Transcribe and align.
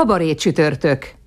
Kabaré 0.00 0.34
csütörtök. 0.34 1.19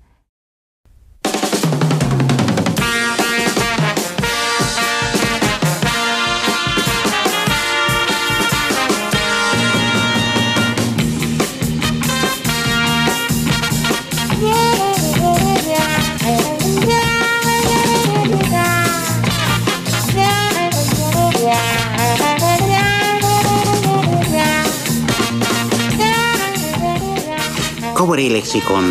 Kabaré 28.04 28.32
lexikon, 28.32 28.84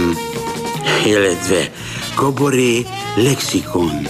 illetve 1.06 1.72
kabaré 2.16 2.86
lexikon. 3.16 4.08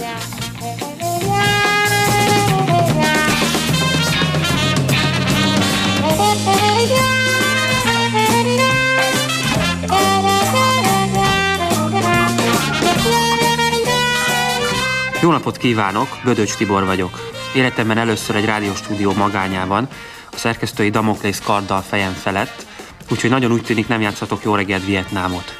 Jó 15.22 15.30
napot 15.30 15.56
kívánok, 15.56 16.08
Bödöcs 16.24 16.54
Tibor 16.54 16.84
vagyok. 16.84 17.30
Életemben 17.54 17.98
először 17.98 18.36
egy 18.36 18.44
rádióstúdió 18.44 19.12
magányában, 19.12 19.88
a 20.32 20.36
szerkesztői 20.36 20.90
Damoklész 20.90 21.40
karddal 21.44 21.80
fejem 21.80 22.12
felett, 22.12 22.66
úgyhogy 23.10 23.30
nagyon 23.30 23.52
úgy 23.52 23.62
tűnik 23.62 23.88
nem 23.88 24.00
játszatok 24.00 24.44
jó 24.44 24.54
reggelt 24.54 24.84
Vietnámot. 24.84 25.58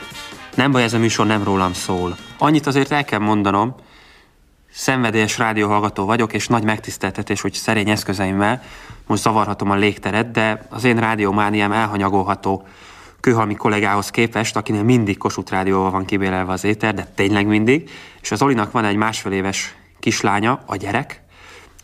Nem 0.55 0.73
baj, 0.73 0.83
ez 0.83 0.93
a 0.93 0.99
műsor 0.99 1.27
nem 1.27 1.45
rólam 1.45 1.73
szól. 1.73 2.17
Annyit 2.39 2.67
azért 2.67 2.93
el 2.93 3.05
kell 3.05 3.19
mondanom, 3.19 3.75
szenvedélyes 4.71 5.39
rádióhallgató 5.39 6.05
vagyok, 6.05 6.33
és 6.33 6.49
nagy 6.49 6.65
megtiszteltetés, 6.65 7.41
hogy 7.41 7.53
szerény 7.53 7.91
eszközeimmel 7.91 8.63
most 9.07 9.23
zavarhatom 9.23 9.71
a 9.71 9.75
légteret, 9.75 10.31
de 10.31 10.67
az 10.71 10.85
én 10.85 10.99
rádiómániám 10.99 11.73
elhanyagolható 11.73 12.67
kőhalmi 13.21 13.55
kollégához 13.55 14.11
képest, 14.11 14.57
akinél 14.57 14.83
mindig 14.83 15.19
Kossuth 15.19 15.53
rádióval 15.53 15.91
van 15.91 16.05
kibélelve 16.05 16.53
az 16.53 16.65
éter, 16.65 16.95
de 16.95 17.13
tényleg 17.15 17.47
mindig, 17.47 17.91
és 18.21 18.31
az 18.31 18.43
Olinak 18.43 18.73
van 18.73 18.85
egy 18.85 18.97
másfél 18.97 19.33
éves 19.33 19.75
kislánya, 20.01 20.63
a 20.67 20.77
gyerek, 20.77 21.23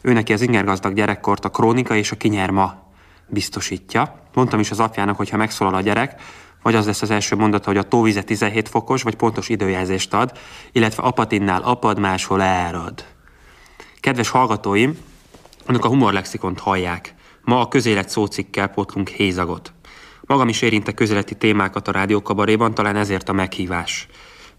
ő 0.01 0.13
neki 0.13 0.33
az 0.33 0.41
ingergazdag 0.41 0.95
gyerekkort 0.95 1.45
a 1.45 1.49
krónika 1.49 1.97
és 1.97 2.11
a 2.11 2.17
kinyerma 2.17 2.90
biztosítja. 3.31 4.21
Mondtam 4.35 4.61
is 4.61 4.71
az 4.71 4.81
apjának, 4.81 5.17
hogy 5.17 5.29
ha 5.29 5.37
megszólal 5.37 5.75
a 5.75 5.81
gyerek, 5.81 6.23
vagy 6.63 6.75
az 6.75 6.87
lesz 6.87 7.03
az 7.03 7.11
első 7.11 7.37
mondata, 7.37 7.69
hogy 7.69 7.77
a 7.77 7.83
tóvize 7.83 8.23
17 8.23 8.69
fokos, 8.69 9.03
vagy 9.03 9.15
pontos 9.15 9.49
időjelzést 9.49 10.15
ad, 10.15 10.39
illetve 10.73 11.03
apatinnál 11.03 11.63
apad, 11.63 11.99
máshol 11.99 12.43
elrad. 12.43 13.05
Kedves 14.01 14.29
hallgatóim, 14.29 14.99
önök 15.67 15.85
a 15.85 15.89
humorlexikont 15.89 16.61
hallják. 16.61 17.15
Ma 17.45 17.61
a 17.61 17.69
közélet 17.69 18.09
szócikkel 18.09 18.69
potlunk 18.69 19.09
hézagot. 19.09 19.73
Magam 20.21 20.49
is 20.49 20.63
érintek 20.63 20.95
közéleti 20.95 21.35
témákat 21.35 21.89
a 21.89 21.93
rádiókabaréban, 21.93 22.75
talán 22.75 22.97
ezért 22.97 23.29
a 23.29 23.33
meghívás. 23.33 24.09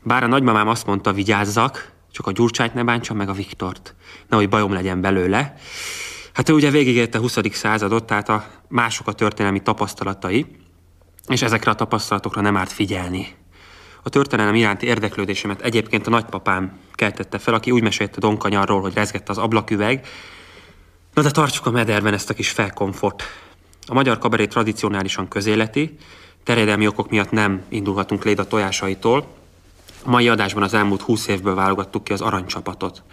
Bár 0.03 0.23
a 0.23 0.27
nagymamám 0.27 0.67
azt 0.67 0.85
mondta, 0.85 1.13
vigyázzak, 1.13 1.91
csak 2.11 2.27
a 2.27 2.31
Gyurcsányt 2.31 2.73
ne 2.73 2.83
bántsam 2.83 3.17
meg 3.17 3.29
a 3.29 3.33
Viktort. 3.33 3.95
Nehogy 4.27 4.49
bajom 4.49 4.73
legyen 4.73 5.01
belőle. 5.01 5.55
Hát 6.33 6.49
ő 6.49 6.53
ugye 6.53 6.69
végigélte 6.69 7.17
a 7.17 7.21
20. 7.21 7.37
századot, 7.51 8.03
tehát 8.03 8.29
a 8.29 8.45
mások 8.67 9.07
a 9.07 9.13
történelmi 9.13 9.61
tapasztalatai, 9.61 10.45
és 11.27 11.41
ezekre 11.41 11.71
a 11.71 11.75
tapasztalatokra 11.75 12.41
nem 12.41 12.57
árt 12.57 12.71
figyelni. 12.71 13.27
A 14.03 14.09
történelem 14.09 14.55
iránti 14.55 14.85
érdeklődésemet 14.85 15.61
egyébként 15.61 16.07
a 16.07 16.09
nagypapám 16.09 16.79
keltette 16.93 17.37
fel, 17.37 17.53
aki 17.53 17.71
úgy 17.71 17.83
mesélte 17.83 18.19
Donkanyarról, 18.19 18.81
hogy 18.81 18.93
rezgette 18.93 19.31
az 19.31 19.37
ablaküveg. 19.37 20.07
Na 21.13 21.21
de 21.21 21.31
tartsuk 21.31 21.65
a 21.65 21.71
mederben 21.71 22.13
ezt 22.13 22.29
a 22.29 22.33
kis 22.33 22.49
felkomfort. 22.49 23.23
A 23.87 23.93
magyar 23.93 24.17
kabaré 24.17 24.45
tradicionálisan 24.45 25.27
közéleti, 25.27 25.97
terjedelmi 26.43 26.87
okok 26.87 27.09
miatt 27.09 27.31
nem 27.31 27.61
indulhatunk 27.69 28.23
léd 28.23 28.39
a 28.39 28.47
tojásaitól. 28.47 29.27
A 30.03 30.09
mai 30.09 30.29
adásban 30.29 30.63
az 30.63 30.73
elmúlt 30.73 31.01
20 31.01 31.27
évből 31.27 31.55
válogattuk 31.55 32.03
ki 32.03 32.13
az 32.13 32.21
aranycsapatot. 32.21 33.03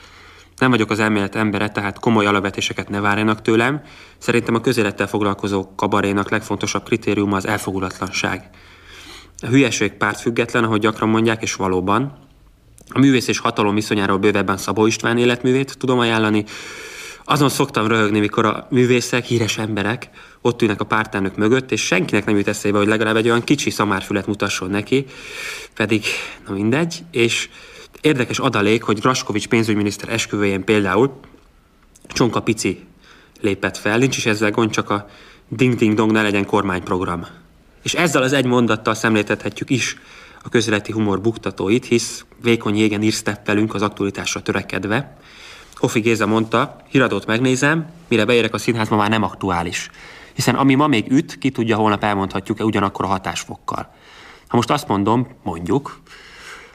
Nem 0.58 0.70
vagyok 0.70 0.91
az 0.91 0.98
elmélet 0.98 1.34
embere, 1.34 1.70
tehát 1.70 1.98
komoly 1.98 2.26
alapvetéseket 2.26 2.88
ne 2.88 3.00
várjanak 3.00 3.42
tőlem. 3.42 3.82
Szerintem 4.19 4.54
a 4.54 4.60
közélettel 4.60 5.06
foglalkozó 5.06 5.74
kabarénak 5.74 6.30
legfontosabb 6.30 6.84
kritériuma 6.84 7.36
az 7.36 7.46
elfogulatlanság. 7.46 8.50
A 9.42 9.46
hülyeség 9.46 9.92
pártfüggetlen, 9.92 10.64
ahogy 10.64 10.80
gyakran 10.80 11.08
mondják, 11.08 11.42
és 11.42 11.54
valóban. 11.54 12.19
A 12.88 12.98
művész 12.98 13.28
és 13.28 13.38
hatalom 13.38 13.74
viszonyáról 13.74 14.19
bővebben 14.19 14.56
Szabó 14.56 14.86
István 14.86 15.19
életművét 15.19 15.78
tudom 15.78 15.98
ajánlani. 15.98 16.44
Azon 17.25 17.48
szoktam 17.48 17.86
röhögni, 17.86 18.19
mikor 18.19 18.44
a 18.44 18.66
művészek, 18.70 19.25
híres 19.25 19.58
emberek 19.58 20.10
ott 20.40 20.62
ülnek 20.62 20.80
a 20.80 20.84
pártelnök 20.84 21.36
mögött, 21.36 21.72
és 21.72 21.86
senkinek 21.86 22.25
nem 22.25 22.36
jut 22.36 22.48
eszébe, 22.48 22.78
hogy 22.78 22.86
legalább 22.86 23.16
egy 23.16 23.28
olyan 23.28 23.44
kicsi 23.44 23.70
szamárfület 23.70 24.26
mutasson 24.26 24.70
neki, 24.70 25.06
pedig, 25.75 26.04
na 26.46 26.54
mindegy, 26.54 27.02
és 27.10 27.48
Érdekes 28.00 28.38
adalék, 28.38 28.82
hogy 28.82 29.00
Graskovics 29.00 29.48
pénzügyminiszter 29.48 30.09
esküvőjén 30.09 30.64
például 30.64 31.20
Csonka 32.06 32.41
Pici 32.41 32.86
lépett 33.41 33.76
fel, 33.76 33.98
nincs 33.98 34.16
is 34.16 34.26
ezzel 34.26 34.50
gond, 34.50 34.70
csak 34.70 34.91
a 34.91 35.09
ding-ding-dong 35.48 36.12
ne 36.12 36.22
legyen 36.22 36.47
kormányprogram. 36.47 37.26
És 37.82 37.94
ezzel 37.94 38.22
az 38.22 38.32
egy 38.32 38.44
mondattal 38.44 38.94
szemléltethetjük 38.94 39.70
is 39.70 39.97
a 40.42 40.48
közéleti 40.48 40.92
humor 40.92 41.20
buktatóit, 41.20 41.84
hisz 41.84 42.25
vékony 42.42 42.76
jégen 42.76 43.03
írszteppelünk 43.03 43.75
az 43.75 43.82
aktualitásra 43.82 44.42
törekedve. 44.42 45.16
Hofi 45.75 46.00
Géza 46.00 46.26
mondta, 46.26 46.76
híradót 46.88 47.26
megnézem, 47.26 47.91
mire 48.08 48.25
beérek 48.25 48.54
a 48.54 48.58
színházba 48.58 48.97
már 48.97 49.08
nem 49.10 49.22
aktuális. 49.22 49.91
Hiszen 50.34 50.54
ami 50.54 50.75
ma 50.75 50.87
még 50.87 51.10
üt, 51.10 51.38
ki 51.38 51.50
tudja, 51.50 51.76
holnap 51.76 52.04
elmondhatjuk-e 52.04 52.64
ugyanakkor 52.64 53.04
a 53.04 53.08
hatásfokkal. 53.08 53.94
Ha 54.48 54.56
most 54.56 54.70
azt 54.70 54.88
mondom, 54.88 55.28
mondjuk, 55.42 56.00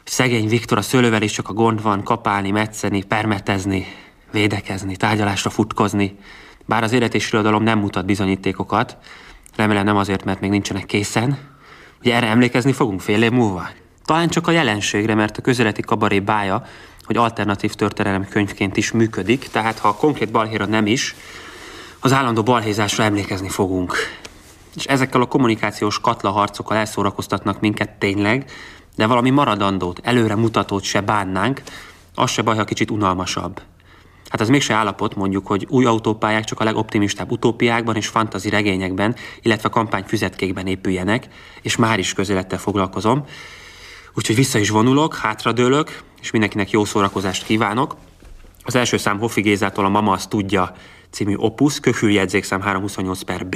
Szegény 0.03 0.47
Viktor 0.47 0.77
a 0.77 0.81
szőlővel 0.81 1.21
is 1.21 1.31
csak 1.31 1.49
a 1.49 1.53
gond 1.53 1.81
van 1.81 2.03
kapálni, 2.03 2.51
metszeni, 2.51 3.03
permetezni, 3.03 3.85
védekezni, 4.31 4.95
tárgyalásra 4.95 5.49
futkozni. 5.49 6.17
Bár 6.65 6.83
az 6.83 6.91
élet 6.91 7.13
és 7.13 7.31
irodalom 7.31 7.63
nem 7.63 7.79
mutat 7.79 8.05
bizonyítékokat, 8.05 8.97
remélem 9.55 9.85
nem 9.85 9.97
azért, 9.97 10.23
mert 10.23 10.39
még 10.39 10.49
nincsenek 10.49 10.85
készen. 10.85 11.37
Ugye 11.99 12.15
erre 12.15 12.27
emlékezni 12.27 12.71
fogunk 12.71 13.01
fél 13.01 13.23
év 13.23 13.31
múlva? 13.31 13.67
Talán 14.05 14.29
csak 14.29 14.47
a 14.47 14.51
jelenségre, 14.51 15.15
mert 15.15 15.37
a 15.37 15.41
közéleti 15.41 15.81
kabaré 15.81 16.19
bája, 16.19 16.63
hogy 17.03 17.17
alternatív 17.17 17.73
történelem 17.73 18.27
könyvként 18.27 18.77
is 18.77 18.91
működik, 18.91 19.47
tehát 19.47 19.79
ha 19.79 19.87
a 19.87 19.95
konkrét 19.95 20.31
balhéra 20.31 20.65
nem 20.65 20.87
is, 20.87 21.15
az 21.99 22.13
állandó 22.13 22.43
balhézásra 22.43 23.03
emlékezni 23.03 23.49
fogunk. 23.49 23.95
És 24.75 24.85
ezekkel 24.85 25.21
a 25.21 25.25
kommunikációs 25.25 25.99
katlaharcokkal 25.99 26.77
elszórakoztatnak 26.77 27.59
minket 27.59 27.89
tényleg, 27.89 28.51
de 28.95 29.05
valami 29.05 29.29
maradandót, 29.29 29.99
előre 30.03 30.35
mutatót 30.35 30.83
se 30.83 31.01
bánnánk, 31.01 31.61
az 32.15 32.31
se 32.31 32.41
baj, 32.41 32.55
ha 32.55 32.63
kicsit 32.63 32.91
unalmasabb. 32.91 33.61
Hát 34.29 34.41
az 34.41 34.49
mégse 34.49 34.73
állapot, 34.73 35.15
mondjuk, 35.15 35.47
hogy 35.47 35.67
új 35.69 35.85
autópályák 35.85 36.43
csak 36.43 36.59
a 36.59 36.63
legoptimistább 36.63 37.31
utópiákban 37.31 37.95
és 37.95 38.07
fantazi 38.07 38.49
regényekben, 38.49 39.15
illetve 39.41 39.69
kampányfüzetkékben 39.69 40.67
épüljenek, 40.67 41.27
és 41.61 41.75
már 41.75 41.99
is 41.99 42.13
közélettel 42.13 42.59
foglalkozom. 42.59 43.25
Úgyhogy 44.15 44.35
vissza 44.35 44.59
is 44.59 44.69
vonulok, 44.69 45.15
hátradőlök, 45.15 46.01
és 46.21 46.31
mindenkinek 46.31 46.69
jó 46.69 46.85
szórakozást 46.85 47.45
kívánok. 47.45 47.95
Az 48.63 48.75
első 48.75 48.97
szám 48.97 49.19
Hoffi 49.19 49.41
Gézától 49.41 49.85
a 49.85 49.89
Mama 49.89 50.11
azt 50.11 50.29
tudja 50.29 50.75
című 51.09 51.35
opus, 51.35 51.79
köhüljegyzékszám 51.79 52.61
328 52.61 53.21
per 53.21 53.45
B, 53.47 53.55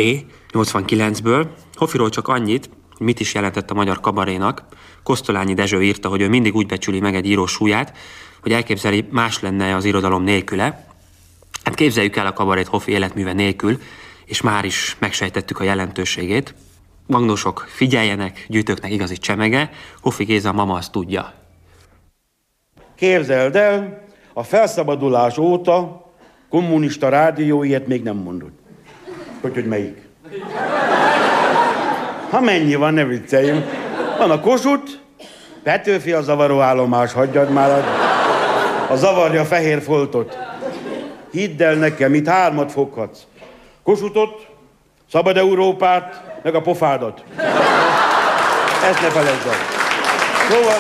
89-ből. 0.51 1.48
Hoffiról 1.74 2.10
csak 2.10 2.28
annyit, 2.28 2.69
mit 2.99 3.19
is 3.19 3.33
jelentett 3.33 3.71
a 3.71 3.73
magyar 3.73 3.99
kabarénak. 3.99 4.63
Kosztolányi 5.03 5.53
Dezső 5.53 5.83
írta, 5.83 6.09
hogy 6.09 6.21
ő 6.21 6.29
mindig 6.29 6.55
úgy 6.55 6.65
becsüli 6.65 6.99
meg 6.99 7.15
egy 7.15 7.25
író 7.25 7.45
súlyát, 7.45 7.97
hogy 8.41 8.51
elképzeli, 8.51 9.07
más 9.09 9.39
lenne 9.39 9.75
az 9.75 9.85
irodalom 9.85 10.23
nélküle. 10.23 10.88
Hát 11.63 11.75
képzeljük 11.75 12.15
el 12.15 12.25
a 12.25 12.33
kabarét 12.33 12.67
Hoffi 12.67 12.91
életműve 12.91 13.33
nélkül, 13.33 13.81
és 14.25 14.41
már 14.41 14.65
is 14.65 14.95
megsejtettük 14.99 15.59
a 15.59 15.63
jelentőségét. 15.63 16.53
Magnósok, 17.05 17.65
figyeljenek, 17.69 18.45
gyűjtőknek 18.47 18.91
igazi 18.91 19.17
csemege, 19.17 19.69
Hofi 20.01 20.23
Géza 20.23 20.51
mama 20.51 20.73
azt 20.73 20.91
tudja. 20.91 21.33
Képzeld 22.95 23.55
el, 23.55 24.05
a 24.33 24.44
felszabadulás 24.44 25.38
óta 25.38 26.05
kommunista 26.49 27.09
rádió 27.09 27.63
ilyet 27.63 27.88
még 27.88 28.03
nem 28.03 28.15
mondott. 28.15 28.59
Hogy, 29.41 29.53
hogy 29.53 29.65
melyik? 29.65 30.05
Ha 32.29 32.39
mennyi 32.39 32.75
van, 32.75 32.94
ne 32.94 33.06
vicceljünk. 33.06 33.65
Van 34.18 34.31
a 34.31 34.39
Kossuth, 34.39 34.91
Petőfi 35.63 36.12
a 36.12 36.21
zavaró 36.21 36.59
állomás, 36.59 37.13
hagyjad 37.13 37.50
már 37.50 37.69
a, 37.69 37.83
a 38.91 38.95
zavarja 38.95 39.45
fehér 39.45 39.81
foltot. 39.81 40.38
Hidd 41.31 41.63
el 41.63 41.75
nekem, 41.75 42.13
itt 42.13 42.27
hármat 42.27 42.71
foghatsz. 42.71 43.19
Kossuthot, 43.83 44.47
Szabad 45.12 45.38
Európát, 45.38 46.24
meg 46.44 46.56
a 46.56 46.62
pofádat. 46.62 47.24
Ezt 48.89 49.01
ne 49.01 49.09
felejtsd 49.09 49.47
el. 49.47 49.53
Szóval 50.50 50.80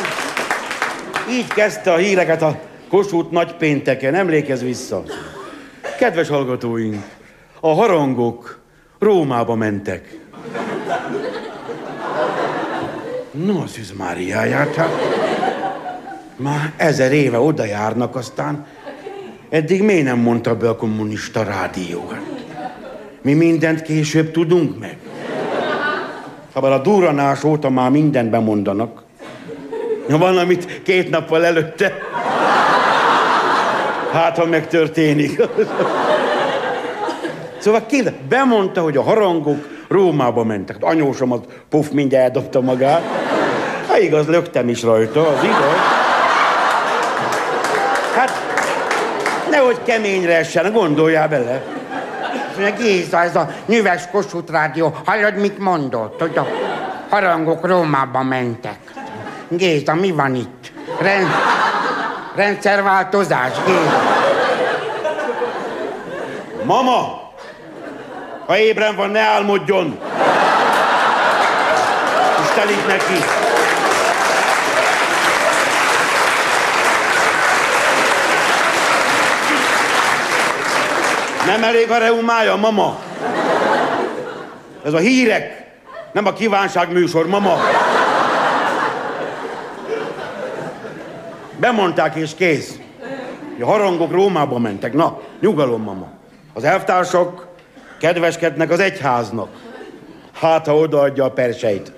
így 1.29 1.47
kezdte 1.47 1.93
a 1.93 1.97
híreket 1.97 2.41
a 2.41 2.59
Kossuth 2.89 3.31
nagy 3.31 3.55
pénteken, 3.55 4.15
emlékezz 4.15 4.61
vissza. 4.61 5.03
Kedves 5.97 6.27
hallgatóink, 6.27 7.03
a 7.59 7.73
harangok 7.73 8.59
Rómába 8.99 9.55
mentek. 9.55 10.26
No, 13.45 13.67
Szűz 13.67 13.93
Máriáját, 13.97 14.75
hát 14.75 14.89
már 16.35 16.73
ezer 16.77 17.13
éve 17.13 17.39
oda 17.39 17.65
járnak, 17.65 18.15
aztán 18.15 18.65
eddig 19.49 19.83
miért 19.83 20.03
nem 20.03 20.19
mondta 20.19 20.55
be 20.55 20.69
a 20.69 20.75
kommunista 20.75 21.43
rádió? 21.43 22.07
Hát, 22.11 22.21
mi 23.21 23.33
mindent 23.33 23.81
később 23.81 24.31
tudunk 24.31 24.79
meg. 24.79 24.97
Ha 26.53 26.59
a 26.59 26.81
duranás 26.81 27.43
óta 27.43 27.69
már 27.69 27.89
mindent 27.89 28.29
bemondanak. 28.29 29.03
Van, 30.09 30.37
amit 30.37 30.81
két 30.81 31.09
nappal 31.09 31.45
előtte. 31.45 31.93
Hát, 34.11 34.37
ha 34.37 34.45
megtörténik. 34.45 35.41
Szóval 37.57 37.85
ki 37.85 38.03
bemondta, 38.29 38.81
hogy 38.81 38.97
a 38.97 39.01
harangok 39.01 39.75
Rómába 39.87 40.43
mentek. 40.43 40.77
Anyósom 40.79 41.31
az 41.31 41.39
puf, 41.69 41.89
mindjárt 41.89 42.23
eldobta 42.25 42.61
magát. 42.61 43.26
Igaz, 43.99 44.27
lögtem 44.27 44.69
is 44.69 44.83
rajta, 44.83 45.27
az 45.27 45.43
igaz. 45.43 45.77
Hát, 48.15 48.31
nehogy 49.49 49.77
keményre 49.83 50.37
essen, 50.37 50.71
gondoljál 50.71 51.27
bele. 51.27 51.61
Géza, 52.77 53.21
ez 53.21 53.35
a 53.35 53.49
nyüves 53.65 54.03
Kossuth 54.11 54.51
rádió, 54.51 54.95
hallod, 55.05 55.35
mit 55.35 55.59
mondott, 55.59 56.19
hogy 56.19 56.37
a 56.37 56.47
harangok 57.09 57.65
Rómába 57.65 58.23
mentek. 58.23 58.79
Géza, 59.47 59.95
mi 59.95 60.11
van 60.11 60.35
itt? 60.35 60.71
Rend... 60.99 61.27
Rendszerváltozás, 62.35 63.51
Géza. 63.65 64.01
Mama! 66.63 67.25
Ha 68.45 68.57
ébren 68.57 68.95
van, 68.95 69.09
ne 69.09 69.19
álmodjon! 69.19 69.99
És 72.41 72.53
telik 72.55 72.87
neki. 72.87 73.36
Nem 81.47 81.63
elég 81.63 81.91
a 81.91 81.97
reumája, 81.97 82.55
mama? 82.55 82.99
Ez 84.85 84.93
a 84.93 84.97
hírek, 84.97 85.65
nem 86.11 86.25
a 86.25 86.33
kívánság 86.33 86.91
műsor, 86.91 87.27
mama. 87.27 87.57
Bemondták 91.59 92.15
és 92.15 92.31
kész. 92.35 92.77
A 93.61 93.65
harangok 93.65 94.11
Rómába 94.11 94.59
mentek. 94.59 94.93
Na, 94.93 95.19
nyugalom, 95.41 95.81
mama. 95.81 96.07
Az 96.53 96.63
elvtársak 96.63 97.47
kedveskednek 97.99 98.71
az 98.71 98.79
egyháznak. 98.79 99.49
Hát, 100.41 100.65
ha 100.65 100.77
odaadja 100.77 101.23
a 101.23 101.31
perseit. 101.31 101.91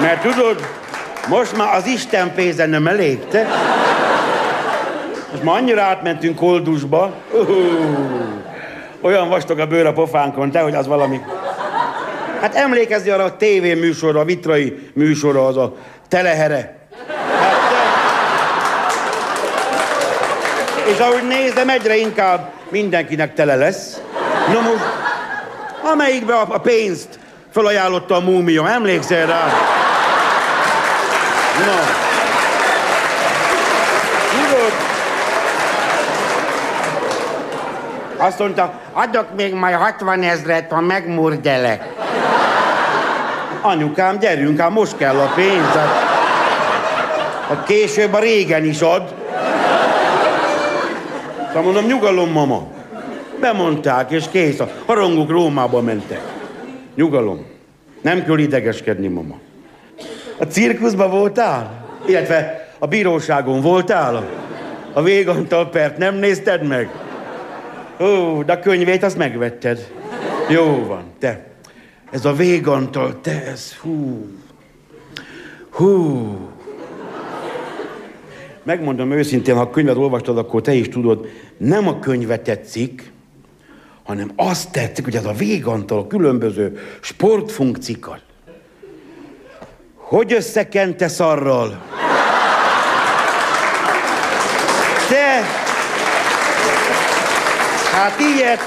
Mert 0.00 0.22
tudod, 0.22 0.68
most 1.28 1.56
már 1.56 1.74
az 1.74 1.86
Isten 1.86 2.34
pénze 2.34 2.66
nem 2.66 2.86
elég, 2.86 3.26
te? 3.28 3.46
Most 5.42 5.54
már 5.54 5.62
annyira 5.62 5.82
átmentünk 5.82 6.36
koldusba. 6.36 7.12
Uh, 7.32 7.46
olyan 9.00 9.28
vastag 9.28 9.58
a 9.58 9.66
bőr 9.66 9.86
a 9.86 9.92
pofánkon, 9.92 10.50
te, 10.50 10.60
hogy 10.60 10.74
az 10.74 10.86
valami... 10.86 11.20
Hát 12.40 12.54
emlékezni 12.54 13.10
arra 13.10 13.24
a 13.24 13.36
tévéműsorra, 13.36 14.20
a 14.20 14.24
vitrai 14.24 14.90
műsorra, 14.94 15.46
az 15.46 15.56
a 15.56 15.74
telehere. 16.08 16.76
Hát. 17.40 17.54
És 20.92 20.98
ahogy 20.98 21.26
nézem, 21.28 21.68
egyre 21.68 21.96
inkább 21.96 22.50
mindenkinek 22.68 23.34
tele 23.34 23.54
lesz. 23.54 24.00
Na 24.52 24.60
most, 24.60 24.84
amelyikbe 25.92 26.34
a, 26.34 26.58
pénzt 26.58 27.18
felajánlotta 27.50 28.14
a 28.14 28.20
múmia, 28.20 28.68
emlékszel 28.68 29.26
rá? 29.26 29.44
Na. 31.58 31.62
Tudod, 31.64 32.11
Azt 38.22 38.38
mondta, 38.38 38.80
adok 38.92 39.26
még 39.36 39.54
majd 39.54 39.74
60 39.74 40.22
ezret, 40.22 40.70
ha 40.70 40.80
megmurdelek. 40.80 41.92
anyukám, 43.60 44.18
gyerünk, 44.18 44.60
ám 44.60 44.72
most 44.72 44.96
kell 44.96 45.16
a 45.16 45.32
pénz. 45.34 45.74
Hát 47.48 47.64
később 47.66 48.12
a 48.12 48.18
régen 48.18 48.64
is 48.64 48.80
ad. 48.80 49.14
Szóval 51.46 51.62
mondom, 51.62 51.84
nyugalom, 51.84 52.30
mama. 52.30 52.66
Bemondták, 53.40 54.10
és 54.10 54.24
kész. 54.30 54.60
A 54.60 54.68
harangok 54.86 55.30
Rómába 55.30 55.80
mentek. 55.80 56.20
Nyugalom. 56.94 57.46
Nem 58.02 58.24
kell 58.24 58.38
idegeskedni, 58.38 59.08
mama. 59.08 59.34
A 60.38 60.44
cirkuszban 60.44 61.10
voltál? 61.10 61.86
Illetve 62.06 62.68
a 62.78 62.86
bíróságon 62.86 63.60
voltál? 63.60 64.28
A 64.92 65.02
végantal 65.02 65.68
pert 65.68 65.96
nem 65.96 66.14
nézted 66.14 66.66
meg? 66.66 66.90
Ó, 68.02 68.42
de 68.42 68.52
a 68.52 68.58
könyvét 68.58 69.02
azt 69.02 69.16
megvetted. 69.16 69.92
Jó 70.48 70.84
van, 70.86 71.04
te. 71.18 71.46
Ez 72.10 72.24
a 72.24 72.32
végantal, 72.32 73.20
te, 73.20 73.44
ez, 73.44 73.76
hú. 73.76 74.26
Hú. 75.70 76.36
Megmondom 78.62 79.10
őszintén, 79.10 79.54
ha 79.54 79.60
a 79.60 79.70
könyvet 79.70 79.96
olvastad, 79.96 80.38
akkor 80.38 80.60
te 80.60 80.72
is 80.72 80.88
tudod, 80.88 81.28
nem 81.56 81.88
a 81.88 81.98
könyve 81.98 82.38
tetszik, 82.38 83.12
hanem 84.02 84.30
azt 84.36 84.72
tetszik, 84.72 85.04
hogy 85.04 85.16
ez 85.16 85.24
a 85.24 85.32
végantal 85.32 85.98
a 85.98 86.06
különböző 86.06 86.78
sportfunkcikat. 87.00 88.20
Hogy 89.94 90.32
összekente 90.32 91.08
szarral? 91.08 91.82
Te! 95.08 95.60
Hát 98.02 98.20
ilyet! 98.20 98.60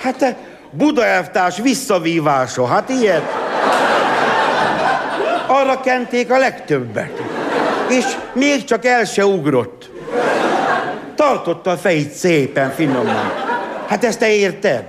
Hát 0.00 0.36
Buda 0.70 1.04
elvtárs 1.04 1.58
visszavívása, 1.58 2.66
hát 2.66 2.88
ilyet! 2.88 3.22
Arra 5.46 5.80
kenték 5.80 6.30
a 6.30 6.38
legtöbbet. 6.38 7.22
És 7.88 8.04
még 8.32 8.64
csak 8.64 8.84
el 8.84 9.04
se 9.04 9.26
ugrott. 9.26 9.90
Tartotta 11.14 11.70
a 11.70 11.76
fejét 11.76 12.12
szépen, 12.12 12.70
finoman. 12.70 13.32
Hát 13.88 14.04
ezt 14.04 14.18
te 14.18 14.30
érted? 14.30 14.84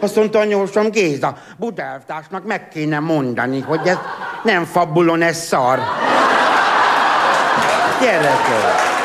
Azt 0.00 0.16
mondta 0.16 0.38
anyósom 0.38 0.90
Géza, 0.90 1.36
Budelvtársnak 1.56 2.44
meg 2.44 2.68
kéne 2.68 2.98
mondani, 2.98 3.60
hogy 3.60 3.80
ez 3.84 3.98
nem 4.42 4.64
fabulon, 4.64 5.22
ez 5.22 5.44
szar. 5.44 5.78
Gyerekek! 8.00 8.97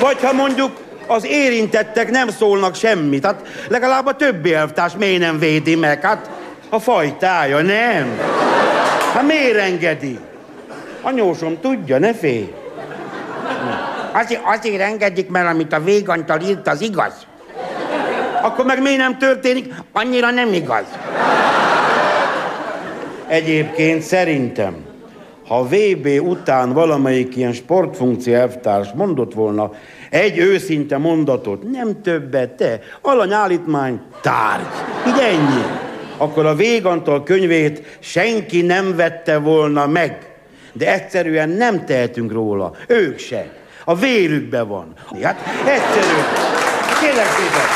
Vagy 0.00 0.20
ha 0.20 0.32
mondjuk 0.32 0.70
az 1.06 1.26
érintettek 1.26 2.10
nem 2.10 2.28
szólnak 2.28 2.74
semmit, 2.74 3.24
hát 3.24 3.42
legalább 3.68 4.06
a 4.06 4.16
többi 4.16 4.54
elvtárs 4.54 4.92
miért 4.98 5.20
nem 5.20 5.38
védi 5.38 5.74
meg? 5.74 6.02
Hát 6.02 6.30
a 6.68 6.78
fajtája, 6.78 7.62
nem? 7.62 8.18
Hát 9.14 9.26
miért 9.26 9.56
engedi? 9.56 10.18
Anyósom 11.02 11.60
tudja, 11.60 11.98
ne 11.98 12.14
félj. 12.14 12.52
Azért, 14.12 14.40
azért 14.44 14.80
engedik, 14.80 15.28
mert 15.28 15.48
amit 15.48 15.72
a 15.72 15.80
végantal 15.80 16.40
írt, 16.40 16.68
az 16.68 16.80
igaz. 16.80 17.12
Akkor 18.42 18.64
meg 18.64 18.82
miért 18.82 18.98
nem 18.98 19.18
történik? 19.18 19.74
Annyira 19.92 20.30
nem 20.30 20.52
igaz. 20.52 20.84
Egyébként 23.26 24.02
szerintem 24.02 24.85
ha 25.48 25.64
VB 25.64 26.06
után 26.20 26.72
valamelyik 26.72 27.36
ilyen 27.36 27.52
sportfunkció 27.52 28.34
elvtárs 28.34 28.88
mondott 28.94 29.34
volna 29.34 29.70
egy 30.10 30.38
őszinte 30.38 30.98
mondatot, 30.98 31.70
nem 31.70 32.02
többet, 32.02 32.50
te, 32.50 32.80
alanyállítmány, 33.00 34.00
tárgy, 34.20 34.66
így 35.06 35.18
ennyi, 35.18 35.62
akkor 36.16 36.46
a 36.46 36.54
Végantal 36.54 37.22
könyvét 37.22 37.98
senki 38.00 38.62
nem 38.62 38.96
vette 38.96 39.38
volna 39.38 39.86
meg. 39.86 40.30
De 40.72 40.92
egyszerűen 40.92 41.48
nem 41.48 41.84
tehetünk 41.84 42.32
róla, 42.32 42.72
ők 42.86 43.18
se. 43.18 43.50
A 43.84 43.94
vérükben 43.94 44.68
van. 44.68 44.92
Hát 45.22 45.38
egyszerűen. 45.58 46.24
Kérlek 47.00 47.26
szépen. 47.26 47.66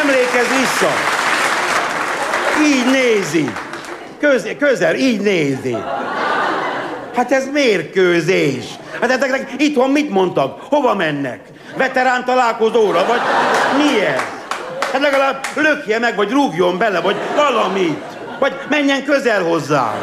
Emlékezz 0.00 0.58
vissza. 0.60 0.90
Így 2.62 2.90
nézi. 2.90 3.73
Közel, 4.30 4.56
közel, 4.56 4.94
így 4.94 5.20
nézi. 5.20 5.76
Hát 7.16 7.32
ez 7.32 7.48
mérkőzés. 7.52 8.64
Hát 9.00 9.10
ezeknek 9.10 9.50
itthon 9.56 9.90
mit 9.90 10.10
mondtak? 10.10 10.60
Hova 10.68 10.94
mennek? 10.94 11.40
Veterán 11.76 12.24
találkozóra, 12.24 13.04
vagy 13.06 13.20
milyen? 13.76 14.16
Hát 14.92 15.00
legalább 15.00 15.46
lökje 15.54 15.98
meg, 15.98 16.16
vagy 16.16 16.30
rúgjon 16.30 16.78
bele, 16.78 17.00
vagy 17.00 17.16
valamit. 17.36 18.02
Vagy 18.38 18.52
menjen 18.68 19.04
közel 19.04 19.42
hozzá. 19.42 19.94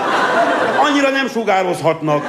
Annyira 0.77 1.09
nem 1.09 1.27
sugározhatnak. 1.27 2.25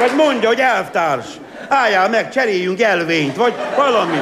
Vagy 0.00 0.16
mondja, 0.16 0.48
hogy 0.48 0.60
elvtárs, 0.60 1.26
álljál 1.68 2.08
meg, 2.08 2.30
cseréljünk 2.30 2.80
elvényt, 2.80 3.36
vagy 3.36 3.52
valami. 3.76 4.16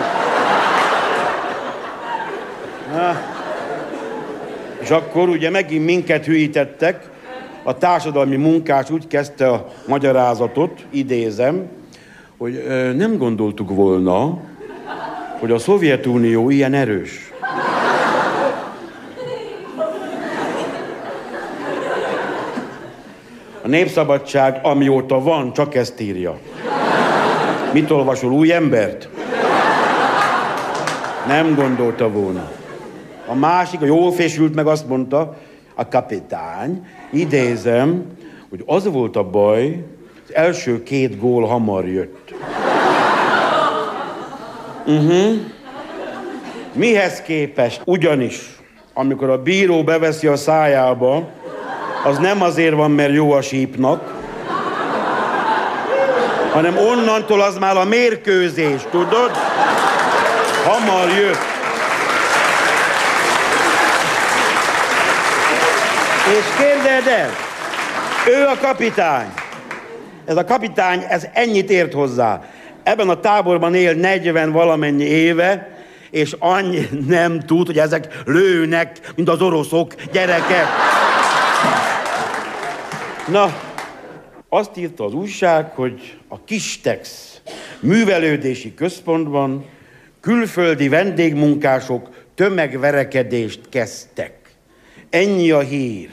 Na. 2.92 3.20
És 4.80 4.90
akkor 4.90 5.28
ugye 5.28 5.50
megint 5.50 5.84
minket 5.84 6.24
hűítettek, 6.24 7.08
a 7.62 7.78
társadalmi 7.78 8.36
munkás 8.36 8.90
úgy 8.90 9.06
kezdte 9.06 9.48
a 9.48 9.66
magyarázatot, 9.86 10.86
idézem, 10.90 11.68
hogy 12.38 12.64
ö, 12.66 12.92
nem 12.92 13.16
gondoltuk 13.16 13.70
volna, 13.70 14.38
hogy 15.38 15.50
a 15.50 15.58
Szovjetunió 15.58 16.50
ilyen 16.50 16.74
erős. 16.74 17.27
A 23.68 23.70
népszabadság, 23.70 24.60
amióta 24.62 25.20
van, 25.20 25.52
csak 25.52 25.74
ezt 25.74 26.00
írja. 26.00 26.38
Mit 27.72 27.90
olvasol, 27.90 28.32
új 28.32 28.52
embert? 28.52 29.08
Nem 31.26 31.54
gondolta 31.54 32.10
volna. 32.10 32.50
A 33.26 33.34
másik, 33.34 33.80
a 33.80 33.84
jól 33.84 34.12
fésült 34.12 34.54
meg 34.54 34.66
azt 34.66 34.88
mondta, 34.88 35.36
a 35.74 35.88
kapitány, 35.88 36.86
idézem, 37.10 38.04
hogy 38.50 38.62
az 38.66 38.92
volt 38.92 39.16
a 39.16 39.30
baj, 39.30 39.84
az 40.24 40.34
első 40.34 40.82
két 40.82 41.20
gól 41.20 41.46
hamar 41.46 41.88
jött. 41.88 42.34
Uh-huh. 44.86 45.32
Mihez 46.72 47.22
képest? 47.22 47.80
Ugyanis, 47.84 48.56
amikor 48.94 49.30
a 49.30 49.42
bíró 49.42 49.84
beveszi 49.84 50.26
a 50.26 50.36
szájába, 50.36 51.28
az 52.04 52.18
nem 52.18 52.42
azért 52.42 52.74
van, 52.74 52.90
mert 52.90 53.12
jó 53.12 53.32
a 53.32 53.42
sípnak, 53.42 54.14
hanem 56.52 56.78
onnantól 56.78 57.40
az 57.40 57.58
már 57.58 57.76
a 57.76 57.84
mérkőzés, 57.84 58.80
tudod? 58.90 59.30
Hamar 60.64 61.08
jött. 61.08 61.56
És 66.28 66.44
képzeld 66.56 67.06
el, 67.06 67.30
ő 68.26 68.46
a 68.46 68.58
kapitány. 68.60 69.32
Ez 70.24 70.36
a 70.36 70.44
kapitány, 70.44 71.04
ez 71.08 71.26
ennyit 71.32 71.70
ért 71.70 71.92
hozzá. 71.92 72.42
Ebben 72.82 73.08
a 73.08 73.20
táborban 73.20 73.74
él 73.74 73.94
40 73.94 74.52
valamennyi 74.52 75.04
éve, 75.04 75.68
és 76.10 76.36
annyi 76.38 76.88
nem 77.06 77.40
tud, 77.40 77.66
hogy 77.66 77.78
ezek 77.78 78.08
lőnek, 78.24 78.98
mint 79.14 79.28
az 79.28 79.42
oroszok 79.42 79.94
gyerekek. 80.12 80.66
Na, 83.30 83.52
azt 84.48 84.76
írta 84.76 85.04
az 85.04 85.14
újság, 85.14 85.70
hogy 85.74 86.18
a 86.28 86.44
Kistex 86.44 87.32
művelődési 87.80 88.74
központban 88.74 89.64
külföldi 90.20 90.88
vendégmunkások 90.88 92.08
tömegverekedést 92.34 93.60
kezdtek. 93.68 94.32
Ennyi 95.10 95.50
a 95.50 95.60
hír. 95.60 96.10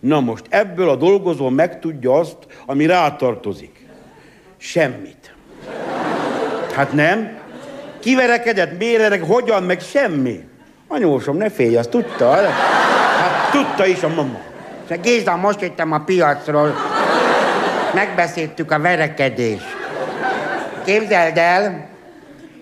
Na 0.00 0.20
most 0.20 0.44
ebből 0.48 0.88
a 0.88 0.96
dolgozó 0.96 1.48
megtudja 1.48 2.12
azt, 2.12 2.36
ami 2.66 2.86
rátartozik. 2.86 3.86
Semmit. 4.56 5.34
Hát 6.74 6.92
nem? 6.92 7.38
Kiverekedett, 8.00 8.78
mérerek, 8.78 9.22
hogyan, 9.22 9.62
meg 9.62 9.80
semmi. 9.80 10.40
Anyósom, 10.86 11.36
ne 11.36 11.50
félj, 11.50 11.76
azt 11.76 11.90
tudta. 11.90 12.34
Hát 12.34 13.50
tudta 13.50 13.86
is 13.86 14.02
a 14.02 14.08
mama. 14.08 14.46
Géza, 14.96 15.36
most 15.36 15.60
jöttem 15.60 15.92
a 15.92 15.98
piacról. 15.98 16.74
Megbeszéltük 17.94 18.70
a 18.70 18.78
verekedést. 18.78 19.76
Képzeld 20.84 21.36
el, 21.36 21.88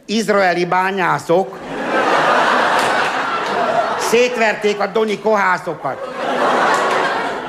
izraeli 0.07 0.65
bányászok 0.65 1.59
szétverték 3.99 4.81
a 4.81 4.87
doni 4.87 5.19
kohászokat. 5.19 6.15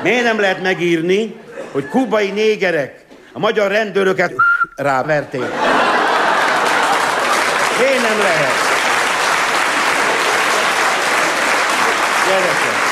Miért 0.04 0.24
nem 0.24 0.40
lehet 0.40 0.62
megírni, 0.62 1.36
hogy 1.72 1.90
kubai 1.90 2.32
négerek 2.32 3.06
a 3.34 3.40
magyar 3.40 3.72
rendőröket 3.72 4.34
ráverték? 4.76 5.46
Miért 7.80 8.02
nem 8.02 8.18
lehet? 8.18 8.54
Gyerekek. 12.28 12.88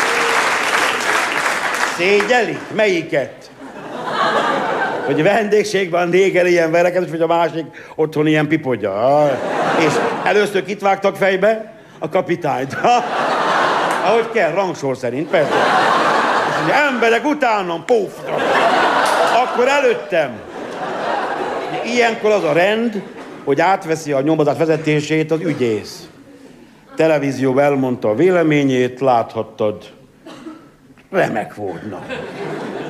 Szégyelik? 2.06 2.60
Melyiket? 2.76 3.50
Hogy 5.06 5.24
vendégségben 5.24 6.08
néger 6.08 6.46
ilyen 6.46 6.72
verekedés, 6.72 7.10
vagy 7.10 7.22
a 7.22 7.28
másik 7.28 7.66
otthon 7.96 8.28
ilyen 8.28 8.48
pipodja. 8.48 9.32
És 9.80 9.94
először 10.24 10.64
kit 10.66 10.82
vágtak 10.82 11.16
fejbe? 11.16 11.74
A 12.00 12.10
kapitányt. 12.10 12.78
Ahogy 14.06 14.32
kell, 14.34 14.52
rangsor 14.52 14.98
szerint, 14.98 15.30
persze. 15.30 15.54
És 16.50 16.64
ugye, 16.64 16.74
emberek 16.74 17.26
utánam, 17.26 17.86
puf! 17.86 18.14
Akkor 19.44 19.68
előttem. 19.68 20.40
Ilyenkor 21.86 22.32
az 22.32 22.44
a 22.44 22.54
rend, 22.54 23.02
hogy 23.44 23.62
átveszi 23.62 24.12
a 24.12 24.22
nyomozat 24.22 24.58
vezetését 24.58 25.32
az 25.32 25.40
ügyész. 25.40 26.08
Televízió 26.96 27.58
elmondta 27.58 28.10
a 28.10 28.16
véleményét, 28.16 29.00
láthattad. 29.00 29.94
Remek 31.16 31.56
volt, 31.56 31.90
na. 31.90 32.06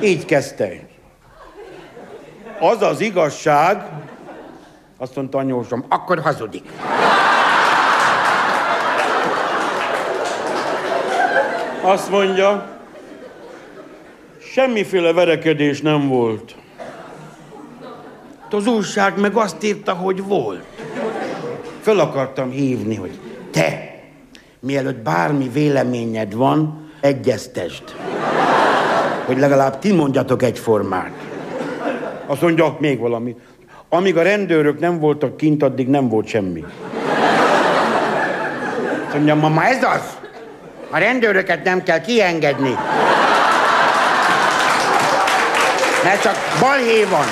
Így 0.02 0.24
kezdte. 0.24 0.68
Az 2.60 2.82
az 2.82 3.00
igazság, 3.00 3.82
azt 4.98 5.16
mondta 5.16 5.38
anyósom, 5.38 5.84
Akkor 5.88 6.20
hazudik. 6.20 6.64
azt 11.82 12.10
mondja, 12.10 12.78
semmiféle 14.52 15.12
verekedés 15.12 15.80
nem 15.80 16.08
volt. 16.08 16.54
Az 18.50 18.66
újság 18.66 19.20
meg 19.20 19.36
azt 19.36 19.64
írta, 19.64 19.92
hogy 19.92 20.22
volt. 20.22 20.64
Föl 21.80 22.00
akartam 22.00 22.50
hívni, 22.50 22.94
hogy 22.94 23.18
te, 23.50 24.00
mielőtt 24.60 24.98
bármi 24.98 25.48
véleményed 25.48 26.34
van, 26.34 26.85
egyeztesd. 27.06 27.82
Hogy 29.24 29.38
legalább 29.38 29.78
ti 29.78 29.92
mondjatok 29.92 30.42
egyformát. 30.42 31.10
Azt 32.26 32.40
mondja, 32.40 32.76
még 32.80 32.98
valami. 32.98 33.36
Amíg 33.88 34.16
a 34.16 34.22
rendőrök 34.22 34.78
nem 34.78 34.98
voltak 34.98 35.36
kint, 35.36 35.62
addig 35.62 35.88
nem 35.88 36.08
volt 36.08 36.26
semmi. 36.26 36.64
Azt 39.04 39.14
mondja, 39.14 39.34
mama, 39.34 39.64
ez 39.64 39.82
az. 39.82 40.18
A 40.90 40.98
rendőröket 40.98 41.64
nem 41.64 41.82
kell 41.82 42.00
kiengedni. 42.00 42.74
Mert 46.04 46.22
csak 46.22 46.36
balhé 46.60 47.04
van. 47.04 47.26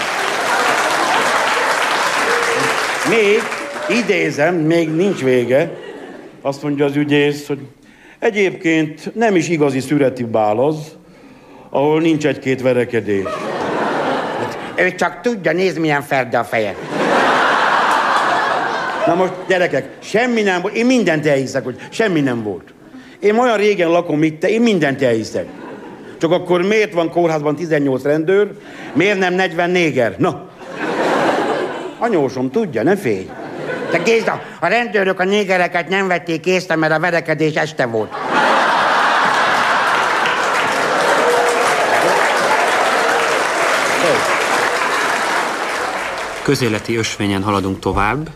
Még, 3.09 3.43
idézem, 3.89 4.55
még 4.55 4.95
nincs 4.95 5.23
vége, 5.23 5.71
azt 6.43 6.63
mondja 6.63 6.85
az 6.85 6.97
ügyész, 6.97 7.47
hogy 7.47 7.61
egyébként 8.25 9.15
nem 9.15 9.37
is 9.37 9.49
igazi 9.49 9.81
szüreti 9.81 10.25
bál 10.25 10.59
az, 10.59 10.77
ahol 11.71 12.01
nincs 12.01 12.27
egy-két 12.27 12.63
verekedés. 12.63 13.25
Hát 14.39 14.59
Ő 14.77 14.95
csak 14.95 15.21
tudja, 15.21 15.53
nézd 15.53 15.79
milyen 15.79 16.03
ferde 16.03 16.39
a 16.39 16.45
feje. 16.45 16.75
Na 19.07 19.15
most, 19.15 19.33
gyerekek, 19.49 19.89
semmi 19.99 20.43
nem 20.43 20.61
volt. 20.61 20.75
Én 20.75 20.87
mindent 20.87 21.27
elhiszek, 21.27 21.65
hogy 21.65 21.77
semmi 21.91 22.21
nem 22.21 22.43
volt. 22.43 22.75
Én 23.21 23.39
olyan 23.39 23.57
régen 23.57 23.91
lakom 23.91 24.23
itt, 24.23 24.45
én 24.45 24.61
mindent 24.61 25.03
elhiszek. 25.03 25.47
Csak 26.19 26.31
akkor 26.31 26.63
miért 26.63 26.93
van 26.93 27.11
kórházban 27.11 27.57
18 27.57 28.03
rendőr, 28.03 28.51
miért 28.93 29.19
nem 29.19 29.35
40 29.35 29.71
néger? 29.71 30.15
Na. 30.19 30.49
Anyósom, 31.99 32.51
tudja, 32.51 32.83
ne 32.83 32.97
félj. 32.97 33.29
De 33.95 34.03
Géza, 34.03 34.43
a 34.61 34.67
rendőrök 34.67 35.21
a 35.21 35.25
négereket 35.25 35.89
nem 35.89 36.09
vették 36.09 36.47
észre, 36.47 36.77
mert 36.77 36.93
a 36.93 36.99
verekedés 36.99 37.55
este 37.55 37.87
volt. 37.87 38.13
Közéleti 46.43 46.97
ösvényen 46.97 47.43
haladunk 47.43 47.79
tovább. 47.79 48.29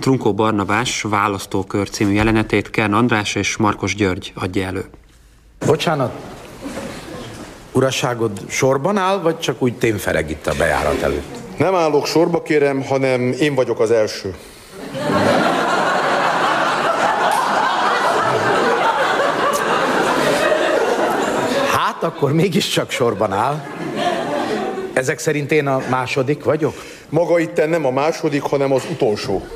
Trunkó 0.00 0.34
Barnabás 0.34 1.02
választókör 1.02 1.90
című 1.90 2.12
jelenetét 2.12 2.70
Kern 2.70 2.92
András 2.92 3.34
és 3.34 3.56
Markos 3.56 3.94
György 3.94 4.32
adja 4.34 4.66
elő. 4.66 4.84
Bocsánat, 5.66 6.12
uraságod 7.72 8.40
sorban 8.48 8.96
áll, 8.96 9.20
vagy 9.20 9.38
csak 9.38 9.62
úgy 9.62 9.74
témfereg 9.74 10.30
itt 10.30 10.46
a 10.46 10.54
bejárat 10.58 11.02
előtt? 11.02 11.36
Nem 11.58 11.74
állok 11.74 12.06
sorba, 12.06 12.42
kérem, 12.42 12.82
hanem 12.82 13.34
én 13.38 13.54
vagyok 13.54 13.80
az 13.80 13.90
első. 13.90 14.34
Hát 21.72 22.02
akkor 22.02 22.32
mégiscsak 22.32 22.90
sorban 22.90 23.32
áll. 23.32 23.64
Ezek 24.92 25.18
szerint 25.18 25.52
én 25.52 25.66
a 25.66 25.82
második 25.90 26.44
vagyok? 26.44 26.74
Maga 27.08 27.38
itt 27.38 27.66
nem 27.66 27.86
a 27.86 27.90
második, 27.90 28.42
hanem 28.42 28.72
az 28.72 28.82
utolsó. 28.90 29.46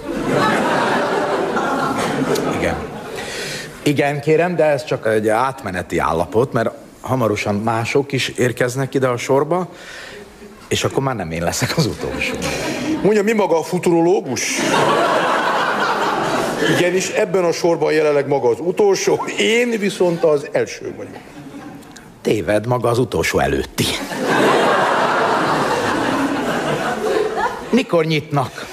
Igen. 2.59 2.76
Igen, 3.83 4.21
kérem, 4.21 4.57
de 4.57 4.64
ez 4.64 4.85
csak 4.85 5.07
egy 5.07 5.28
átmeneti 5.28 5.99
állapot, 5.99 6.52
mert 6.52 6.71
hamarosan 7.00 7.54
mások 7.54 8.12
is 8.12 8.28
érkeznek 8.28 8.95
ide 8.95 9.09
a 9.09 9.16
sorba, 9.16 9.69
és 10.69 10.85
akkor 10.85 11.02
már 11.02 11.16
nem 11.16 11.31
én 11.31 11.43
leszek 11.43 11.76
az 11.76 11.87
utolsó. 11.87 12.35
Mondja, 13.04 13.23
mi 13.23 13.32
maga 13.32 13.58
a 13.58 13.62
futurológus? 13.62 14.58
Igenis, 16.76 17.08
ebben 17.08 17.44
a 17.44 17.52
sorban 17.52 17.92
jelenleg 17.92 18.28
maga 18.28 18.49
az 18.49 18.56
utolsó, 18.61 19.25
én 19.38 19.70
viszont 19.78 20.25
az 20.25 20.49
első 20.52 20.94
vagyok. 20.96 21.16
Téved 22.23 22.66
maga 22.66 22.88
az 22.88 22.99
utolsó 22.99 23.38
előtti. 23.38 23.84
Mikor 27.70 28.04
nyitnak? 28.04 28.66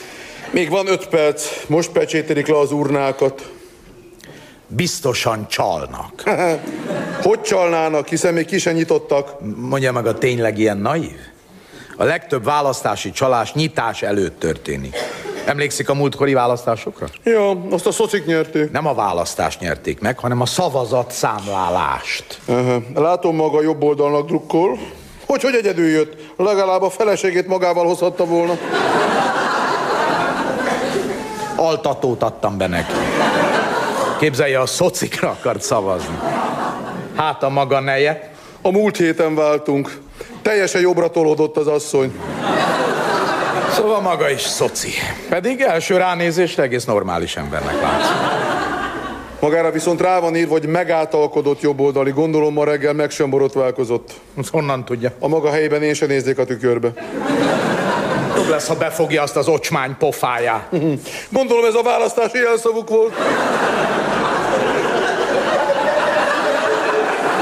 Még 0.52 0.70
van 0.70 0.88
öt 0.88 1.08
perc, 1.08 1.46
most 1.68 1.90
pecsételik 1.90 2.48
le 2.48 2.60
az 2.60 2.72
urnákat. 2.72 3.52
Biztosan 4.68 5.48
csalnak. 5.48 6.24
Hogy 7.24 7.42
csalnának, 7.42 8.08
hiszen 8.08 8.34
még 8.34 8.46
ki 8.46 8.58
sem 8.58 8.74
nyitottak. 8.74 9.38
Mondja 9.56 9.92
meg 9.92 10.06
a 10.06 10.18
tényleg 10.18 10.58
ilyen 10.58 10.78
naív? 10.78 11.18
A 11.98 12.04
legtöbb 12.04 12.44
választási 12.44 13.12
csalás 13.12 13.54
nyitás 13.54 14.02
előtt 14.02 14.40
történik. 14.40 14.96
Emlékszik 15.46 15.90
a 15.90 15.94
múltkori 15.94 16.34
választásokra? 16.34 17.08
Ja, 17.24 17.50
azt 17.70 17.86
a 17.86 17.92
szocik 17.92 18.26
nyerték. 18.26 18.72
Nem 18.72 18.88
a 18.88 18.94
választást 18.94 19.60
nyerték 19.60 20.00
meg, 20.00 20.20
hanem 20.20 20.42
a 20.42 20.46
szavazat 20.46 21.12
számlálást. 21.12 22.40
Aha. 22.46 22.82
Látom 22.96 23.36
maga 23.36 23.62
jobb 23.62 23.84
oldalnak 23.84 24.28
drukkol. 24.28 24.80
Hogy, 25.26 25.42
hogy 25.42 25.56
egyedül 25.56 25.88
jött? 25.88 26.34
Legalább 26.38 26.82
a 26.82 26.90
feleségét 26.90 27.48
magával 27.48 27.86
hozhatta 27.86 28.26
volna. 28.26 28.58
Altatót 31.56 32.24
adtam 32.24 32.58
be 32.58 32.68
neki. 32.68 32.94
Képzelje, 34.20 34.60
a 34.60 34.66
szocikra 34.66 35.30
akart 35.30 35.62
szavazni. 35.62 36.20
Hát 37.16 37.44
a 37.44 37.50
maga 37.50 37.80
neje? 37.80 38.32
A 38.62 38.72
múlt 38.72 38.98
héten 38.98 39.36
váltunk. 39.36 40.02
Teljesen 40.42 40.82
jobbra 40.82 41.10
tolódott 41.10 41.58
az 41.58 41.68
asszony. 41.68 42.20
Szóval 43.72 44.02
maga 44.02 44.30
is 44.30 44.42
szoci. 44.42 44.92
Pedig 45.30 45.62
első 45.62 45.98
ránézésre 45.98 46.64
egész 46.64 46.86
normális 46.86 47.36
embernek 47.36 47.82
látszik. 47.82 48.16
Magára 49.40 49.72
viszont 49.72 50.02
rá 50.02 50.20
van 50.20 50.36
írva, 50.36 50.52
hogy 50.52 50.66
megáltalkodott 50.66 51.62
jobboldali. 51.62 52.12
Gondolom 52.12 52.54
ma 52.54 52.64
reggel 52.64 52.94
meg 52.94 53.10
sem 53.10 53.30
borotválkozott. 53.30 54.14
Azt 54.38 54.50
honnan 54.50 54.86
tudja? 54.86 55.12
A 55.20 55.28
maga 55.28 55.52
helyében 55.52 55.84
én 55.84 55.94
sem 55.94 56.08
néznék 56.08 56.38
a 56.38 56.46
tükörbe. 56.46 56.94
Jobb 58.36 58.50
lesz, 58.50 58.68
ha 58.68 58.76
befogja 58.76 59.22
azt 59.22 59.36
az 59.36 59.48
ocsmány 59.48 59.96
pofáját. 59.98 60.70
Gondolom 61.30 61.66
ez 61.66 61.74
a 61.74 61.84
választási 61.84 62.38
jelszavuk 62.38 62.90
volt. 62.90 63.14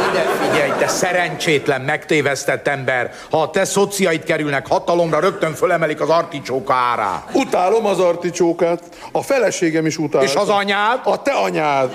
Ide 0.09 0.25
figyelj, 0.41 0.68
te 0.79 0.87
szerencsétlen, 0.87 1.81
megtévesztett 1.81 2.67
ember. 2.67 3.11
Ha 3.29 3.41
a 3.41 3.49
te 3.49 3.65
szociaid 3.65 4.23
kerülnek 4.23 4.67
hatalomra, 4.67 5.19
rögtön 5.19 5.53
fölemelik 5.53 6.01
az 6.01 6.09
articsóka 6.09 6.73
árát. 6.73 7.29
Utálom 7.33 7.85
az 7.85 7.99
articsókát. 7.99 8.83
A 9.11 9.21
feleségem 9.21 9.85
is 9.85 9.97
utál. 9.97 10.23
És 10.23 10.35
az 10.35 10.49
anyád? 10.49 10.99
A 11.03 11.21
te 11.21 11.31
anyád. 11.31 11.91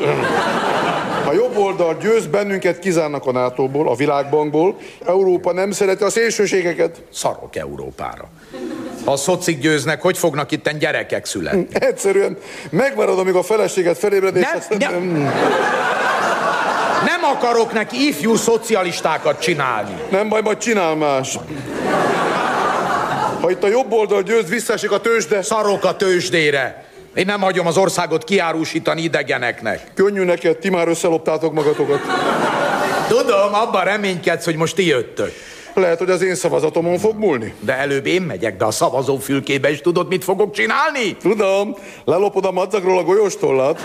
A 1.28 1.32
jobb 1.32 1.56
oldal 1.56 1.96
győz 2.00 2.26
bennünket, 2.26 2.78
kizárnak 2.78 3.26
a 3.26 3.32
NATO-ból, 3.32 3.88
a 3.88 3.94
világbankból. 3.94 4.76
Európa 5.06 5.52
nem 5.52 5.70
szereti 5.70 6.02
a 6.02 6.10
szélsőségeket. 6.10 7.02
Szarok 7.12 7.56
Európára. 7.56 8.24
Ha 9.04 9.12
a 9.12 9.16
szocik 9.16 9.58
győznek, 9.58 10.02
hogy 10.02 10.18
fognak 10.18 10.50
itten 10.52 10.78
gyerekek 10.78 11.24
születni? 11.24 11.66
Egyszerűen 11.72 12.36
megmarad, 12.70 13.18
amíg 13.18 13.34
a 13.34 13.42
feleséget 13.42 13.98
felébred, 13.98 14.36
és 14.36 14.46
aztán 14.54 14.78
nem. 14.78 15.32
Nem 17.04 17.24
akarok 17.24 17.72
neki 17.72 18.06
ifjú 18.06 18.34
szocialistákat 18.36 19.40
csinálni. 19.40 19.94
Nem 20.10 20.28
baj, 20.28 20.40
majd 20.40 20.58
csinál 20.58 20.94
más. 20.94 21.38
Ha 23.40 23.50
itt 23.50 23.62
a 23.62 23.68
jobb 23.68 23.92
oldal 23.92 24.22
győz, 24.22 24.48
visszaesik 24.48 24.90
a 24.90 25.00
tőzsde. 25.00 25.42
Szarok 25.42 25.84
a 25.84 25.96
tőzsdére. 25.96 26.84
Én 27.14 27.26
nem 27.26 27.40
hagyom 27.40 27.66
az 27.66 27.76
országot 27.76 28.24
kiárusítani 28.24 29.02
idegeneknek. 29.02 29.90
Könnyű 29.94 30.24
neked, 30.24 30.56
ti 30.56 30.70
már 30.70 30.88
összeloptátok 30.88 31.52
magatokat. 31.52 32.00
Tudom, 33.08 33.54
abban 33.54 33.84
reménykedsz, 33.84 34.44
hogy 34.44 34.56
most 34.56 34.74
ti 34.74 34.86
jöttök. 34.86 35.32
Lehet, 35.74 35.98
hogy 35.98 36.10
az 36.10 36.22
én 36.22 36.34
szavazatomon 36.34 36.98
fog 36.98 37.18
múlni. 37.18 37.54
De 37.60 37.76
előbb 37.76 38.06
én 38.06 38.22
megyek 38.22 38.56
be 38.56 38.64
a 38.64 38.70
szavazófülkébe, 38.70 39.70
és 39.70 39.80
tudod, 39.80 40.08
mit 40.08 40.24
fogok 40.24 40.52
csinálni? 40.52 41.16
Tudom, 41.16 41.76
lelopod 42.04 42.44
a 42.44 42.52
madzagról 42.52 42.98
a 42.98 43.02
golyóstollat. 43.02 43.80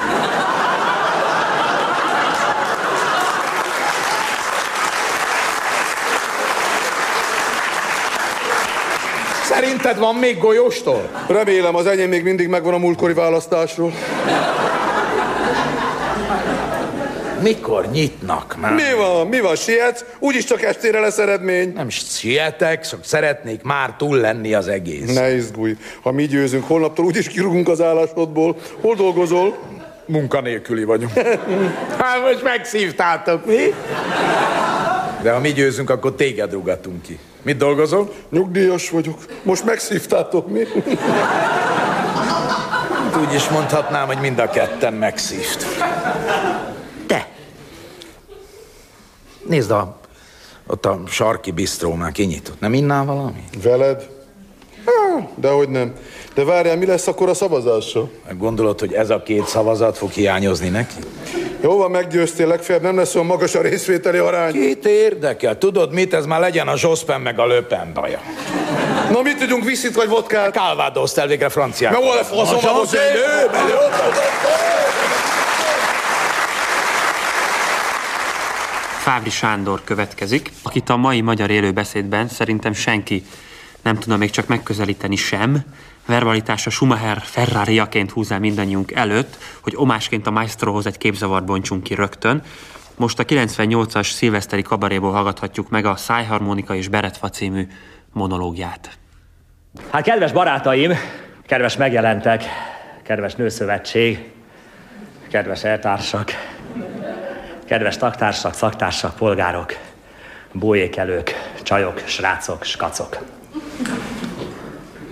Szerinted 9.82 10.08
van 10.08 10.16
még 10.16 10.38
golyóstól? 10.38 11.10
Remélem, 11.28 11.76
az 11.76 11.86
enyém 11.86 12.10
még 12.10 12.24
mindig 12.24 12.48
megvan 12.48 12.74
a 12.74 12.78
múltkori 12.78 13.14
választásról. 13.14 13.94
Mikor 17.42 17.90
nyitnak 17.92 18.56
már? 18.60 18.74
Mi 18.74 18.82
van? 18.98 19.28
Mi 19.28 19.40
van? 19.40 19.56
Sietsz? 19.56 20.06
Úgyis 20.20 20.44
csak 20.44 20.62
estére 20.62 21.00
lesz 21.00 21.18
eredmény. 21.18 21.72
Nem 21.76 21.90
sietek, 21.90 22.88
csak 22.88 23.00
szeretnék 23.04 23.64
már 23.64 23.96
túl 23.98 24.18
lenni 24.18 24.54
az 24.54 24.68
egész. 24.68 25.14
Ne 25.14 25.32
izgulj. 25.36 25.78
Ha 26.02 26.12
mi 26.12 26.26
győzünk, 26.26 26.68
holnaptól 26.68 27.06
úgyis 27.06 27.28
kirúgunk 27.28 27.70
az 27.70 27.82
állásodból. 27.82 28.56
Hol 28.82 28.96
dolgozol? 28.96 29.58
Munkanélküli 30.06 30.84
vagyunk. 30.84 31.12
hát 32.02 32.22
most 32.22 32.44
megszívtátok, 32.44 33.46
mi? 33.46 33.74
De 35.22 35.32
ha 35.32 35.40
mi 35.40 35.54
győzünk, 35.54 35.90
akkor 35.90 36.16
téged 36.16 36.52
rugatunk 36.52 37.02
ki. 37.02 37.20
Mit 37.42 37.58
dolgozol? 37.58 38.14
Nyugdíjas 38.30 38.90
vagyok. 38.90 39.26
Most 39.44 39.66
megszívtátok, 39.66 40.48
mi? 40.48 40.60
Úgy 43.20 43.34
is 43.34 43.50
mondhatnám, 43.50 44.08
hogy 44.08 44.20
mind 44.20 44.40
a 44.40 44.50
ketten 44.50 44.94
megszívt. 44.94 45.66
Te! 47.08 47.28
Nézd, 49.48 49.72
a, 49.72 50.00
ott 50.68 50.86
a 50.86 51.00
sarki 51.08 51.52
bistró 51.52 51.94
már 51.94 52.12
kinyitott. 52.12 52.60
Nem 52.60 52.74
innál 52.74 53.06
valami? 53.06 53.44
Veled? 53.64 54.10
Há, 54.86 55.28
dehogy 55.36 55.70
nem. 55.70 55.94
De 56.40 56.46
várjál, 56.46 56.78
mi 56.78 56.86
lesz 56.86 57.08
akkor 57.08 57.30
a 57.30 57.34
szavazással? 57.34 58.12
Gondolod, 58.38 58.80
hogy 58.80 58.94
ez 58.94 59.10
a 59.10 59.24
két 59.24 59.48
szavazat 59.48 59.98
fog 59.98 60.12
hiányozni 60.12 60.70
neki? 60.70 60.96
Jó 61.62 61.78
van, 61.78 61.92
meggyőztél, 61.92 62.48
legfeljebb 62.48 62.84
nem 62.84 62.96
lesz 62.96 63.16
olyan 63.16 63.28
magas 63.28 63.56
a 63.56 63.62
részvételi 63.62 64.18
arány. 64.18 64.52
Két 64.52 64.86
érdekel. 64.86 65.58
Tudod 65.58 65.94
mit? 65.94 66.14
Ez 66.14 66.26
már 66.26 66.40
legyen 66.40 66.68
a 66.68 66.78
Zsoszpen 66.78 67.22
meg 67.22 67.40
a 67.40 67.46
Löpen 67.46 67.92
baja. 67.94 68.20
Na 69.12 69.22
mit 69.22 69.38
tudjunk, 69.38 69.64
viszit 69.64 69.96
vagy 69.96 70.10
vodkát? 70.10 70.54
Calvados 70.54 71.18
elvégre 71.18 71.50
franciák. 71.50 71.92
Na, 71.92 71.98
hol 71.98 72.18
a 72.18 72.24
faszom 72.24 72.76
most? 72.76 72.98
Fábri 79.02 79.30
Sándor 79.30 79.82
következik, 79.84 80.52
akit 80.64 80.90
a 80.90 80.98
mai 80.98 81.22
magyar 81.22 81.50
élőbeszédben 81.50 82.28
szerintem 82.28 82.74
senki 82.74 83.24
nem 83.82 83.96
tudna 83.96 84.18
még 84.18 84.30
csak 84.30 84.48
megközelíteni 84.48 85.16
sem, 85.16 85.66
verbalitása 86.10 86.70
Schumacher 86.70 87.22
Ferrariaként 87.22 88.12
húz 88.12 88.32
el 88.32 88.40
mindannyiunk 88.40 88.92
előtt, 88.92 89.38
hogy 89.62 89.74
omásként 89.76 90.28
a 90.28 90.32
Maestrohoz 90.32 90.86
egy 90.86 90.98
képzavart 90.98 91.46
bontsunk 91.46 91.84
ki 91.84 91.94
rögtön. 91.94 92.42
Most 92.96 93.20
a 93.20 93.26
98-as 93.26 94.12
szilveszteri 94.12 94.62
kabaréból 94.62 95.12
hallgathatjuk 95.12 95.70
meg 95.70 95.86
a 95.86 95.96
Szájharmonika 95.96 96.76
és 96.76 96.88
Beretfa 96.88 97.30
című 97.30 97.68
monológiát. 98.14 98.90
Hát 99.92 100.04
kedves 100.04 100.32
barátaim, 100.32 100.94
kedves 101.46 101.78
megjelentek, 101.78 102.44
kedves 103.04 103.36
nőszövetség, 103.36 104.32
kedves 105.30 105.64
eltársak, 105.64 106.32
kedves 107.66 107.98
taktársak, 107.98 108.54
szaktársak, 108.54 109.16
polgárok, 109.16 109.78
bójékelők, 110.52 111.32
csajok, 111.64 112.02
srácok, 112.06 112.64
skacok. 112.64 113.39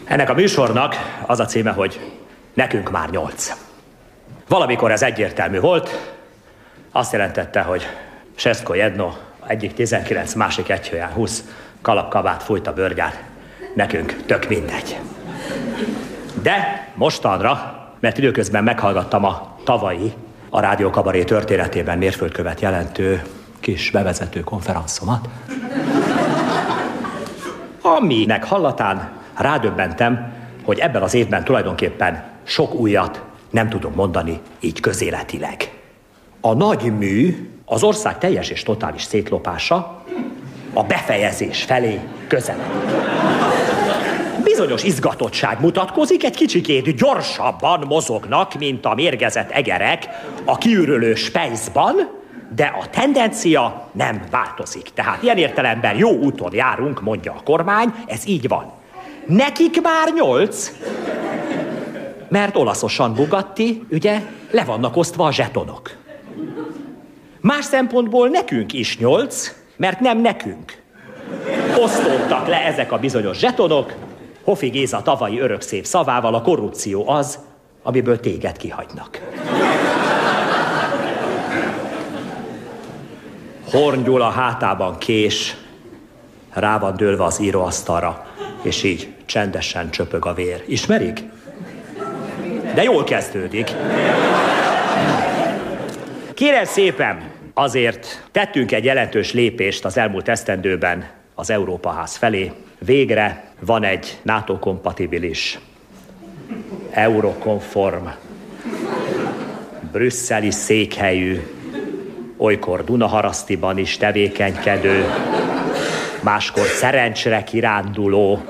Ennek 0.08 0.30
a 0.30 0.34
műsornak 0.34 0.96
az 1.26 1.40
a 1.40 1.46
címe, 1.46 1.72
hogy 1.72 2.00
Nekünk 2.58 2.92
már 2.92 3.10
nyolc. 3.10 3.54
Valamikor 4.48 4.92
ez 4.92 5.02
egyértelmű 5.02 5.60
volt, 5.60 6.14
azt 6.92 7.12
jelentette, 7.12 7.62
hogy 7.62 7.88
Seszko 8.36 8.74
Jedno, 8.74 9.12
egyik 9.48 9.74
19, 9.74 10.34
másik 10.34 10.70
egyhőján 10.70 11.12
20, 11.12 11.44
kalapkabát 11.82 12.44
fújt 12.44 12.68
a 12.68 12.74
bőrgyár. 12.74 13.14
Nekünk 13.76 14.24
tök 14.26 14.48
mindegy. 14.48 15.00
De 16.42 16.88
mostanra, 16.94 17.84
mert 18.00 18.18
időközben 18.18 18.64
meghallgattam 18.64 19.24
a 19.24 19.58
tavalyi, 19.64 20.14
a 20.50 20.60
Rádió 20.60 20.90
Kabaré 20.90 21.24
történetében 21.24 21.98
mérföldkövet 21.98 22.62
jelentő 22.62 23.24
kis 23.60 23.92
bevezető 23.92 24.40
konferenszomat, 24.40 25.30
aminek 27.82 28.44
hallatán 28.44 29.17
rádöbbentem, 29.38 30.34
hogy 30.64 30.80
ebben 30.80 31.02
az 31.02 31.14
évben 31.14 31.44
tulajdonképpen 31.44 32.24
sok 32.44 32.74
újat 32.74 33.22
nem 33.50 33.70
tudunk 33.70 33.96
mondani 33.96 34.40
így 34.60 34.80
közéletileg. 34.80 35.72
A 36.42 36.54
nagy 36.54 36.98
mű, 36.98 37.50
az 37.66 37.84
ország 37.84 38.18
teljes 38.18 38.50
és 38.50 38.64
totális 38.64 39.04
szétlopása 39.04 40.04
a 40.74 40.84
befejezés 40.84 41.64
felé 41.64 42.00
közeledik. 42.28 42.66
Bizonyos 44.44 44.84
izgatottság 44.84 45.62
mutatkozik, 45.62 46.24
egy 46.24 46.36
kicsikét 46.36 46.96
gyorsabban 46.96 47.84
mozognak, 47.88 48.54
mint 48.54 48.86
a 48.86 48.94
mérgezett 48.94 49.52
egerek 49.52 50.08
a 50.46 50.58
kiürülő 50.58 51.16
spejzban, 51.16 51.96
de 52.56 52.66
a 52.82 52.90
tendencia 52.90 53.90
nem 53.92 54.22
változik. 54.32 54.90
Tehát 54.94 55.24
ilyen 55.24 55.38
értelemben 55.38 55.98
jó 55.98 56.10
úton 56.10 56.54
járunk, 56.54 57.02
mondja 57.02 57.32
a 57.32 57.44
kormány, 57.44 57.94
ez 58.08 58.28
így 58.28 58.48
van. 58.48 58.72
Nekik 59.28 59.82
már 59.82 60.14
nyolc, 60.14 60.72
mert 62.30 62.56
olaszosan 62.56 63.14
Bugatti, 63.14 63.84
ugye, 63.92 64.22
le 64.52 64.64
vannak 64.64 64.98
osztva 64.98 65.26
a 65.26 65.32
zsetonok. 65.32 65.96
Más 67.42 67.66
szempontból 67.66 68.28
nekünk 68.28 68.74
is 68.74 68.98
nyolc, 68.98 69.56
mert 69.76 70.00
nem 70.00 70.22
nekünk. 70.22 70.82
Osztottak 71.80 72.48
le 72.48 72.66
ezek 72.66 72.92
a 72.92 72.98
bizonyos 72.98 73.38
zsetonok, 73.38 73.94
Hofi 74.44 74.68
Géza 74.68 75.02
tavalyi 75.02 75.40
örökszép 75.40 75.86
szavával 75.86 76.36
a 76.36 76.42
korrupció 76.42 77.10
az, 77.10 77.40
amiből 77.84 78.20
téged 78.20 78.58
kihagynak. 78.58 79.22
Horn 83.72 84.22
a 84.22 84.30
hátában 84.30 84.98
kés, 84.98 85.56
rá 86.50 86.80
van 86.80 86.96
dőlve 86.96 87.24
az 87.24 87.40
íróasztalra, 87.40 88.27
és 88.62 88.84
így 88.84 89.08
csendesen 89.26 89.90
csöpög 89.90 90.26
a 90.26 90.34
vér. 90.34 90.64
Ismerik? 90.66 91.24
De 92.74 92.84
jól 92.84 93.04
kezdődik. 93.04 93.72
Kérem 96.34 96.66
szépen, 96.66 97.22
azért 97.54 98.28
tettünk 98.32 98.72
egy 98.72 98.84
jelentős 98.84 99.34
lépést 99.34 99.86
az 99.86 99.98
elmúlt 99.98 100.28
esztendőben 100.28 101.10
az 101.36 101.50
Európa 101.50 101.90
ház 101.90 102.16
felé. 102.16 102.52
Végre 102.80 103.44
van 103.60 103.84
egy 103.84 104.18
NATO-kompatibilis, 104.22 105.60
eurokonform, 106.92 108.06
brüsszeli 109.92 110.52
székhelyű, 110.52 111.40
olykor 112.38 112.84
Dunaharasztiban 112.84 113.78
is 113.78 113.98
tevékenykedő, 113.98 115.06
máskor 116.28 116.66
szerencsre 116.66 117.44
kiránduló, 117.44 118.44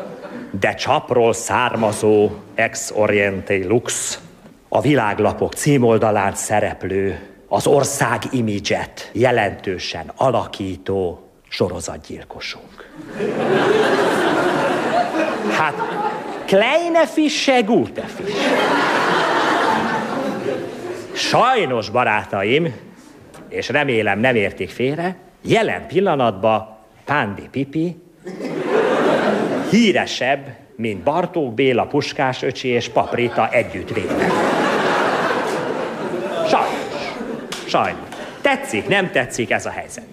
de 0.59 0.73
csapról 0.73 1.33
származó 1.33 2.31
ex 2.55 2.91
oriente 2.95 3.57
lux, 3.67 4.19
a 4.69 4.81
világlapok 4.81 5.53
címoldalán 5.53 6.33
szereplő, 6.33 7.19
az 7.47 7.67
ország 7.67 8.21
imidzset 8.31 9.09
jelentősen 9.13 10.11
alakító 10.15 11.29
sorozatgyilkosunk. 11.49 12.89
Hát, 15.57 15.73
kleine 16.45 17.07
Fische, 17.07 17.61
gute 17.61 18.05
Fische. 18.05 18.49
Sajnos, 21.13 21.89
barátaim, 21.89 22.75
és 23.49 23.69
remélem 23.69 24.19
nem 24.19 24.35
értik 24.35 24.69
félre, 24.69 25.15
jelen 25.41 25.87
pillanatban 25.87 26.76
Pándi 27.07 27.47
Pipi 27.51 27.97
híresebb, 29.69 30.55
mint 30.75 31.03
Bartók 31.03 31.53
Béla, 31.53 31.85
Puskás 31.85 32.41
öcsi 32.43 32.67
és 32.67 32.89
Paprita 32.89 33.49
együttvéve. 33.49 34.27
Sajnos. 36.47 37.13
Sajnos. 37.67 38.07
Tetszik, 38.41 38.87
nem 38.87 39.11
tetszik 39.11 39.51
ez 39.51 39.65
a 39.65 39.69
helyzet. 39.69 40.03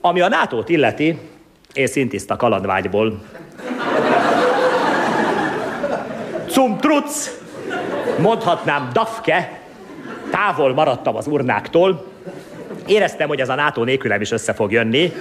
Ami 0.00 0.20
a 0.20 0.28
nato 0.28 0.62
illeti, 0.66 1.18
én 1.72 1.86
szintiszta 1.86 2.36
kalandvágyból. 2.36 3.22
Zum 6.48 6.78
Trutz, 6.78 7.40
mondhatnám 8.18 8.90
Dafke, 8.92 9.60
távol 10.30 10.74
maradtam 10.74 11.16
az 11.16 11.26
urnáktól, 11.26 12.06
éreztem, 12.86 13.28
hogy 13.28 13.40
ez 13.40 13.48
a 13.48 13.54
NATO 13.54 13.84
nélkülem 13.84 14.20
is 14.20 14.30
össze 14.30 14.52
fog 14.52 14.72
jönni, 14.72 15.12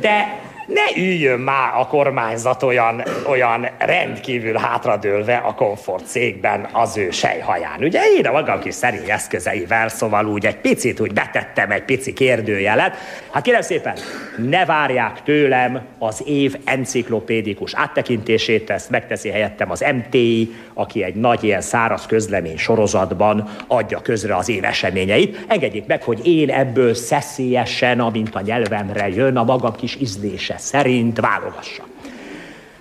de 0.00 0.49
ne 0.74 1.02
üljön 1.02 1.38
már 1.38 1.72
a 1.74 1.86
kormányzat 1.86 2.62
olyan, 2.62 3.02
olyan 3.26 3.68
rendkívül 3.78 4.56
hátradőlve 4.56 5.36
a 5.36 5.54
komfort 5.54 6.06
székben 6.06 6.68
az 6.72 6.96
ő 6.96 7.10
sejhaján. 7.10 7.78
Ugye 7.80 8.00
én 8.18 8.26
a 8.26 8.32
magam 8.32 8.60
kis 8.60 8.74
szerény 8.74 9.10
eszközeivel, 9.10 9.88
szóval 9.88 10.26
úgy 10.26 10.46
egy 10.46 10.56
picit 10.56 11.00
úgy 11.00 11.12
betettem 11.12 11.70
egy 11.70 11.82
pici 11.82 12.12
kérdőjelet. 12.12 12.96
Hát 13.30 13.42
kérem 13.42 13.62
szépen, 13.62 13.96
ne 14.36 14.64
várják 14.64 15.22
tőlem 15.22 15.80
az 15.98 16.22
év 16.26 16.56
enciklopédikus 16.64 17.74
áttekintését, 17.74 18.70
ezt 18.70 18.90
megteszi 18.90 19.28
helyettem 19.28 19.70
az 19.70 19.84
MTI, 19.94 20.54
aki 20.74 21.02
egy 21.02 21.14
nagy 21.14 21.44
ilyen 21.44 21.60
száraz 21.60 22.06
közlemény 22.06 22.56
sorozatban 22.56 23.48
adja 23.66 24.00
közre 24.00 24.36
az 24.36 24.48
év 24.48 24.64
eseményeit. 24.64 25.44
Engedjék 25.48 25.86
meg, 25.86 26.02
hogy 26.02 26.26
én 26.26 26.50
ebből 26.50 26.94
szeszélyesen, 26.94 28.00
amint 28.00 28.34
a 28.34 28.40
nyelvemre 28.40 29.08
jön, 29.08 29.36
a 29.36 29.44
magam 29.44 29.74
kis 29.74 29.96
ízlése 30.00 30.58
szerint 30.60 31.20
válogassa. 31.20 31.82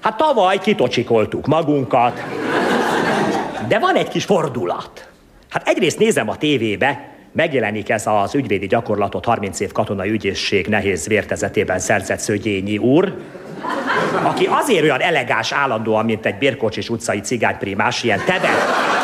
Hát 0.01 0.17
tavaly 0.17 0.57
kitocsikoltuk 0.57 1.47
magunkat, 1.47 2.23
de 3.67 3.79
van 3.79 3.95
egy 3.95 4.07
kis 4.07 4.23
fordulat. 4.23 5.09
Hát 5.49 5.67
egyrészt 5.67 5.99
nézem 5.99 6.29
a 6.29 6.35
tévébe, 6.35 7.09
megjelenik 7.31 7.89
ez 7.89 8.07
az 8.07 8.35
ügyvédi 8.35 8.67
gyakorlatot 8.67 9.25
30 9.25 9.59
év 9.59 9.71
katonai 9.71 10.09
ügyészség 10.09 10.67
nehéz 10.67 11.07
vértezetében 11.07 11.79
szerzett 11.79 12.19
Szögyényi 12.19 12.77
úr, 12.77 13.13
aki 14.23 14.45
azért 14.45 14.83
olyan 14.83 15.01
elegáns 15.01 15.51
állandóan, 15.51 16.05
mint 16.05 16.25
egy 16.25 16.37
bérkocsis 16.37 16.89
utcai 16.89 17.19
cigányprimás, 17.19 18.03
ilyen 18.03 18.21
tebe, 18.25 18.49
ilyen, 18.49 18.98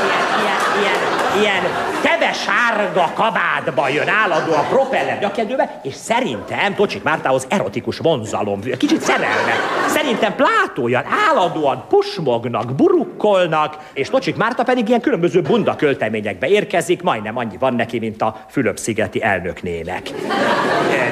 ilyen, 1.41 1.63
tebe 2.01 2.31
sárga 2.33 3.11
kabátba 3.13 3.89
jön 3.89 4.07
állandóan 4.07 4.67
propeller 4.69 5.19
nyakedőbe, 5.19 5.79
és 5.83 5.93
szerintem 5.93 6.75
Tocsik 6.75 7.03
Mártához 7.03 7.45
erotikus 7.49 7.97
vonzalom, 7.97 8.59
kicsit 8.77 9.01
szerelme. 9.01 9.53
Szerintem 9.87 10.35
plátójan 10.35 11.03
állandóan 11.29 11.85
pusmognak, 11.89 12.75
burukkolnak, 12.75 13.77
és 13.93 14.09
Tocsik 14.09 14.35
Márta 14.35 14.63
pedig 14.63 14.87
ilyen 14.87 15.01
különböző 15.01 15.41
bunda 15.41 15.75
költeményekbe 15.75 16.47
érkezik, 16.47 17.01
majdnem 17.01 17.37
annyi 17.37 17.57
van 17.59 17.73
neki, 17.73 17.99
mint 17.99 18.21
a 18.21 18.45
Fülöp-szigeti 18.49 19.23
elnöknének. 19.23 20.09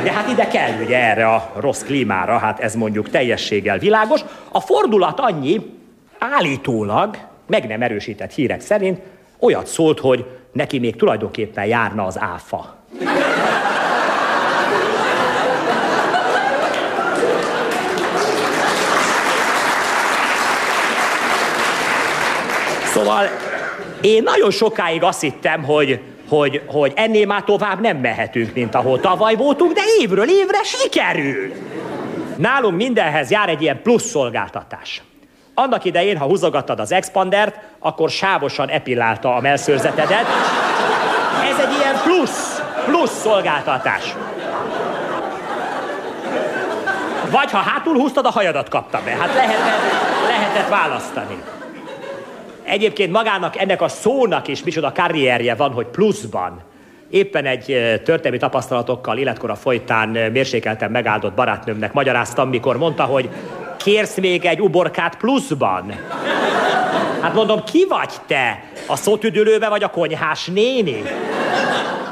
De 0.03 0.11
hát 0.11 0.29
ide 0.29 0.47
kell 0.47 0.71
ugye 0.83 0.97
erre 0.97 1.27
a 1.27 1.51
rossz 1.55 1.83
klímára, 1.83 2.37
hát 2.37 2.59
ez 2.59 2.75
mondjuk 2.75 3.09
teljességgel 3.09 3.77
világos. 3.77 4.21
A 4.51 4.59
fordulat 4.59 5.19
annyi, 5.19 5.61
állítólag, 6.19 7.17
meg 7.47 7.67
nem 7.67 7.81
erősített 7.81 8.31
hírek 8.33 8.61
szerint, 8.61 8.99
olyat 9.43 9.67
szólt, 9.67 9.99
hogy 9.99 10.25
neki 10.51 10.79
még 10.79 10.95
tulajdonképpen 10.95 11.65
járna 11.65 12.05
az 12.05 12.19
áfa. 12.19 12.75
Szóval 22.93 23.29
én 24.01 24.23
nagyon 24.23 24.51
sokáig 24.51 25.03
azt 25.03 25.21
hittem, 25.21 25.63
hogy, 25.63 25.99
hogy, 26.29 26.61
hogy 26.65 26.91
ennél 26.95 27.25
már 27.25 27.43
tovább 27.43 27.81
nem 27.81 27.97
mehetünk, 27.97 28.53
mint 28.53 28.75
ahol 28.75 28.99
tavaly 28.99 29.35
voltunk, 29.35 29.73
de 29.73 29.81
évről 30.01 30.29
évre 30.29 30.63
sikerül. 30.63 31.53
Nálunk 32.37 32.75
mindenhez 32.75 33.31
jár 33.31 33.49
egy 33.49 33.61
ilyen 33.61 33.81
plusz 33.81 34.05
szolgáltatás. 34.05 35.01
Annak 35.53 35.85
idején, 35.85 36.17
ha 36.17 36.25
húzogattad 36.25 36.79
az 36.79 36.91
expandert, 36.91 37.55
akkor 37.79 38.09
sávosan 38.09 38.69
epillálta 38.69 39.35
a 39.35 39.41
melszőrzetedet. 39.41 40.25
Ez 41.51 41.65
egy 41.65 41.73
ilyen 41.81 41.95
plusz, 42.03 42.61
plusz 42.85 43.21
szolgáltatás. 43.21 44.15
Vagy 47.31 47.51
ha 47.51 47.57
hátul 47.57 47.93
húztad, 47.93 48.25
a 48.25 48.29
hajadat 48.29 48.69
kapta 48.69 49.01
be. 49.05 49.11
Hát 49.11 49.33
lehetett, 49.33 50.27
lehetett 50.27 50.69
választani. 50.69 51.41
Egyébként 52.63 53.11
magának 53.11 53.57
ennek 53.57 53.81
a 53.81 53.87
szónak 53.87 54.47
is 54.47 54.63
micsoda 54.63 54.91
karrierje 54.91 55.55
van, 55.55 55.71
hogy 55.71 55.85
pluszban. 55.85 56.61
Éppen 57.09 57.45
egy 57.45 57.65
történelmi 58.03 58.37
tapasztalatokkal 58.37 59.17
életkora 59.17 59.55
folytán 59.55 60.09
mérsékelten 60.09 60.91
megáldott 60.91 61.33
barátnőmnek 61.33 61.93
magyaráztam, 61.93 62.49
mikor 62.49 62.77
mondta, 62.77 63.03
hogy 63.03 63.29
kérsz 63.83 64.17
még 64.17 64.45
egy 64.45 64.61
uborkát 64.61 65.15
pluszban? 65.15 65.93
Hát 67.21 67.33
mondom, 67.33 67.63
ki 67.63 67.85
vagy 67.89 68.11
te? 68.27 68.63
A 68.87 68.95
szótüdülőbe 68.95 69.69
vagy 69.69 69.83
a 69.83 69.89
konyhás 69.89 70.45
néni? 70.45 71.03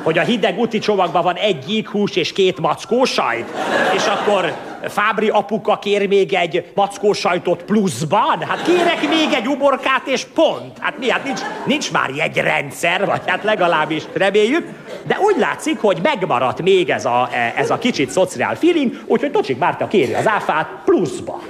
Hogy 0.03 0.17
a 0.17 0.21
hideg 0.21 0.59
úti 0.59 0.79
csomagban 0.79 1.23
van 1.23 1.35
egy 1.35 1.59
gyíkhús 1.65 2.15
és 2.15 2.33
két 2.33 2.59
mackó 2.59 3.03
sajt? 3.03 3.45
És 3.95 4.05
akkor 4.05 4.53
Fábri 4.87 5.29
apuka 5.29 5.77
kér 5.77 6.07
még 6.07 6.33
egy 6.33 6.71
mackó 6.75 7.13
sajtot 7.13 7.63
pluszban? 7.63 8.41
Hát 8.47 8.63
kérek 8.63 9.09
még 9.09 9.33
egy 9.33 9.47
uborkát 9.47 10.07
és 10.07 10.23
pont. 10.23 10.77
Hát 10.79 10.97
mi? 10.99 11.09
Hát 11.09 11.23
nincs, 11.23 11.39
nincs 11.65 11.91
már 11.91 12.09
jegyrendszer, 12.09 13.05
vagy 13.05 13.21
hát 13.25 13.43
legalábbis 13.43 14.03
reméljük. 14.13 14.67
De 15.07 15.17
úgy 15.19 15.35
látszik, 15.37 15.79
hogy 15.79 15.97
megmaradt 16.03 16.61
még 16.61 16.89
ez 16.89 17.05
a, 17.05 17.29
ez 17.55 17.69
a 17.69 17.77
kicsit 17.77 18.09
szociál 18.09 18.55
feeling, 18.55 19.03
úgyhogy 19.05 19.31
Tocsik 19.31 19.57
Márta 19.57 19.87
kéri 19.87 20.13
az 20.13 20.27
áfát 20.27 20.67
pluszba. 20.85 21.41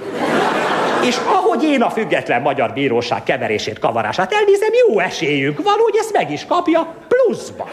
És 1.06 1.16
ahogy 1.26 1.62
én 1.62 1.82
a 1.82 1.90
független 1.90 2.42
magyar 2.42 2.72
bíróság 2.72 3.22
keverését, 3.22 3.78
kavarását 3.78 4.32
elnézem, 4.32 4.70
jó 4.88 4.98
esélyünk 4.98 5.62
van, 5.62 5.76
hogy 5.78 5.96
ezt 5.98 6.12
meg 6.12 6.32
is 6.32 6.46
kapja 6.46 6.94
pluszba 7.08 7.68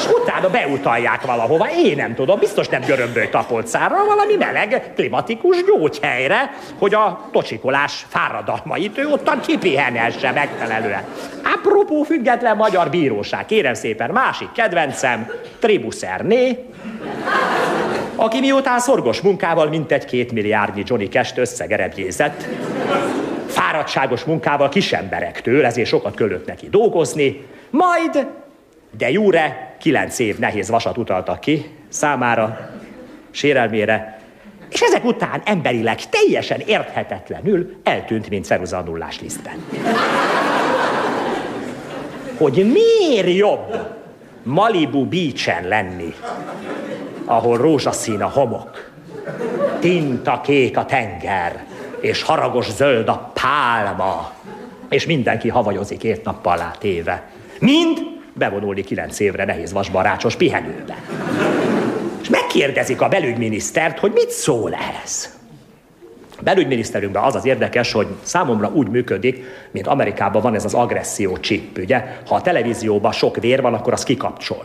és 0.00 0.06
utána 0.06 0.50
beutalják 0.50 1.26
valahova, 1.26 1.68
én 1.70 1.96
nem 1.96 2.14
tudom, 2.14 2.38
biztos 2.38 2.68
nem 2.68 2.80
görömböly 2.80 3.28
tapolcára, 3.28 4.04
valami 4.04 4.34
meleg, 4.34 4.92
klimatikus 4.94 5.56
gyógyhelyre, 5.64 6.50
hogy 6.78 6.94
a 6.94 7.28
tocsikolás 7.32 8.06
fáradalmait 8.08 8.98
ő 8.98 9.08
ottan 9.08 9.40
kipihenesse 9.40 10.32
megfelelően. 10.32 11.04
Apropó 11.44 12.02
független 12.02 12.56
magyar 12.56 12.90
bíróság, 12.90 13.46
kérem 13.46 13.74
szépen, 13.74 14.10
másik 14.10 14.52
kedvencem, 14.52 15.30
Tribuszerné, 15.58 16.58
aki 18.20 18.40
miután 18.40 18.78
szorgos 18.78 19.20
munkával 19.20 19.68
mintegy 19.68 20.04
két 20.04 20.32
milliárdnyi 20.32 20.82
Johnny 20.86 21.08
Cash-t 21.08 21.38
összegerebjézett, 21.38 22.46
fáradtságos 23.46 24.24
munkával 24.24 24.68
kisemberektől, 24.68 25.64
ezért 25.64 25.88
sokat 25.88 26.14
kellett 26.14 26.46
neki 26.46 26.68
dolgozni, 26.68 27.46
majd 27.70 28.26
de 28.98 29.10
Júre 29.10 29.76
kilenc 29.80 30.18
év 30.18 30.38
nehéz 30.38 30.68
vasat 30.68 30.96
utaltak 30.96 31.40
ki 31.40 31.70
számára, 31.88 32.70
sérelmére, 33.30 34.20
és 34.70 34.80
ezek 34.80 35.04
után 35.04 35.42
emberileg 35.44 36.08
teljesen 36.08 36.60
érthetetlenül 36.66 37.76
eltűnt, 37.82 38.28
mint 38.28 38.44
ceruza 38.44 38.76
a 38.78 38.82
nullás 38.82 39.20
lisztben. 39.20 39.64
Hogy 42.36 42.72
miért 42.72 43.36
jobb 43.36 43.98
Malibu 44.42 45.04
Beach-en 45.06 45.68
lenni, 45.68 46.14
ahol 47.30 47.56
rózsaszín 47.56 48.22
a 48.22 48.28
homok, 48.28 48.90
tinta 49.80 50.40
kék 50.40 50.76
a 50.76 50.84
tenger, 50.84 51.64
és 52.00 52.22
haragos 52.22 52.70
zöld 52.70 53.08
a 53.08 53.32
pálma, 53.42 54.32
és 54.88 55.06
mindenki 55.06 55.48
havajozik 55.48 55.98
két 55.98 56.24
nappal 56.24 56.70
téve. 56.78 57.22
Mind 57.60 57.98
bevonulni 58.32 58.82
kilenc 58.82 59.20
évre 59.20 59.44
nehéz 59.44 59.72
vasbarácsos 59.72 60.36
pihenőbe. 60.36 60.96
És 62.20 62.28
megkérdezik 62.28 63.00
a 63.00 63.08
belügyminisztert, 63.08 63.98
hogy 63.98 64.12
mit 64.12 64.30
szól 64.30 64.74
ehhez. 64.74 65.38
A 66.38 66.42
belügyminiszterünkben 66.42 67.22
az 67.22 67.34
az 67.34 67.44
érdekes, 67.44 67.92
hogy 67.92 68.06
számomra 68.22 68.70
úgy 68.74 68.88
működik, 68.88 69.44
mint 69.70 69.86
Amerikában 69.86 70.42
van 70.42 70.54
ez 70.54 70.64
az 70.64 70.74
agresszió 70.74 71.36
chip, 71.36 71.78
ugye? 71.78 72.04
Ha 72.26 72.34
a 72.34 72.40
televízióban 72.40 73.12
sok 73.12 73.36
vér 73.36 73.60
van, 73.60 73.74
akkor 73.74 73.92
az 73.92 74.02
kikapcsol. 74.02 74.64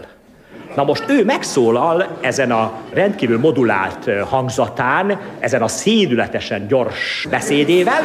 Na 0.75 0.83
most 0.83 1.03
ő 1.07 1.23
megszólal 1.23 2.17
ezen 2.21 2.51
a 2.51 2.71
rendkívül 2.93 3.39
modulált 3.39 4.09
hangzatán, 4.29 5.19
ezen 5.39 5.61
a 5.61 5.67
szédületesen 5.67 6.67
gyors 6.67 7.27
beszédével, 7.29 8.01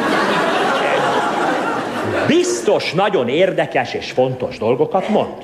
biztos 2.26 2.92
nagyon 2.92 3.28
érdekes 3.28 3.94
és 3.94 4.10
fontos 4.10 4.58
dolgokat 4.58 5.08
mond. 5.08 5.34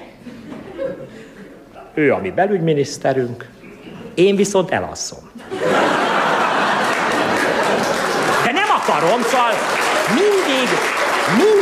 Ő 1.95 2.13
a 2.13 2.19
mi 2.19 2.31
belügyminiszterünk, 2.31 3.49
én 4.15 4.37
viszont 4.37 4.71
elalszom. 4.71 5.31
De 8.45 8.53
nem 8.53 8.69
akarom, 8.81 9.23
szóval 9.23 9.53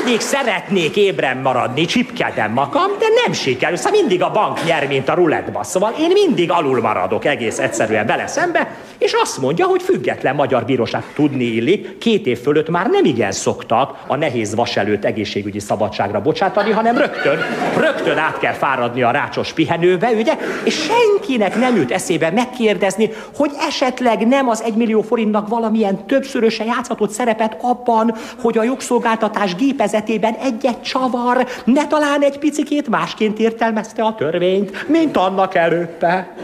mindig 0.05 0.21
szeretnék 0.21 0.97
ébren 0.97 1.37
maradni, 1.37 1.85
csipkedem 1.85 2.53
magam, 2.53 2.91
de 2.99 3.07
nem 3.25 3.33
sikerül. 3.33 3.77
Szóval 3.77 4.01
mindig 4.01 4.23
a 4.23 4.31
bank 4.31 4.65
nyer, 4.65 4.87
mint 4.87 5.09
a 5.09 5.15
rulettba. 5.15 5.63
Szóval 5.63 5.95
én 6.01 6.11
mindig 6.13 6.51
alul 6.51 6.81
maradok 6.81 7.25
egész 7.25 7.59
egyszerűen 7.59 8.07
vele 8.07 8.27
szembe, 8.27 8.77
és 9.05 9.13
azt 9.13 9.39
mondja, 9.39 9.67
hogy 9.67 9.83
független 9.83 10.35
magyar 10.35 10.65
bíróság 10.65 11.03
tudni 11.15 11.45
illik, 11.45 11.99
két 11.99 12.27
év 12.27 12.39
fölött 12.39 12.69
már 12.69 12.87
nem 12.87 13.05
igen 13.05 13.33
szoktak 13.33 13.99
a 14.07 14.17
nehéz 14.17 14.55
vas 14.55 14.77
előtt 14.77 15.05
egészségügyi 15.05 15.59
szabadságra 15.59 16.21
bocsátani, 16.21 16.71
hanem 16.71 16.99
rögtön, 16.99 17.39
rögtön 17.79 18.19
át 18.19 18.39
kell 18.39 18.53
fáradni 18.53 19.03
a 19.03 19.11
rácsos 19.11 19.53
pihenőbe, 19.53 20.11
ugye? 20.11 20.33
És 20.65 20.75
senkinek 20.75 21.57
nem 21.57 21.77
jut 21.77 21.91
eszébe 21.91 22.31
megkérdezni, 22.31 23.11
hogy 23.37 23.51
esetleg 23.69 24.27
nem 24.27 24.49
az 24.49 24.63
egymillió 24.63 25.03
forintnak 25.03 25.49
valamilyen 25.49 26.07
többszöröse 26.07 26.65
játszhatott 26.65 27.11
szerepet 27.11 27.57
abban, 27.61 28.15
hogy 28.41 28.59
a 28.59 28.65
jogszolgáltatás 28.65 29.55
gépezetében 29.55 30.35
egy-egy 30.35 30.83
csavar 30.83 31.47
ne 31.65 31.87
talán 31.87 32.23
egy 32.23 32.39
picikét 32.39 32.89
másként 32.89 33.39
értelmezte 33.39 34.03
a 34.03 34.15
törvényt, 34.15 34.89
mint 34.89 35.17
annak 35.17 35.55
előtte. 35.55 36.35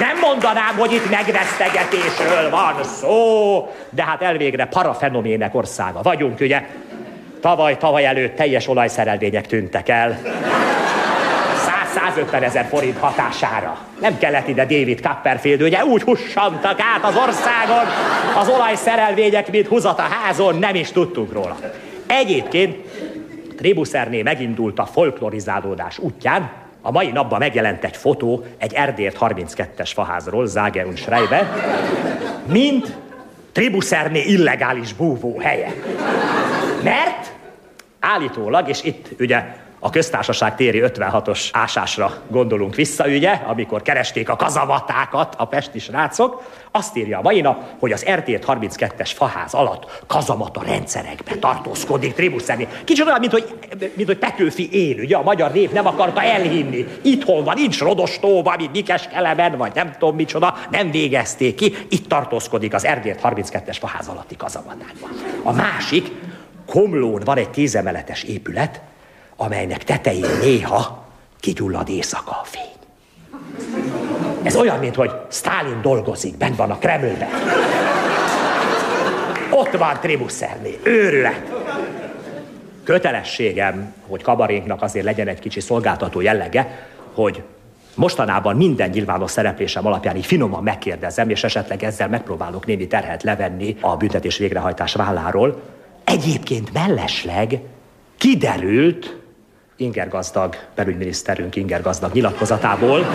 Nem 0.00 0.18
mondanám, 0.18 0.76
hogy 0.76 0.92
itt 0.92 1.10
megvesztegetésről 1.10 2.50
van 2.50 2.84
szó, 2.84 3.68
de 3.90 4.04
hát 4.04 4.22
elvégre 4.22 4.64
parafenomének 4.64 5.54
országa 5.54 6.02
vagyunk, 6.02 6.40
ugye? 6.40 6.62
Tavaly, 7.40 7.76
tavaly 7.76 8.06
előtt 8.06 8.36
teljes 8.36 8.68
olajszerelvények 8.68 9.46
tűntek 9.46 9.88
el. 9.88 10.18
150 11.94 12.42
ezer 12.42 12.66
forint 12.68 12.98
hatására. 12.98 13.78
Nem 14.00 14.18
kellett 14.18 14.48
ide 14.48 14.62
David 14.62 15.00
Copperfield, 15.00 15.62
ugye 15.62 15.84
úgy 15.84 16.02
hussantak 16.02 16.80
át 16.94 17.04
az 17.04 17.16
országon 17.16 17.84
az 18.38 18.48
olajszerelvények, 18.48 19.50
mint 19.50 19.66
húzat 19.66 19.98
a 19.98 20.02
házon, 20.02 20.58
nem 20.58 20.74
is 20.74 20.92
tudtunk 20.92 21.32
róla. 21.32 21.56
Egyébként 22.06 22.76
Tribuszerné 23.56 24.22
megindult 24.22 24.78
a 24.78 24.86
folklorizálódás 24.86 25.98
útján, 25.98 26.50
a 26.80 26.90
mai 26.90 27.10
napban 27.10 27.38
megjelent 27.38 27.84
egy 27.84 27.96
fotó 27.96 28.44
egy 28.58 28.74
Erdért 28.74 29.16
32-es 29.20 29.90
faházról, 29.94 30.46
Zage 30.46 30.86
und 30.86 30.96
Schreiber, 30.96 31.46
mint 32.46 32.96
Tribuszerné 33.52 34.20
illegális 34.20 34.92
búvó 34.92 35.38
helye. 35.38 35.72
Mert 36.82 37.32
állítólag, 38.00 38.68
és 38.68 38.82
itt 38.82 39.20
ugye 39.20 39.44
a 39.82 39.90
köztársaság 39.90 40.56
téri 40.56 40.82
56-os 40.84 41.48
ásásra 41.52 42.12
gondolunk 42.28 42.74
vissza, 42.74 43.04
ugye, 43.04 43.30
amikor 43.30 43.82
keresték 43.82 44.28
a 44.28 44.36
kazamatákat 44.36 45.34
a 45.38 45.44
pesti 45.44 45.78
srácok, 45.78 46.42
azt 46.70 46.96
írja 46.96 47.18
a 47.18 47.22
mai 47.22 47.40
nap, 47.40 47.64
hogy 47.78 47.92
az 47.92 48.06
RT 48.10 48.44
32-es 48.46 49.10
faház 49.14 49.54
alatt 49.54 50.02
kazamata 50.06 50.62
rendszerekbe 50.62 51.34
tartózkodik 51.34 52.14
tribuszeni. 52.14 52.68
Kicsit 52.84 53.06
olyan, 53.06 53.20
mint 53.20 53.32
hogy, 53.32 53.54
mint 53.94 54.08
hogy 54.08 54.18
Petőfi 54.18 54.68
él, 54.72 54.98
ugye, 54.98 55.16
a 55.16 55.22
magyar 55.22 55.52
nép 55.52 55.72
nem 55.72 55.86
akarta 55.86 56.22
elhinni. 56.22 56.86
Itthon 57.02 57.44
van, 57.44 57.54
nincs 57.58 57.80
Rodostóban, 57.80 58.54
mint 58.58 58.72
Nikes 58.72 59.08
Kelemen, 59.08 59.56
vagy 59.56 59.74
nem 59.74 59.92
tudom 59.98 60.16
micsoda, 60.16 60.56
nem 60.70 60.90
végezték 60.90 61.54
ki. 61.54 61.74
Itt 61.88 62.08
tartózkodik 62.08 62.74
az 62.74 62.86
RT 62.86 63.20
32-es 63.22 63.76
faház 63.80 64.08
alatti 64.08 64.36
kazamatákban. 64.36 65.10
A 65.42 65.52
másik, 65.52 66.10
Komlón 66.66 67.22
van 67.24 67.36
egy 67.36 67.50
tízemeletes 67.50 68.22
épület, 68.22 68.80
amelynek 69.42 69.84
tetején 69.84 70.38
néha 70.40 71.04
kigyullad 71.40 71.88
éjszaka 71.88 72.30
a 72.30 72.44
fény. 72.44 72.64
Ez 74.42 74.56
olyan, 74.56 74.78
mint 74.78 74.94
hogy 74.94 75.10
Stalin 75.30 75.80
dolgozik, 75.82 76.36
bent 76.36 76.56
van 76.56 76.70
a 76.70 76.78
Kremlben. 76.78 77.28
Ott 79.50 79.70
van 79.70 79.98
Tribuszerné, 80.00 80.78
őrület. 80.82 81.52
kötelességem, 82.84 83.94
hogy 84.06 84.22
kabarénknak 84.22 84.82
azért 84.82 85.04
legyen 85.04 85.28
egy 85.28 85.38
kicsi 85.38 85.60
szolgáltató 85.60 86.20
jellege, 86.20 86.86
hogy 87.14 87.42
mostanában 87.94 88.56
minden 88.56 88.90
nyilvános 88.90 89.30
szereplésem 89.30 89.86
alapján 89.86 90.16
így 90.16 90.26
finoman 90.26 90.62
megkérdezem, 90.62 91.30
és 91.30 91.44
esetleg 91.44 91.84
ezzel 91.84 92.08
megpróbálok 92.08 92.66
némi 92.66 92.86
terhet 92.86 93.22
levenni 93.22 93.76
a 93.80 93.96
büntetés 93.96 94.38
végrehajtás 94.38 94.94
válláról. 94.94 95.60
Egyébként 96.04 96.72
mellesleg 96.72 97.60
kiderült, 98.16 99.19
Inger 99.80 100.08
Gazdag, 100.08 100.56
belügyminiszterünk 100.74 101.56
Inger 101.56 101.82
Gazdag 101.82 102.12
nyilatkozatából, 102.12 103.06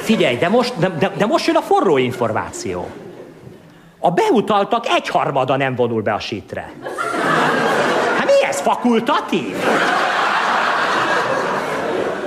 figyelj, 0.00 0.36
de 0.36 0.48
most, 0.48 0.78
de, 0.78 1.12
de, 1.16 1.26
most 1.26 1.46
jön 1.46 1.56
a 1.56 1.60
forró 1.60 1.96
információ. 1.96 2.88
A 3.98 4.10
beutaltak 4.10 4.86
egyharmada 4.86 5.56
nem 5.56 5.74
vonul 5.74 6.02
be 6.02 6.12
a 6.12 6.18
sítre. 6.18 6.72
Hát 8.18 8.24
mi 8.24 8.46
ez, 8.48 8.60
fakultatív? 8.60 9.56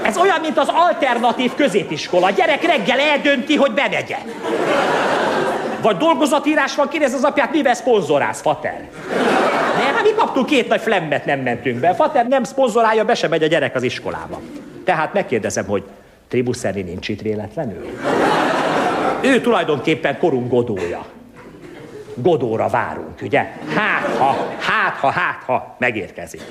Ez 0.01 0.17
olyan, 0.17 0.39
mint 0.39 0.57
az 0.57 0.69
alternatív 0.73 1.55
középiskola. 1.55 2.25
A 2.25 2.29
gyerek 2.31 2.63
reggel 2.63 2.99
eldönti, 2.99 3.55
hogy 3.55 3.71
bemegye. 3.71 4.17
Vagy 5.81 5.97
dolgozatírás 5.97 6.75
van, 6.75 6.87
kérdez 6.87 7.13
az 7.13 7.23
apját, 7.23 7.51
mivel 7.51 7.73
szponzorász, 7.73 8.41
fater? 8.41 8.89
Mi 10.07 10.13
kaptunk 10.13 10.45
két 10.45 10.67
nagy 10.67 10.81
flemmet, 10.81 11.25
nem 11.25 11.39
mentünk 11.39 11.79
be. 11.79 11.93
Fater 11.93 12.27
nem 12.27 12.43
szponzorálja, 12.43 13.05
be 13.05 13.15
sem 13.15 13.29
megy 13.29 13.43
a 13.43 13.47
gyerek 13.47 13.75
az 13.75 13.83
iskolába. 13.83 14.41
Tehát 14.83 15.13
megkérdezem, 15.13 15.65
hogy 15.65 15.83
Tribuszelni 16.27 16.81
nincs 16.81 17.09
itt 17.09 17.21
véletlenül? 17.21 17.85
Ő 19.21 19.41
tulajdonképpen 19.41 20.17
korunk 20.17 20.49
godója. 20.49 21.05
Godóra 22.13 22.67
várunk, 22.67 23.21
ugye? 23.21 23.39
Hát 23.75 24.17
ha, 24.17 24.35
hát 24.59 24.95
ha, 24.95 25.09
hát 25.09 25.43
ha 25.45 25.75
megérkezik. 25.79 26.41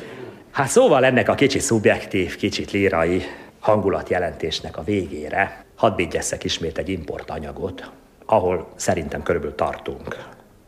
Hát 0.51 0.69
szóval 0.69 1.05
ennek 1.05 1.29
a 1.29 1.35
kicsi 1.35 1.59
szubjektív, 1.59 2.37
kicsit 2.37 2.71
lírai 2.71 3.23
hangulatjelentésnek 3.61 4.77
a 4.77 4.83
végére 4.83 5.65
hadd 5.77 5.97
vigyesszek 5.97 6.45
ismét 6.45 6.79
egy 6.79 6.89
importanyagot, 6.89 7.91
ahol 8.27 8.67
szerintem 8.75 9.23
körülbelül 9.23 9.57
tartunk. 9.57 10.17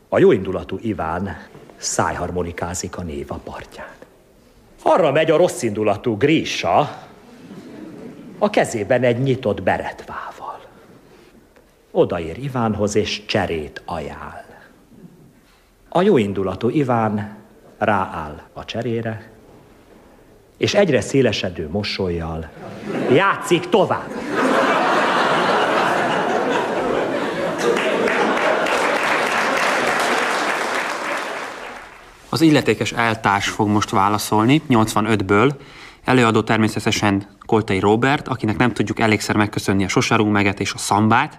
A 0.08 0.18
jóindulatú 0.18 0.78
Iván 0.82 1.36
szájharmonikázik 1.78 2.96
a 2.96 3.02
Néva 3.02 3.40
partján. 3.44 3.96
Arra 4.82 5.12
megy 5.12 5.30
a 5.30 5.36
rosszindulatú 5.36 6.16
Grisha, 6.16 7.06
a 8.38 8.50
kezében 8.50 9.02
egy 9.02 9.18
nyitott 9.18 9.62
beretvával. 9.62 10.60
Odaér 11.90 12.38
Ivánhoz, 12.38 12.94
és 12.94 13.24
cserét 13.26 13.82
ajánl. 13.84 14.44
A 15.88 16.02
jóindulatú 16.02 16.68
Iván 16.68 17.36
rááll 17.78 18.42
a 18.52 18.64
cserére, 18.64 19.30
és 20.56 20.74
egyre 20.74 21.00
szélesedő 21.00 21.68
mosolyjal 21.70 22.50
játszik 23.10 23.68
tovább. 23.68 24.10
Az 32.30 32.40
illetékes 32.40 32.92
eltárs 32.92 33.48
fog 33.48 33.68
most 33.68 33.90
válaszolni, 33.90 34.62
85-ből. 34.68 35.52
Előadó 36.04 36.42
természetesen 36.42 37.26
Koltai 37.46 37.78
Robert, 37.78 38.28
akinek 38.28 38.56
nem 38.56 38.72
tudjuk 38.72 39.00
elégszer 39.00 39.36
megköszönni 39.36 39.84
a 39.84 39.88
Sosarú 39.88 40.26
meget 40.26 40.60
és 40.60 40.72
a 40.72 40.78
szambát. 40.78 41.38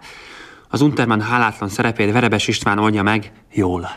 Az 0.70 0.82
Unterman 0.82 1.22
hálátlan 1.22 1.70
szerepét 1.70 2.12
Verebes 2.12 2.48
István 2.48 2.80
oldja 2.80 3.04
meg 3.04 3.32
jól. 3.52 3.90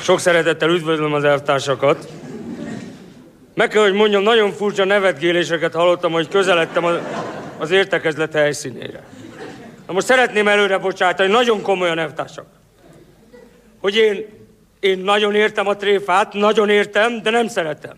Sok 0.00 0.20
szeretettel 0.20 0.70
üdvözlöm 0.70 1.12
az 1.12 1.24
elvtársakat. 1.24 2.25
Meg 3.56 3.68
kell, 3.68 3.82
hogy 3.82 3.92
mondjam, 3.92 4.22
nagyon 4.22 4.52
furcsa 4.52 4.84
nevetgéléseket 4.84 5.74
hallottam, 5.74 6.12
hogy 6.12 6.28
közeledtem 6.28 6.84
az 7.58 7.70
értekezlet 7.70 8.32
helyszínére. 8.32 9.02
Na 9.86 9.92
most 9.92 10.06
szeretném 10.06 10.48
előre 10.48 10.78
bocsátani, 10.78 11.32
nagyon 11.32 11.62
komolyan 11.62 11.98
elvtársak, 11.98 12.46
hogy 13.80 13.96
én, 13.96 14.26
én 14.80 14.98
nagyon 14.98 15.34
értem 15.34 15.66
a 15.66 15.76
tréfát, 15.76 16.32
nagyon 16.32 16.68
értem, 16.68 17.22
de 17.22 17.30
nem 17.30 17.48
szeretem. 17.48 17.96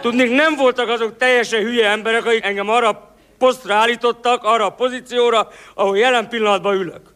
Tudnék, 0.00 0.30
nem 0.30 0.56
voltak 0.56 0.88
azok 0.88 1.16
teljesen 1.16 1.62
hülye 1.62 1.88
emberek, 1.88 2.26
akik 2.26 2.44
engem 2.44 2.68
arra 2.68 3.16
posztra 3.38 3.74
állítottak, 3.74 4.44
arra 4.44 4.64
a 4.64 4.70
pozícióra, 4.70 5.48
ahol 5.74 5.98
jelen 5.98 6.28
pillanatban 6.28 6.74
ülök. 6.74 7.14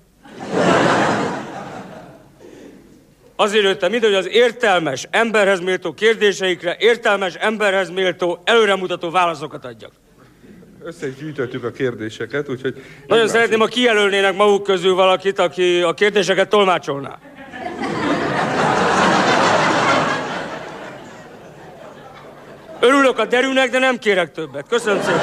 Azért 3.40 3.64
jöttem 3.64 3.94
ide, 3.94 4.06
hogy 4.06 4.14
az 4.14 4.28
értelmes, 4.28 5.06
emberhez 5.10 5.60
méltó 5.60 5.92
kérdéseikre 5.92 6.76
értelmes, 6.78 7.34
emberhez 7.34 7.90
méltó, 7.90 8.40
előremutató 8.44 9.10
válaszokat 9.10 9.64
adjak. 9.64 9.92
Összegyűjtöttük 10.82 11.64
a 11.64 11.70
kérdéseket, 11.70 12.48
úgyhogy... 12.48 12.84
Nagyon 13.06 13.28
szeretném, 13.28 13.60
ha 13.60 13.66
kijelölnének 13.66 14.36
maguk 14.36 14.62
közül 14.62 14.94
valakit, 14.94 15.38
aki 15.38 15.80
a 15.80 15.94
kérdéseket 15.94 16.48
tolmácsolná. 16.48 17.18
Örülök 22.80 23.18
a 23.18 23.24
derűnek, 23.24 23.70
de 23.70 23.78
nem 23.78 23.98
kérek 23.98 24.32
többet. 24.32 24.68
Köszönöm 24.68 25.02
szépen. 25.02 25.20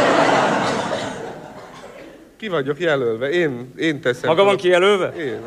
Ki 2.38 2.48
vagyok 2.48 2.80
jelölve? 2.80 3.30
Én, 3.30 3.74
én 3.76 4.02
teszem. 4.02 4.30
Maga 4.30 4.44
van 4.44 4.58
kijelölve? 4.58 5.14
Én. 5.18 5.42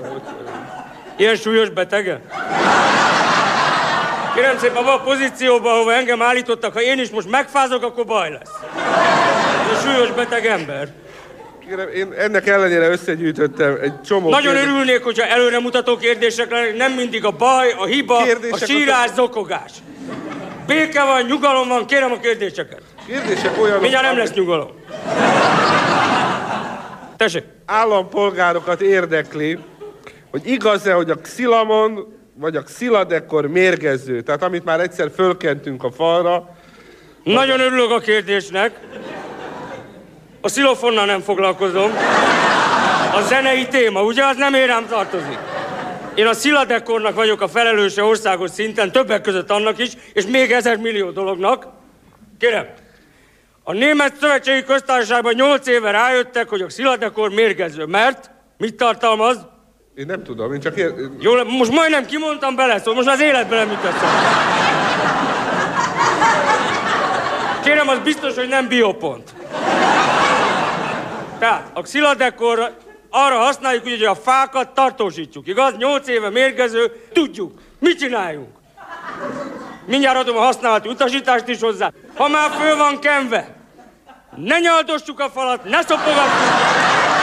Ilyen 1.20 1.36
súlyos 1.36 1.68
betege? 1.68 2.20
Kérem 4.34 4.58
szépen, 4.58 4.76
abban 4.76 4.98
a 4.98 5.02
pozícióban, 5.02 5.72
ahova 5.72 5.92
engem 5.94 6.22
állítottak, 6.22 6.72
ha 6.72 6.82
én 6.82 6.98
is 6.98 7.10
most 7.10 7.30
megfázok, 7.30 7.82
akkor 7.82 8.04
baj 8.04 8.30
lesz. 8.30 8.50
Ez 9.70 9.78
a 9.78 9.80
súlyos 9.80 10.10
beteg 10.10 10.46
ember. 10.46 10.88
Kérem, 11.68 11.88
én 11.88 12.12
ennek 12.18 12.46
ellenére 12.46 12.88
összegyűjtöttem 12.88 13.78
egy 13.82 14.00
csomó 14.02 14.30
Nagyon 14.30 14.52
kérdés... 14.52 14.70
örülnék, 14.70 15.02
hogyha 15.02 15.26
előremutató 15.26 15.96
kérdések 15.96 16.50
lennének, 16.50 16.76
nem 16.76 16.92
mindig 16.92 17.24
a 17.24 17.30
baj, 17.30 17.74
a 17.78 17.84
hiba, 17.84 18.22
Kérdések 18.22 18.62
a 18.62 18.64
sírás, 18.66 19.10
zokogás. 19.14 19.72
Béke 20.66 21.04
van, 21.04 21.22
nyugalom 21.22 21.68
van, 21.68 21.86
kérem 21.86 22.12
a 22.12 22.18
kérdéseket. 22.20 22.82
Kérdések 23.06 23.60
olyanok... 23.60 23.80
Mindjárt 23.80 24.06
nem 24.06 24.16
lesz 24.16 24.32
nyugalom. 24.32 24.70
Tessék. 27.16 27.44
Állampolgárokat 27.66 28.80
érdekli, 28.80 29.58
hogy 30.30 30.46
igaz-e, 30.46 30.92
hogy 30.92 31.10
a 31.10 31.14
Xilamon 31.14 32.18
vagy 32.34 32.56
a 32.56 32.62
Xiladekor 32.62 33.46
mérgező, 33.46 34.20
tehát 34.20 34.42
amit 34.42 34.64
már 34.64 34.80
egyszer 34.80 35.10
fölkentünk 35.14 35.84
a 35.84 35.90
falra. 35.90 36.56
Nagyon 37.22 37.60
örülök 37.60 37.90
a 37.90 37.98
kérdésnek. 37.98 38.80
A 40.40 40.48
szilofonnal 40.48 41.04
nem 41.06 41.20
foglalkozom. 41.20 41.90
A 43.14 43.20
zenei 43.20 43.66
téma, 43.66 44.02
ugye 44.02 44.24
az 44.24 44.36
nem 44.36 44.54
érem 44.54 44.86
tartozik. 44.86 45.38
Én 46.14 46.26
a 46.26 46.32
Sziladekornak 46.32 47.14
vagyok 47.14 47.40
a 47.40 47.48
felelőse 47.48 48.02
országos 48.02 48.50
szinten, 48.50 48.92
többek 48.92 49.20
között 49.20 49.50
annak 49.50 49.78
is, 49.78 49.92
és 50.12 50.26
még 50.26 50.52
ezer 50.52 50.76
millió 50.76 51.10
dolognak. 51.10 51.66
Kérem, 52.38 52.66
a 53.62 53.72
Német 53.72 54.16
Szövetségi 54.20 54.64
Köztársaságban 54.64 55.34
nyolc 55.34 55.66
éve 55.66 55.90
rájöttek, 55.90 56.48
hogy 56.48 56.60
a 56.60 56.70
Sziladekor 56.70 57.30
mérgező, 57.30 57.84
mert 57.84 58.30
mit 58.58 58.74
tartalmaz? 58.74 59.46
Én 59.94 60.06
nem 60.06 60.22
tudom, 60.24 60.52
én 60.52 60.60
csak 60.60 60.76
ér... 60.76 60.94
Jó, 61.18 61.44
most 61.44 61.70
majdnem 61.70 62.06
kimondtam 62.06 62.56
bele, 62.56 62.78
szóval 62.78 62.94
most 62.94 63.08
az 63.08 63.20
életben 63.20 63.58
nem 63.58 63.70
jutott 63.70 63.94
Kérem, 67.62 67.88
az 67.88 67.98
biztos, 67.98 68.34
hogy 68.34 68.48
nem 68.48 68.68
biopont. 68.68 69.34
Tehát 71.38 71.70
a 71.72 71.82
xiladekor 71.82 72.74
arra 73.10 73.38
használjuk, 73.38 73.82
hogy 73.82 74.02
a 74.02 74.14
fákat 74.14 74.68
tartósítjuk, 74.68 75.46
igaz? 75.46 75.76
Nyolc 75.76 76.08
éve 76.08 76.30
mérgező, 76.30 77.06
tudjuk. 77.12 77.60
Mit 77.78 77.98
csináljunk? 77.98 78.48
Mindjárt 79.86 80.18
adom 80.18 80.36
a 80.36 80.40
használati 80.40 80.88
utasítást 80.88 81.48
is 81.48 81.60
hozzá. 81.60 81.90
Ha 82.14 82.28
már 82.28 82.50
föl 82.50 82.76
van 82.76 82.98
kenve, 82.98 83.56
ne 84.36 84.58
nyaldossuk 84.58 85.20
a 85.20 85.28
falat, 85.28 85.64
ne 85.64 85.82
szopogassuk. 85.82 87.19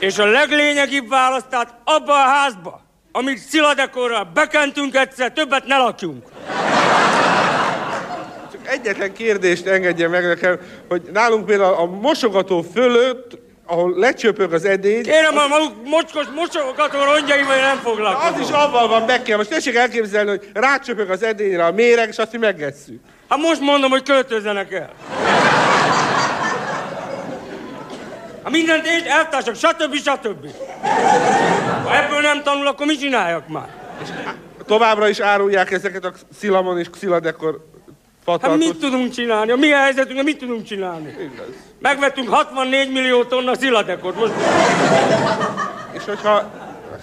És 0.00 0.18
a 0.18 0.26
leglényegibb 0.26 1.08
válasz, 1.08 1.44
tehát 1.50 1.74
abba 1.84 2.12
a 2.12 2.28
házba, 2.28 2.82
amit 3.12 3.38
sziladekorral 3.38 4.30
bekentünk 4.34 4.94
egyszer, 4.94 5.32
többet 5.32 5.66
ne 5.66 5.76
lakjunk. 5.76 6.24
Csak 8.52 8.68
egyetlen 8.68 9.12
kérdést 9.12 9.66
engedje 9.66 10.08
meg 10.08 10.26
nekem, 10.26 10.58
hogy 10.88 11.02
nálunk 11.12 11.46
például 11.46 11.74
a 11.74 11.84
mosogató 11.84 12.64
fölött, 12.74 13.38
ahol 13.66 13.98
lecsöpög 13.98 14.52
az 14.52 14.64
edény... 14.64 15.02
Kérem, 15.02 15.38
a 15.38 15.46
maguk 15.46 15.88
mocskos 15.88 16.26
mosogató 16.34 16.98
rongyaival 17.02 17.56
nem 17.56 17.76
foglalkozom. 17.76 18.34
Az 18.34 18.40
is 18.40 18.50
avval 18.50 18.88
van 18.88 19.06
be 19.06 19.22
kell. 19.22 19.36
Most 19.36 19.50
tessék 19.50 19.74
elképzelni, 19.74 20.30
hogy 20.30 20.48
rácsöpög 20.54 21.10
az 21.10 21.22
edényre 21.22 21.64
a 21.64 21.72
méreg, 21.72 22.08
és 22.08 22.18
azt 22.18 22.32
mi 22.32 22.38
megesszük. 22.38 23.00
Hát 23.28 23.38
most 23.38 23.60
mondom, 23.60 23.90
hogy 23.90 24.02
költözzenek 24.02 24.72
el. 24.72 24.90
Ha 28.42 28.50
mindent 28.50 28.86
én 28.86 29.04
eltársak, 29.06 29.54
stb. 29.54 29.94
stb. 29.94 30.46
Ha 31.84 31.96
ebből 31.96 32.20
nem 32.20 32.42
tanul, 32.42 32.66
akkor 32.66 32.86
mit 32.86 33.00
csináljak 33.00 33.48
már? 33.48 33.68
Továbbra 34.66 35.08
is 35.08 35.20
árulják 35.20 35.70
ezeket 35.70 36.04
a 36.04 36.12
szilamon 36.38 36.78
és 36.78 36.86
sziladekor 36.98 37.68
Hát 38.26 38.40
fatartos... 38.40 38.66
mit 38.66 38.76
tudunk 38.76 39.12
csinálni? 39.12 39.50
A 39.50 39.56
mi 39.56 39.68
helyzetünkben 39.68 40.24
mit 40.24 40.38
tudunk 40.38 40.64
csinálni? 40.64 41.08
Igaz. 41.08 41.46
Megvettünk 41.78 42.28
64 42.28 42.92
millió 42.92 43.24
tonna 43.24 43.54
sziladekot. 43.54 44.16
Most 44.16 44.32
És 45.92 46.04
hogyha 46.04 46.50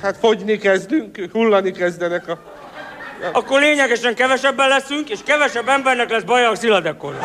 hát 0.02 0.18
fogyni 0.18 0.58
kezdünk, 0.58 1.30
hullani 1.32 1.72
kezdenek 1.72 2.28
a... 2.28 2.38
akkor 3.32 3.60
lényegesen 3.60 4.16
kevesebben 4.16 4.68
leszünk, 4.68 5.10
és 5.10 5.20
kevesebb 5.26 5.68
embernek 5.68 6.10
lesz 6.10 6.24
baja 6.24 6.50
a 6.50 6.56
sziladekor. 6.56 7.16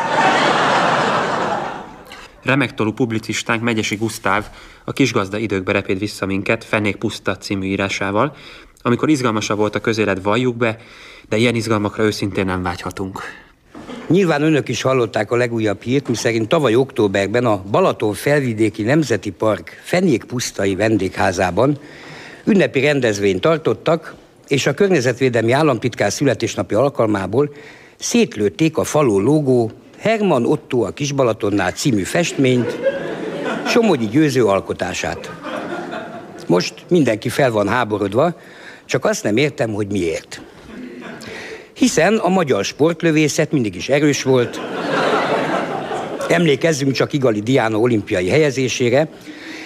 Remektolú 2.43 2.91
publicistánk 2.91 3.61
Megyesi 3.61 3.95
Gusztáv 3.95 4.45
a 4.83 4.91
kisgazda 4.91 5.37
időkbe 5.37 5.71
repéd 5.71 5.99
vissza 5.99 6.25
minket 6.25 6.63
Fenék 6.63 6.95
Puszta 6.95 7.37
című 7.37 7.65
írásával, 7.65 8.35
amikor 8.81 9.09
izgalmasabb 9.09 9.57
volt 9.57 9.75
a 9.75 9.79
közélet, 9.79 10.23
valljuk 10.23 10.55
be, 10.55 10.77
de 11.29 11.37
ilyen 11.37 11.55
izgalmakra 11.55 12.03
őszintén 12.03 12.45
nem 12.45 12.63
vágyhatunk. 12.63 13.21
Nyilván 14.07 14.41
önök 14.41 14.69
is 14.69 14.81
hallották 14.81 15.31
a 15.31 15.35
legújabb 15.35 15.81
hírt, 15.81 16.07
miszerint 16.07 16.47
tavaly 16.47 16.75
októberben 16.75 17.45
a 17.45 17.63
Balaton 17.71 18.13
felvidéki 18.13 18.83
Nemzeti 18.83 19.31
Park 19.31 19.81
Fenékpusztai 19.83 20.75
vendégházában 20.75 21.77
ünnepi 22.45 22.79
rendezvényt 22.79 23.41
tartottak, 23.41 24.15
és 24.47 24.65
a 24.65 24.73
környezetvédelmi 24.73 25.51
államtitkár 25.51 26.11
születésnapi 26.11 26.73
alkalmából 26.73 27.53
szétlőtték 27.97 28.77
a 28.77 28.83
faló 28.83 29.19
logó 29.19 29.71
Herman 30.03 30.45
Otto 30.45 30.81
a 30.81 30.91
Kisbalatonnál 30.91 31.71
című 31.71 32.01
festményt, 32.01 32.79
Somogyi 33.67 34.07
győző 34.07 34.45
alkotását. 34.45 35.31
Most 36.47 36.73
mindenki 36.89 37.29
fel 37.29 37.51
van 37.51 37.67
háborodva, 37.67 38.35
csak 38.85 39.05
azt 39.05 39.23
nem 39.23 39.37
értem, 39.37 39.73
hogy 39.73 39.87
miért. 39.91 40.41
Hiszen 41.73 42.17
a 42.17 42.29
magyar 42.29 42.65
sportlövészet 42.65 43.51
mindig 43.51 43.75
is 43.75 43.89
erős 43.89 44.23
volt. 44.23 44.61
Emlékezzünk 46.29 46.91
csak 46.91 47.13
Igali 47.13 47.41
Diana 47.41 47.79
olimpiai 47.79 48.29
helyezésére. 48.29 49.07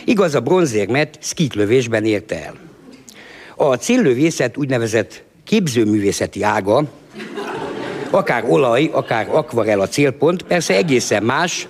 Igaz, 0.06 0.36
a 0.36 0.40
bronzérmet 0.40 1.18
szkiklövésben 1.22 2.06
érte 2.06 2.44
el. 2.46 2.56
A 3.56 3.76
céllövészet 3.76 4.58
úgynevezett 4.58 5.24
képzőművészeti 5.44 6.44
ága, 6.44 6.84
akár 8.10 8.44
olaj, 8.48 8.90
akár 8.92 9.28
akvarel 9.32 9.80
a 9.80 9.88
célpont, 9.88 10.44
persze 10.44 10.76
egészen 10.76 11.24
más, 11.24 11.68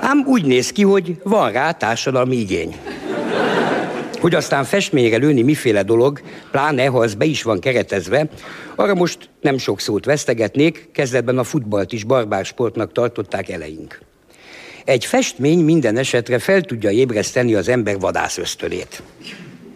ám 0.00 0.24
úgy 0.26 0.44
néz 0.44 0.72
ki, 0.72 0.82
hogy 0.82 1.16
van 1.22 1.52
rá 1.52 1.70
társadalmi 1.70 2.36
igény. 2.36 2.76
Hogy 4.20 4.34
aztán 4.34 4.64
festményre 4.64 5.16
lőni 5.16 5.42
miféle 5.42 5.82
dolog, 5.82 6.20
pláne 6.50 6.86
ha 6.86 6.98
az 6.98 7.14
be 7.14 7.24
is 7.24 7.42
van 7.42 7.60
keretezve, 7.60 8.28
arra 8.74 8.94
most 8.94 9.30
nem 9.40 9.58
sok 9.58 9.80
szót 9.80 10.04
vesztegetnék, 10.04 10.88
kezdetben 10.92 11.38
a 11.38 11.44
futballt 11.44 11.92
is 11.92 12.04
barbár 12.04 12.44
sportnak 12.44 12.92
tartották 12.92 13.48
eleink. 13.48 14.00
Egy 14.84 15.04
festmény 15.04 15.58
minden 15.58 15.96
esetre 15.96 16.38
fel 16.38 16.60
tudja 16.60 16.90
ébreszteni 16.90 17.54
az 17.54 17.68
ember 17.68 17.98
vadász 17.98 18.38
ösztölét. 18.38 19.02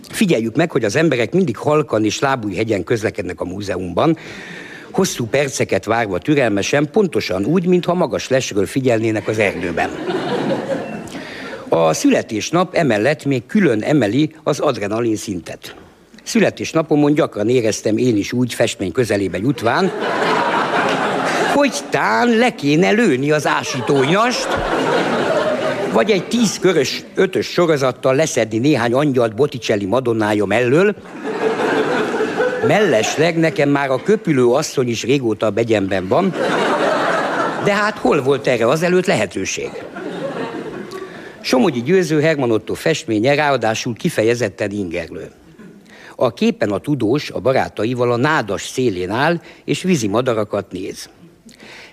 Figyeljük 0.08 0.56
meg, 0.56 0.70
hogy 0.70 0.84
az 0.84 0.96
emberek 0.96 1.32
mindig 1.32 1.56
halkan 1.56 2.04
és 2.04 2.18
lábújhegyen 2.18 2.84
közlekednek 2.84 3.40
a 3.40 3.44
múzeumban, 3.44 4.16
hosszú 4.92 5.26
perceket 5.26 5.84
várva 5.84 6.18
türelmesen, 6.18 6.88
pontosan 6.90 7.44
úgy, 7.44 7.66
mintha 7.66 7.94
magas 7.94 8.28
lesről 8.28 8.66
figyelnének 8.66 9.28
az 9.28 9.38
erdőben. 9.38 9.90
A 11.68 11.92
születésnap 11.92 12.74
emellett 12.74 13.24
még 13.24 13.46
külön 13.46 13.82
emeli 13.82 14.34
az 14.42 14.60
adrenalin 14.60 15.16
szintet. 15.16 15.74
Születésnapomon 16.22 17.14
gyakran 17.14 17.48
éreztem 17.48 17.96
én 17.96 18.16
is 18.16 18.32
úgy 18.32 18.54
festmény 18.54 18.92
közelébe 18.92 19.38
jutván, 19.38 19.92
hogy 21.54 21.72
tán 21.90 22.28
le 22.28 22.54
kéne 22.54 22.90
lőni 22.90 23.30
az 23.30 23.46
ásítónyast, 23.46 24.48
vagy 25.92 26.10
egy 26.10 26.28
tíz 26.28 26.58
körös, 26.58 27.04
ötös 27.14 27.46
sorozattal 27.46 28.14
leszedni 28.14 28.58
néhány 28.58 28.92
angyalt 28.92 29.34
Botticelli 29.34 29.84
madonnája 29.84 30.44
mellől, 30.44 30.94
Mellesleg 32.66 33.38
nekem 33.38 33.68
már 33.68 33.90
a 33.90 34.02
köpülő 34.02 34.46
asszony 34.46 34.88
is 34.88 35.02
régóta 35.02 35.46
a 35.46 35.50
begyemben 35.50 36.08
van, 36.08 36.30
de 37.64 37.74
hát 37.74 37.98
hol 37.98 38.22
volt 38.22 38.46
erre 38.46 38.66
azelőtt 38.66 39.06
lehetőség? 39.06 39.70
Somogyi 41.40 41.82
Győző 41.82 42.20
Herman 42.20 42.50
Otto 42.50 42.74
festménye 42.74 43.34
ráadásul 43.34 43.94
kifejezetten 43.94 44.70
ingerlő. 44.70 45.30
A 46.16 46.32
képen 46.32 46.70
a 46.70 46.78
tudós 46.78 47.30
a 47.30 47.40
barátaival 47.40 48.12
a 48.12 48.16
nádas 48.16 48.62
szélén 48.62 49.10
áll, 49.10 49.40
és 49.64 49.82
vízi 49.82 50.08
madarakat 50.08 50.72
néz. 50.72 51.08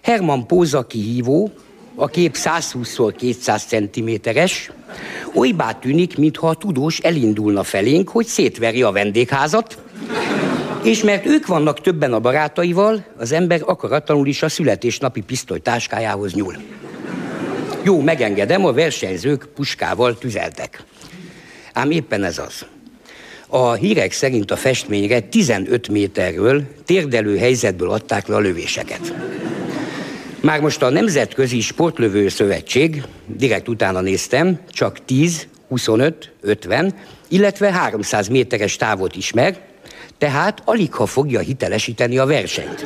Herman 0.01 0.47
póza 0.47 0.87
kihívó, 0.87 1.51
a 1.99 2.07
kép 2.07 2.35
120x200 2.37 3.61
cm-es, 3.67 4.71
olybá 5.33 5.71
tűnik, 5.71 6.17
mintha 6.17 6.47
a 6.47 6.53
tudós 6.53 6.99
elindulna 6.99 7.63
felénk, 7.63 8.09
hogy 8.09 8.25
szétveri 8.25 8.81
a 8.81 8.91
vendégházat, 8.91 9.77
és 10.83 11.03
mert 11.03 11.25
ők 11.25 11.47
vannak 11.47 11.81
többen 11.81 12.13
a 12.13 12.19
barátaival, 12.19 13.05
az 13.17 13.31
ember 13.31 13.61
akaratlanul 13.65 14.27
is 14.27 14.43
a 14.43 14.49
születésnapi 14.49 15.21
pisztoly 15.21 15.59
táskájához 15.59 16.33
nyúl. 16.33 16.55
Jó, 17.83 18.01
megengedem, 18.01 18.65
a 18.65 18.73
versenyzők 18.73 19.47
puskával 19.55 20.17
tüzeltek. 20.17 20.83
Ám 21.73 21.91
éppen 21.91 22.23
ez 22.23 22.37
az. 22.37 22.65
A 23.47 23.73
hírek 23.73 24.11
szerint 24.11 24.51
a 24.51 24.55
festményre 24.55 25.19
15 25.19 25.87
méterről 25.87 26.63
térdelő 26.85 27.37
helyzetből 27.37 27.89
adták 27.89 28.27
le 28.27 28.35
a 28.35 28.39
lövéseket. 28.39 29.13
Már 30.41 30.61
most 30.61 30.81
a 30.81 30.89
Nemzetközi 30.89 31.61
Sportlövő 31.61 32.27
Szövetség, 32.27 33.03
direkt 33.25 33.67
utána 33.67 34.01
néztem, 34.01 34.59
csak 34.69 35.05
10, 35.05 35.47
25, 35.67 36.31
50, 36.41 36.93
illetve 37.27 37.71
300 37.71 38.27
méteres 38.27 38.75
távot 38.75 39.15
ismer, 39.15 39.59
tehát 40.17 40.61
alig 40.65 40.93
ha 40.93 41.05
fogja 41.05 41.39
hitelesíteni 41.39 42.17
a 42.17 42.25
versenyt. 42.25 42.85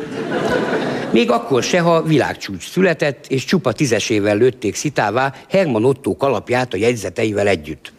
Még 1.12 1.32
akkor 1.32 1.64
se, 1.64 1.80
ha 1.80 2.04
világcsúcs 2.04 2.70
született, 2.70 3.26
és 3.28 3.46
csupa 3.46 3.72
tízesével 3.72 4.38
lőtték 4.38 4.76
szitává 4.76 5.34
Herman 5.50 5.86
Otto 5.86 6.18
kalapját 6.18 6.74
a 6.74 6.78
jegyzeteivel 6.78 7.48
együtt. 7.48 7.92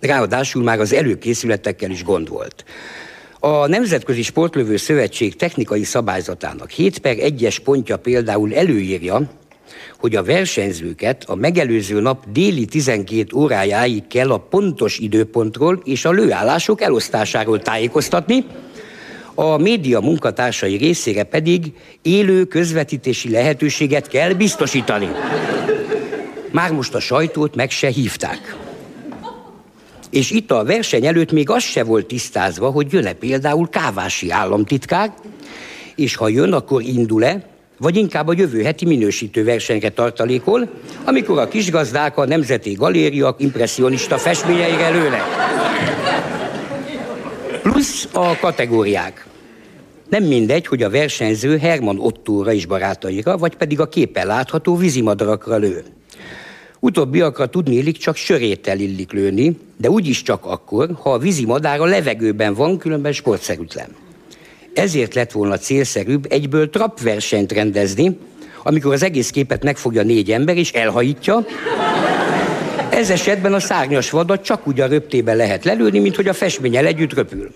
Ráadásul 0.00 0.62
már 0.62 0.80
az 0.80 0.92
előkészületekkel 0.92 1.90
is 1.90 2.04
gond 2.04 2.28
volt. 2.28 2.64
A 3.44 3.66
Nemzetközi 3.66 4.22
Sportlövő 4.22 4.76
Szövetség 4.76 5.36
technikai 5.36 5.82
szabályzatának 5.84 6.70
7 6.70 6.98
per 6.98 7.16
1-es 7.18 7.56
pontja 7.64 7.96
például 7.96 8.54
előírja, 8.54 9.30
hogy 9.98 10.16
a 10.16 10.22
versenyzőket 10.22 11.24
a 11.26 11.34
megelőző 11.34 12.00
nap 12.00 12.24
déli 12.32 12.64
12 12.64 13.26
órájáig 13.34 14.06
kell 14.06 14.30
a 14.30 14.36
pontos 14.36 14.98
időpontról 14.98 15.80
és 15.84 16.04
a 16.04 16.10
lőállások 16.10 16.80
elosztásáról 16.80 17.60
tájékoztatni, 17.60 18.44
a 19.34 19.56
média 19.56 20.00
munkatársai 20.00 20.76
részére 20.76 21.22
pedig 21.22 21.72
élő 22.02 22.44
közvetítési 22.44 23.30
lehetőséget 23.30 24.08
kell 24.08 24.32
biztosítani. 24.32 25.08
Már 26.50 26.72
most 26.72 26.94
a 26.94 27.00
sajtót 27.00 27.54
meg 27.54 27.70
se 27.70 27.88
hívták. 27.88 28.61
És 30.12 30.30
itt 30.30 30.50
a 30.50 30.64
verseny 30.64 31.06
előtt 31.06 31.32
még 31.32 31.50
az 31.50 31.62
se 31.62 31.84
volt 31.84 32.06
tisztázva, 32.06 32.70
hogy 32.70 32.92
jön-e 32.92 33.12
például 33.12 33.68
Kávási 33.68 34.30
államtitkár, 34.30 35.12
és 35.94 36.14
ha 36.14 36.28
jön, 36.28 36.52
akkor 36.52 36.82
indul-e, 36.82 37.44
vagy 37.78 37.96
inkább 37.96 38.28
a 38.28 38.34
jövő 38.36 38.62
heti 38.62 38.84
minősítő 38.84 39.44
versenyre 39.44 39.88
tartalékol, 39.88 40.68
amikor 41.04 41.38
a 41.38 41.48
kisgazdák 41.48 42.16
a 42.16 42.26
Nemzeti 42.26 42.72
Galéria 42.72 43.34
impressionista 43.38 44.18
festményeire 44.18 44.88
lőnek. 44.88 45.22
Plusz 47.62 48.08
a 48.12 48.36
kategóriák. 48.36 49.26
Nem 50.08 50.24
mindegy, 50.24 50.66
hogy 50.66 50.82
a 50.82 50.90
versenyző 50.90 51.58
Herman 51.58 51.98
Ottóra 51.98 52.52
is 52.52 52.66
barátaira, 52.66 53.38
vagy 53.38 53.54
pedig 53.54 53.80
a 53.80 53.88
képen 53.88 54.26
látható 54.26 54.76
vízimadarakra 54.76 55.56
lő. 55.56 55.84
Utóbbiakra 56.84 57.46
tudnélik 57.46 57.96
csak 57.96 58.16
söréttel 58.16 58.78
illik 58.78 59.12
lőni, 59.12 59.56
de 59.76 59.90
úgyis 59.90 60.22
csak 60.22 60.44
akkor, 60.44 60.88
ha 61.02 61.12
a 61.12 61.18
vízimadár 61.18 61.80
a 61.80 61.84
levegőben 61.84 62.54
van, 62.54 62.78
különben 62.78 63.12
sportszerűtlen. 63.12 63.88
Ezért 64.74 65.14
lett 65.14 65.32
volna 65.32 65.58
célszerűbb 65.58 66.26
egyből 66.28 66.70
trapversenyt 66.70 67.52
rendezni, 67.52 68.18
amikor 68.62 68.92
az 68.92 69.02
egész 69.02 69.30
képet 69.30 69.64
megfogja 69.64 70.02
négy 70.02 70.32
ember 70.32 70.56
és 70.56 70.72
elhajítja, 70.72 71.44
ez 72.90 73.10
esetben 73.10 73.54
a 73.54 73.60
szárnyas 73.60 74.10
vadat 74.10 74.44
csak 74.44 74.66
úgy 74.66 74.80
a 74.80 74.86
röptében 74.86 75.36
lehet 75.36 75.64
lelőni, 75.64 75.98
mint 75.98 76.16
hogy 76.16 76.28
a 76.28 76.32
festménnyel 76.32 76.86
együtt 76.86 77.14
röpül. 77.14 77.52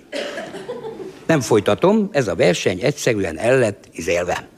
Nem 1.27 1.41
folytatom, 1.41 2.09
ez 2.12 2.29
a 2.29 2.35
verseny 2.35 2.79
egyszerűen 2.83 3.39
el 3.39 3.59
lett 3.59 3.85
izélve. 3.93 4.49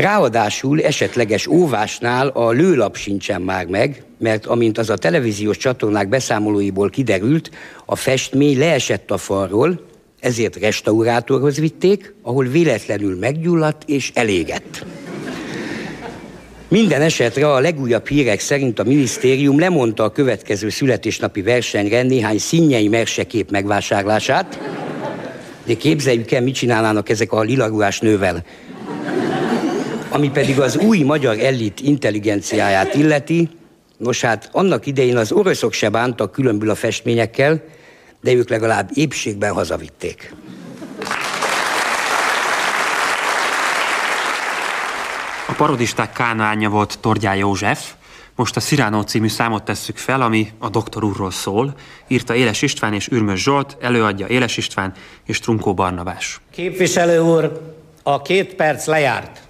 Ráadásul 0.00 0.82
esetleges 0.82 1.46
óvásnál 1.46 2.28
a 2.28 2.50
lőlap 2.50 2.96
sincsen 2.96 3.42
már 3.42 3.66
meg, 3.66 4.02
mert 4.18 4.46
amint 4.46 4.78
az 4.78 4.90
a 4.90 4.96
televíziós 4.96 5.56
csatornák 5.56 6.08
beszámolóiból 6.08 6.90
kiderült, 6.90 7.50
a 7.84 7.96
festmény 7.96 8.58
leesett 8.58 9.10
a 9.10 9.16
falról, 9.16 9.86
ezért 10.20 10.56
restaurátorhoz 10.56 11.58
vitték, 11.58 12.14
ahol 12.22 12.44
véletlenül 12.44 13.18
meggyulladt 13.18 13.82
és 13.86 14.10
elégett. 14.14 14.84
Minden 16.68 17.02
esetre 17.02 17.52
a 17.52 17.60
legújabb 17.60 18.08
hírek 18.08 18.40
szerint 18.40 18.78
a 18.78 18.84
minisztérium 18.84 19.58
lemondta 19.58 20.04
a 20.04 20.12
következő 20.12 20.68
születésnapi 20.68 21.42
versenyre 21.42 22.02
néhány 22.02 22.38
színjei 22.38 22.88
mersekép 22.88 23.50
megvásárlását, 23.50 24.58
de 25.64 25.74
képzeljük 25.74 26.30
el, 26.30 26.42
mit 26.42 26.54
csinálnának 26.54 27.08
ezek 27.08 27.32
a 27.32 27.40
lilaruás 27.40 28.00
nővel. 28.00 28.44
Ami 30.20 30.30
pedig 30.30 30.60
az 30.60 30.76
új 30.76 31.02
magyar 31.02 31.38
elit 31.38 31.80
intelligenciáját 31.80 32.94
illeti, 32.94 33.48
nos 33.96 34.20
hát 34.20 34.48
annak 34.52 34.86
idején 34.86 35.16
az 35.16 35.32
oroszok 35.32 35.72
se 35.72 35.88
bántak 35.88 36.32
különbül 36.32 36.70
a 36.70 36.74
festményekkel, 36.74 37.62
de 38.20 38.32
ők 38.32 38.48
legalább 38.48 38.90
épségben 38.94 39.52
hazavitték. 39.52 40.34
A 45.48 45.52
parodisták 45.56 46.12
kánoánja 46.12 46.68
volt 46.68 46.98
Tordjá 47.00 47.34
József, 47.34 47.92
most 48.34 48.56
a 48.56 48.60
Sziránó 48.60 49.00
című 49.00 49.28
számot 49.28 49.62
tesszük 49.62 49.96
fel, 49.96 50.22
ami 50.22 50.48
a 50.58 50.68
doktor 50.68 51.04
úrról 51.04 51.30
szól. 51.30 51.74
Írta 52.08 52.34
Éles 52.34 52.62
István 52.62 52.94
és 52.94 53.08
Ürmös 53.08 53.42
Zsolt, 53.42 53.76
előadja 53.80 54.26
Éles 54.26 54.56
István 54.56 54.92
és 55.26 55.38
Trunkó 55.38 55.74
Barnabás. 55.74 56.40
Képviselő 56.50 57.20
úr, 57.20 57.74
a 58.02 58.22
két 58.22 58.54
perc 58.54 58.86
lejárt. 58.86 59.48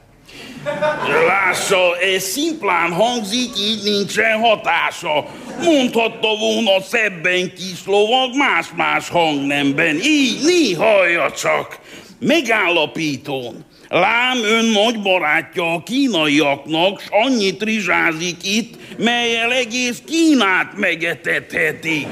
Lássa, 1.27 1.97
ez 2.15 2.23
szimplán 2.23 2.93
hangzik, 2.93 3.51
így 3.59 3.83
nincsen 3.83 4.41
hatása. 4.41 5.27
Mondhatta 5.63 6.29
volna 6.37 6.83
szebben 6.83 7.53
kis 7.55 7.87
lovag 7.87 8.37
más-más 8.37 9.09
hangnemben. 9.09 10.01
Így 10.03 10.45
néha 10.45 11.33
csak. 11.33 11.79
Megállapítón. 12.19 13.65
Lám 13.89 14.39
ön 14.45 14.65
nagy 14.65 15.01
barátja 15.03 15.73
a 15.73 15.83
kínaiaknak, 15.83 17.01
s 17.01 17.07
annyit 17.11 17.63
rizsázik 17.63 18.37
itt, 18.43 18.75
melyel 18.99 19.53
egész 19.53 20.03
Kínát 20.07 20.77
megetethetik. 20.77 22.07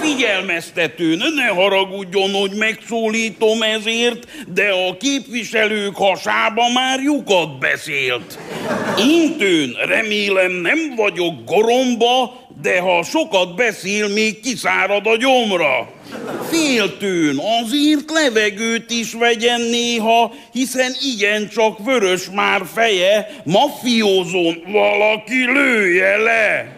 Figyelmeztetőn, 0.00 1.22
ne 1.34 1.46
haragudjon, 1.46 2.30
hogy 2.30 2.52
megszólítom 2.52 3.62
ezért, 3.62 4.26
de 4.46 4.68
a 4.68 4.96
képviselők 4.96 5.96
hasába 5.96 6.72
már 6.74 7.00
lyukat 7.00 7.58
beszélt. 7.58 8.38
Intőn, 8.98 9.76
remélem 9.86 10.52
nem 10.52 10.94
vagyok 10.96 11.44
goromba, 11.44 12.46
de 12.62 12.80
ha 12.80 13.02
sokat 13.02 13.54
beszél, 13.54 14.08
még 14.08 14.40
kiszárad 14.40 15.06
a 15.06 15.16
gyomra. 15.16 15.88
Féltőn 16.50 17.38
azért 17.62 18.10
levegőt 18.10 18.90
is 18.90 19.12
vegyen 19.12 19.60
néha, 19.60 20.32
hiszen 20.52 20.92
igencsak 21.14 21.78
vörös 21.84 22.30
már 22.34 22.62
feje, 22.74 23.30
mafiózón 23.44 24.62
valaki 24.66 25.44
lője 25.52 26.16
le. 26.16 26.76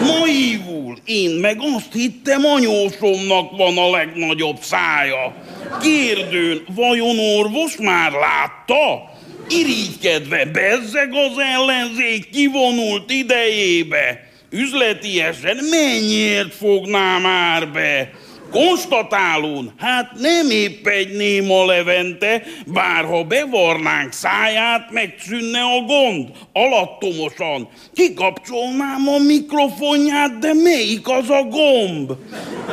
Naívul, 0.00 0.98
én 1.04 1.30
meg 1.30 1.56
azt 1.60 1.92
hittem, 1.92 2.44
anyósomnak 2.44 3.56
van 3.56 3.78
a 3.78 3.90
legnagyobb 3.90 4.58
szája. 4.60 5.34
Kérdőn, 5.82 6.62
vajon 6.74 7.18
orvos 7.18 7.76
már 7.76 8.12
látta? 8.12 9.14
Irigykedve 9.48 10.44
bezzeg 10.44 11.12
az 11.12 11.38
ellenzék 11.54 12.30
kivonult 12.30 13.10
idejébe. 13.10 14.30
Üzletiesen 14.50 15.56
mennyiért 15.70 16.54
fogná 16.54 17.18
már 17.18 17.68
be? 17.68 18.10
Konstatálón, 18.50 19.72
hát 19.78 20.12
nem 20.18 20.50
épp 20.50 20.86
egy 20.86 21.16
néma 21.16 21.64
levente, 21.64 22.42
bár 22.66 23.04
ha 23.04 23.24
bevarnánk 23.24 24.12
száját, 24.12 24.90
megszűnne 24.90 25.60
a 25.60 25.80
gond, 25.86 26.28
alattomosan. 26.52 27.68
Kikapcsolnám 27.94 29.08
a 29.08 29.18
mikrofonját, 29.18 30.38
de 30.38 30.54
melyik 30.54 31.08
az 31.08 31.30
a 31.30 31.42
gomb? 31.42 32.12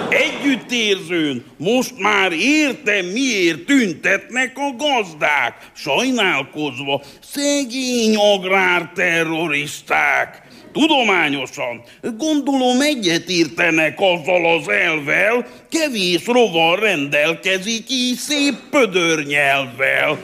Együttérzőn, 0.10 1.46
most 1.58 1.94
már 1.98 2.32
értem, 2.32 3.06
miért 3.06 3.66
tüntetnek 3.66 4.52
a 4.56 4.76
gazdák, 4.78 5.70
sajnálkozva, 5.74 7.02
szegény 7.22 8.16
agrárterroristák. 8.16 10.43
Tudományosan, 10.74 11.82
gondolom 12.18 12.82
egyetértenek 12.82 14.00
azzal 14.00 14.58
az 14.58 14.70
elvel, 14.70 15.46
kevés 15.70 16.26
rovar 16.26 16.80
rendelkezik 16.80 17.90
így 17.90 18.18
szép 18.18 18.54
pödörnyelvvel. 18.70 20.18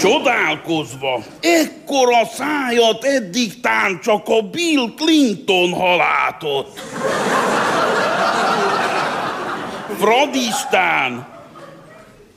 Csodálkozva, 0.00 1.22
ekkora 1.40 2.26
szájat 2.34 3.04
eddig 3.04 3.60
tán 3.60 4.00
csak 4.02 4.28
a 4.28 4.40
Bill 4.42 4.94
Clinton 4.96 5.72
halátott. 5.72 6.80
Fradistán, 9.98 11.31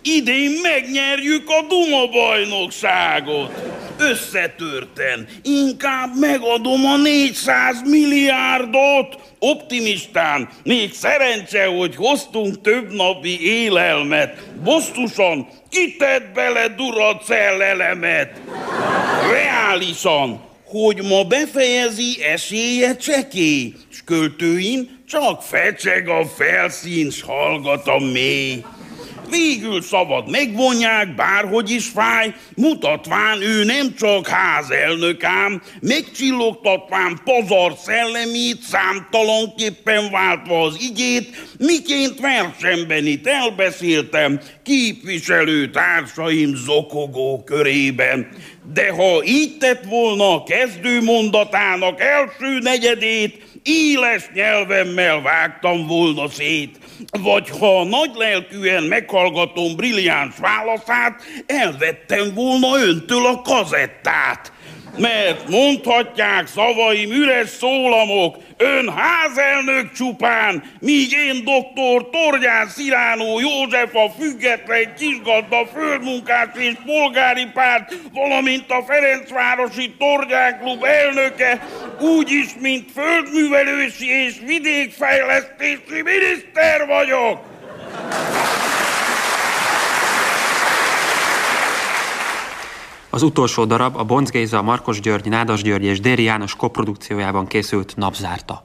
idén 0.05 0.51
megnyerjük 0.61 1.49
a 1.49 1.65
Duma 1.67 2.07
bajnokságot 2.07 3.51
összetörten. 3.97 5.27
Inkább 5.43 6.19
megadom 6.19 6.85
a 6.85 6.97
400 6.97 7.81
milliárdot. 7.85 9.17
Optimistán, 9.39 10.49
még 10.63 10.93
szerencse, 10.93 11.65
hogy 11.65 11.95
hoztunk 11.95 12.61
több 12.61 12.93
napi 12.93 13.39
élelmet. 13.41 14.43
Bosztusan, 14.63 15.47
kitett 15.69 16.33
bele 16.33 16.67
duracell 16.67 17.61
elemet. 17.61 18.41
Reálisan, 19.31 20.41
hogy 20.65 21.01
ma 21.03 21.23
befejezi 21.23 22.23
esélye 22.23 22.95
csekély, 22.95 23.73
s 23.91 24.01
költőim 24.05 25.03
csak 25.07 25.41
fecseg 25.41 26.09
a 26.09 26.25
felszín, 26.25 27.09
s 27.11 27.21
hallgat 27.21 27.87
a 27.87 27.99
mély. 27.99 28.63
Végül 29.35 29.81
szabad 29.81 30.29
megvonják, 30.29 31.15
bárhogy 31.15 31.69
is 31.69 31.87
fáj, 31.87 32.33
mutatván 32.55 33.41
ő 33.41 33.63
nem 33.63 33.95
csak 33.97 34.27
házelnök 34.27 35.23
ám, 35.23 35.61
megcsillogtatván 35.81 37.19
pazar 37.23 37.73
szellemét, 37.83 38.61
számtalanképpen 38.61 40.11
váltva 40.11 40.61
az 40.61 40.77
igét, 40.79 41.55
miként 41.57 42.19
versenben 42.19 43.05
itt 43.05 43.27
elbeszéltem, 43.27 44.41
képviselő 44.63 45.69
társaim 45.69 46.55
zokogó 46.55 47.43
körében. 47.45 48.27
De 48.73 48.91
ha 48.91 49.23
így 49.23 49.57
tett 49.57 49.83
volna 49.89 50.33
a 50.33 50.43
kezdő 50.43 51.01
mondatának 51.01 52.01
első 52.01 52.59
negyedét, 52.59 53.44
éles 53.65 54.29
nyelvemmel 54.33 55.21
vágtam 55.21 55.87
volna 55.87 56.29
szét. 56.29 56.77
Vagy 57.19 57.49
ha 57.49 57.83
nagy 57.83 58.11
lelkűen 58.13 58.83
meghallgatom 58.83 59.75
brilliáns 59.75 60.33
válaszát, 60.37 61.23
elvettem 61.45 62.33
volna 62.33 62.77
öntől 62.77 63.25
a 63.25 63.41
kazettát. 63.41 64.51
Mert 64.97 65.49
mondhatják 65.49 66.47
szavaim 66.47 67.11
üres 67.11 67.49
szólamok, 67.49 68.37
ön 68.57 68.93
házelnök 68.95 69.91
csupán, 69.91 70.63
míg 70.79 71.11
én 71.11 71.43
doktor 71.43 72.09
Torgyán 72.09 72.67
Sziránó 72.67 73.39
József 73.39 73.95
a 73.95 74.09
független 74.19 74.93
kisgazda 74.97 75.65
földmunkás 75.73 76.47
és 76.53 76.73
polgári 76.85 77.45
párt, 77.53 77.93
valamint 78.13 78.71
a 78.71 78.83
Ferencvárosi 78.87 79.95
Torgyán 79.97 80.59
Klub 80.59 80.83
elnöke, 80.83 81.67
úgyis, 81.99 82.47
mint 82.59 82.91
földművelősi 82.91 84.09
és 84.09 84.35
vidékfejlesztési 84.45 86.01
miniszter 86.03 86.87
vagyok. 86.87 87.43
Az 93.15 93.23
utolsó 93.23 93.65
darab 93.65 93.95
a 93.95 94.03
Bonc 94.03 94.29
Géza, 94.29 94.61
Markos 94.61 94.99
György, 94.99 95.29
Nádas 95.29 95.61
György 95.61 95.83
és 95.83 95.99
Déri 95.99 96.23
János 96.23 96.55
koprodukciójában 96.55 97.47
készült 97.47 97.95
Napzárta. 97.95 98.63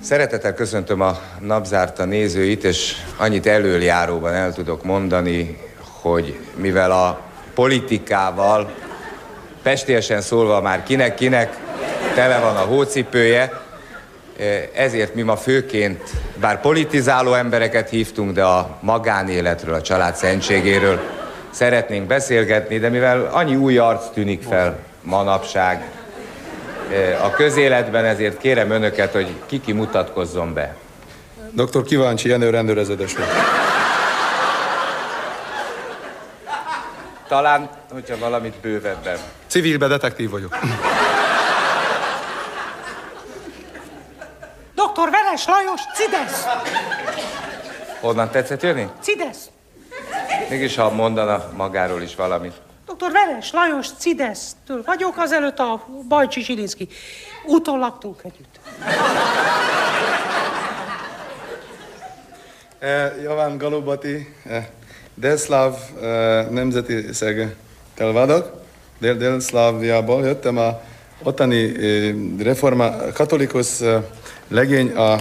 Szeretettel 0.00 0.54
köszöntöm 0.54 1.00
a 1.00 1.18
Napzárta 1.40 2.04
nézőit, 2.04 2.64
és 2.64 2.94
annyit 3.16 3.46
előjáróban 3.46 4.32
el 4.32 4.52
tudok 4.52 4.84
mondani, 4.84 5.58
hogy 6.00 6.38
mivel 6.56 6.90
a 6.90 7.29
politikával, 7.54 8.70
pestiesen 9.62 10.20
szólva 10.20 10.60
már 10.60 10.82
kinek-kinek 10.82 11.56
tele 12.14 12.38
van 12.38 12.56
a 12.56 12.60
hócipője, 12.60 13.60
ezért 14.74 15.14
mi 15.14 15.22
ma 15.22 15.36
főként, 15.36 16.02
bár 16.40 16.60
politizáló 16.60 17.34
embereket 17.34 17.88
hívtunk, 17.88 18.32
de 18.32 18.44
a 18.44 18.78
magánéletről, 18.80 19.74
a 19.74 19.82
család 19.82 20.14
szentségéről 20.14 21.00
szeretnénk 21.50 22.06
beszélgetni, 22.06 22.78
de 22.78 22.88
mivel 22.88 23.28
annyi 23.32 23.56
új 23.56 23.78
arc 23.78 24.10
tűnik 24.14 24.42
fel 24.42 24.78
manapság 25.02 25.82
a 27.22 27.30
közéletben, 27.30 28.04
ezért 28.04 28.38
kérem 28.38 28.70
önöket, 28.70 29.12
hogy 29.12 29.26
kiki 29.46 29.72
mutatkozzon 29.72 30.54
be. 30.54 30.76
Dr. 31.52 31.82
Kíváncsi 31.82 32.28
Jenő 32.28 32.50
rendőrezedes 32.50 33.16
volt. 33.16 33.28
Talán, 37.30 37.70
hogyha 37.90 38.18
valamit 38.18 38.54
bővebben. 38.60 39.18
Civilbe 39.46 39.86
detektív 39.86 40.30
vagyok. 40.30 40.56
Dr. 44.74 45.10
Veres 45.10 45.46
Lajos, 45.46 45.80
Cidesz! 45.94 46.44
Honnan 48.00 48.30
tetszett 48.30 48.62
jönni? 48.62 48.88
Cidesz! 49.00 49.50
Mégis, 50.48 50.76
ha 50.76 50.90
mondana 50.90 51.50
magáról 51.56 52.02
is 52.02 52.14
valamit. 52.14 52.54
Dr. 52.86 53.12
Veres 53.12 53.52
Lajos, 53.52 53.86
Cidesztől 53.98 54.82
vagyok, 54.86 55.16
azelőtt 55.16 55.58
a 55.58 55.84
Bajcsi 56.08 56.42
Zsilinszki 56.42 56.88
úton 57.44 57.78
laktunk 57.78 58.20
együtt. 58.24 58.60
Eh, 62.78 63.22
Javán 63.22 63.58
Galubati, 63.58 64.34
eh, 64.44 64.66
Délszláv 65.20 65.74
eh, 66.02 66.46
nemzeti 66.50 67.04
szegetel 67.12 68.12
vagyok. 68.12 68.52
Dél 68.98 69.16
Délszláviából 69.16 70.24
jöttem 70.24 70.58
a 70.58 70.80
ottani 71.22 71.56
eh, 71.56 72.14
reforma, 72.38 72.90
katolikus 73.12 73.80
eh, 73.80 74.02
legény, 74.48 74.90
a 74.90 75.16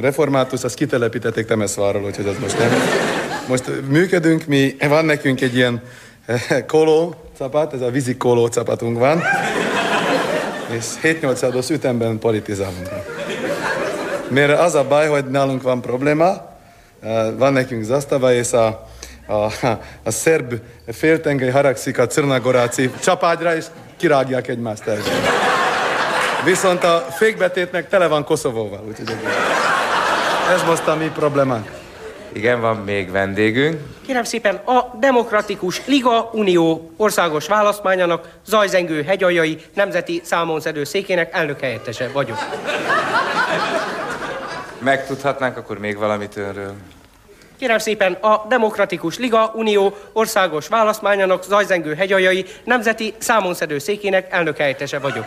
református, 0.00 0.64
azt 0.64 0.74
kitelepítették 0.74 1.46
Temeszvárról, 1.46 2.04
úgyhogy 2.04 2.26
az 2.26 2.36
most 2.40 2.58
nem. 2.58 2.70
Most 3.48 3.70
működünk, 3.88 4.46
mi, 4.46 4.76
van 4.88 5.04
nekünk 5.04 5.40
egy 5.40 5.54
ilyen 5.54 5.82
koló 6.66 7.14
capat, 7.36 7.72
ez 7.72 7.80
a 7.80 7.90
vízi 7.90 8.16
koló 8.16 8.46
capatunk 8.46 8.98
van, 8.98 9.22
és 10.76 10.84
7-8 11.02 11.70
ütemben 11.70 12.18
politizálunk. 12.18 12.88
Mert 14.28 14.60
az 14.60 14.74
a 14.74 14.84
baj, 14.84 15.08
hogy 15.08 15.24
nálunk 15.24 15.62
van 15.62 15.80
probléma, 15.80 16.56
van 17.36 17.52
nekünk 17.52 17.82
zasztava, 17.82 18.32
és 18.32 18.52
a, 18.52 18.92
a, 19.26 19.66
a 20.02 20.10
szerb 20.10 20.54
féltengely 20.92 21.50
haragszik 21.50 21.98
a 21.98 22.06
Crnagoráci 22.06 22.90
csapágyra, 23.02 23.56
és 23.56 23.64
kirágják 23.96 24.48
egymást 24.48 24.86
el. 24.86 24.98
Viszont 26.44 26.84
a 26.84 27.06
fékbetétnek 27.10 27.88
tele 27.88 28.06
van 28.06 28.24
Koszovóval, 28.24 28.84
úgyhogy 28.88 29.16
ez 30.52 30.62
most 30.62 30.86
a 30.86 30.94
mi 30.94 31.10
problémánk. 31.14 31.70
Igen, 32.32 32.60
van 32.60 32.76
még 32.76 33.10
vendégünk. 33.10 33.80
Kérem 34.06 34.24
szépen, 34.24 34.54
a 34.54 34.96
Demokratikus 34.98 35.86
Liga 35.86 36.30
Unió 36.32 36.90
országos 36.96 37.46
választmányának 37.46 38.28
Zajzengő 38.46 39.02
hegyaljai 39.02 39.60
nemzeti 39.74 40.20
számonszedő 40.24 40.84
székének 40.84 41.34
elnök 41.34 41.60
helyettese 41.60 42.08
vagyok. 42.12 42.38
Megtudhatnánk 44.78 45.56
akkor 45.56 45.78
még 45.78 45.98
valamit 45.98 46.36
önről? 46.36 46.74
Kérem 47.58 47.78
szépen, 47.78 48.12
a 48.12 48.44
Demokratikus 48.48 49.18
Liga 49.18 49.52
Unió 49.54 49.96
országos 50.12 50.68
választmányának 50.68 51.44
Zajzengő 51.44 51.94
hegyaljai 51.94 52.44
nemzeti 52.64 53.14
számonszedő 53.18 53.78
székének 53.78 54.32
elnök 54.32 54.56
helyettese 54.56 54.98
vagyok. 54.98 55.26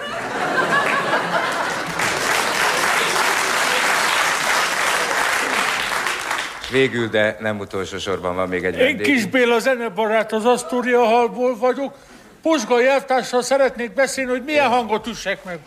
Végül, 6.72 7.08
de 7.08 7.38
nem 7.40 7.60
utolsó 7.60 7.98
sorban 7.98 8.36
van 8.36 8.48
még 8.48 8.64
egy 8.64 8.78
Én 8.78 8.86
vendég. 8.86 9.06
Kis 9.06 9.26
Béla 9.26 9.60
zenebarát 9.60 10.32
az 10.32 10.46
Astoria 10.46 11.04
Hallból 11.04 11.58
vagyok. 11.58 11.94
Posgai 12.42 12.88
elvtárssal 12.88 13.42
szeretnék 13.42 13.94
beszélni, 13.94 14.32
hogy 14.32 14.44
milyen 14.44 14.68
hangot 14.68 15.08
üssek 15.08 15.44
meg. 15.44 15.60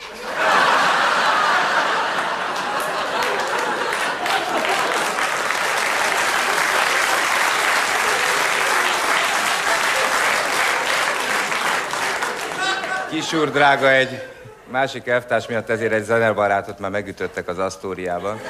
Kisúr 13.11 13.51
drága, 13.51 13.91
egy 13.91 14.23
másik 14.71 15.07
elvtárs 15.07 15.47
miatt 15.47 15.69
ezért 15.69 15.93
egy 15.93 16.05
zenebarátot 16.05 16.79
már 16.79 16.91
megütöttek 16.91 17.49
az 17.49 17.59
Asztóriában. 17.59 18.41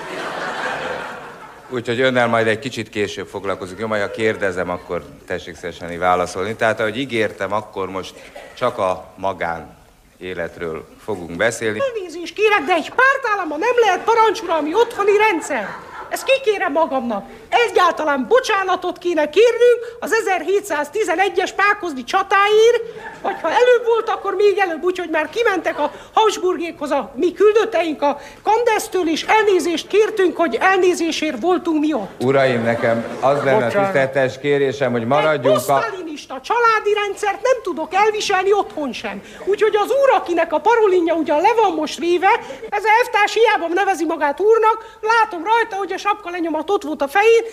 Úgyhogy 1.69 2.01
önnel 2.01 2.27
majd 2.27 2.47
egy 2.47 2.59
kicsit 2.59 2.89
később 2.89 3.27
foglalkozunk. 3.27 3.79
Jó, 3.79 3.87
majd 3.87 4.03
ha 4.03 4.11
kérdezem, 4.11 4.71
akkor 4.71 5.05
tessék 5.27 5.57
szívesen 5.57 5.99
válaszolni. 5.99 6.55
Tehát, 6.55 6.81
ahogy 6.81 6.99
ígértem, 6.99 7.53
akkor 7.53 7.91
most 7.91 8.15
csak 8.55 8.79
a 8.79 9.13
magán 9.17 9.77
életről 10.19 10.89
fogunk 11.05 11.37
beszélni. 11.37 11.79
Elnézést 11.81 12.35
kérek, 12.35 12.63
de 12.67 12.73
egy 12.73 12.93
pártállama 12.95 13.57
nem 13.57 13.75
lehet 13.81 14.01
parancsuralmi 14.05 14.75
otthoni 14.75 15.17
rendszer. 15.17 15.69
Ezt 16.11 16.25
kikérem 16.25 16.73
magamnak. 16.73 17.25
Egyáltalán 17.69 18.27
bocsánatot 18.29 18.99
kéne 18.99 19.31
kérnünk 19.31 19.97
az 20.01 20.15
1711-es 20.27 21.51
Pákozdi 21.57 22.05
csatáért, 22.05 22.83
vagy 23.23 23.37
ha 23.43 23.49
előbb 23.49 23.87
volt, 23.87 24.09
akkor 24.09 24.35
még 24.35 24.59
előbb, 24.59 24.83
úgyhogy 24.83 25.09
már 25.11 25.29
kimentek 25.29 25.79
a 25.79 25.93
Habsburgékhoz 26.13 26.91
a 26.91 27.13
mi 27.15 27.33
küldötteink 27.33 28.03
a 28.03 28.19
Kandesztől, 28.43 29.09
és 29.09 29.23
elnézést 29.29 29.87
kértünk, 29.87 30.37
hogy 30.37 30.59
elnézésért 30.61 31.41
voltunk 31.41 31.81
mi 31.81 31.93
ott. 31.93 32.23
Uraim, 32.23 32.63
nekem 32.63 33.05
az 33.21 33.43
lenne 33.45 33.67
a 33.67 33.69
tiszteltes 33.69 34.39
kérésem, 34.39 34.93
hogy 34.93 35.07
maradjunk 35.07 35.69
a... 35.69 35.85
Posztalinista 36.27 36.55
családi 36.55 36.95
rendszert 36.95 37.43
nem 37.43 37.63
tudok 37.63 37.95
elviselni 37.95 38.53
otthon 38.53 38.93
sem. 38.93 39.23
Úgyhogy 39.45 39.77
az 39.77 39.91
úr, 39.91 40.11
akinek 40.15 40.53
a 40.53 40.59
parolinja 40.59 41.15
ugyan 41.15 41.41
le 41.41 41.53
van 41.55 41.75
most 41.75 41.99
véve, 41.99 42.41
ez 42.69 42.85
a 42.85 42.89
elvtárs 42.99 43.33
hiába 43.33 43.75
nevezi 43.75 44.05
magát 44.05 44.41
úrnak, 44.41 44.99
látom 45.01 45.45
rajta, 45.45 45.77
hogy 45.77 45.93
a 45.93 45.99
sapka 45.99 46.31
lenyomat 46.31 46.71
ott 46.71 46.83
volt 46.83 47.03
a 47.03 47.09
fején. 47.09 47.45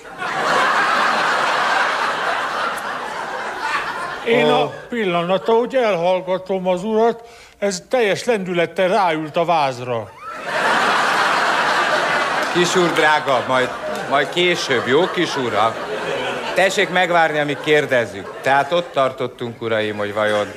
Én 4.26 4.49
a 4.49 4.70
pillanata, 4.89 5.53
hogy 5.53 5.76
elhallgatom 5.76 6.68
az 6.68 6.84
urat, 6.84 7.24
ez 7.59 7.84
teljes 7.89 8.24
lendülettel 8.24 8.88
ráült 8.88 9.36
a 9.38 9.45
vázra. 9.45 10.11
Kisúr 12.53 12.91
drága, 12.91 13.43
majd, 13.47 13.70
majd 14.09 14.30
később, 14.30 14.88
jó 14.88 15.09
kisúra? 15.11 15.86
Tessék 16.58 16.89
megvárni, 16.89 17.39
amíg 17.39 17.58
kérdezzük. 17.64 18.34
Tehát 18.41 18.72
ott 18.72 18.91
tartottunk, 18.91 19.62
uraim, 19.62 19.97
hogy 19.97 20.14
vajon 20.14 20.47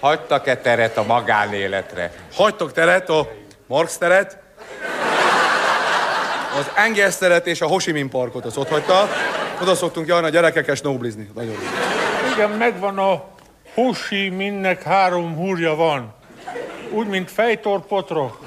hagytak-e 0.00 0.56
teret 0.56 0.96
a 0.96 1.02
magánéletre? 1.02 2.12
Hagytok 2.34 2.72
teret, 2.72 3.08
a 3.08 3.28
Marx 3.66 3.96
teret, 3.96 4.38
az 6.58 6.70
Engels 6.74 7.16
teret 7.16 7.46
és 7.46 7.60
a 7.60 7.66
Ho 7.66 7.76
Chi 7.76 7.92
Minh 7.92 8.10
parkot, 8.10 8.44
az 8.44 8.56
ott 8.56 8.68
hagyta. 8.68 9.08
Oda 9.62 9.74
szoktunk 9.74 10.06
járni 10.06 10.26
a 10.26 10.30
gyerekekkel 10.30 10.74
snowblizni. 10.74 11.30
Nagyon 11.34 11.52
jó. 11.52 11.58
Igen, 12.34 12.50
megvan 12.50 12.98
a 12.98 13.24
Hoshi 13.74 14.28
minnek 14.28 14.82
három 14.82 15.36
húrja 15.36 15.74
van. 15.74 16.14
Úgy, 16.90 17.06
mint 17.06 17.30
fejtor 17.30 17.86
potrok. 17.86 18.38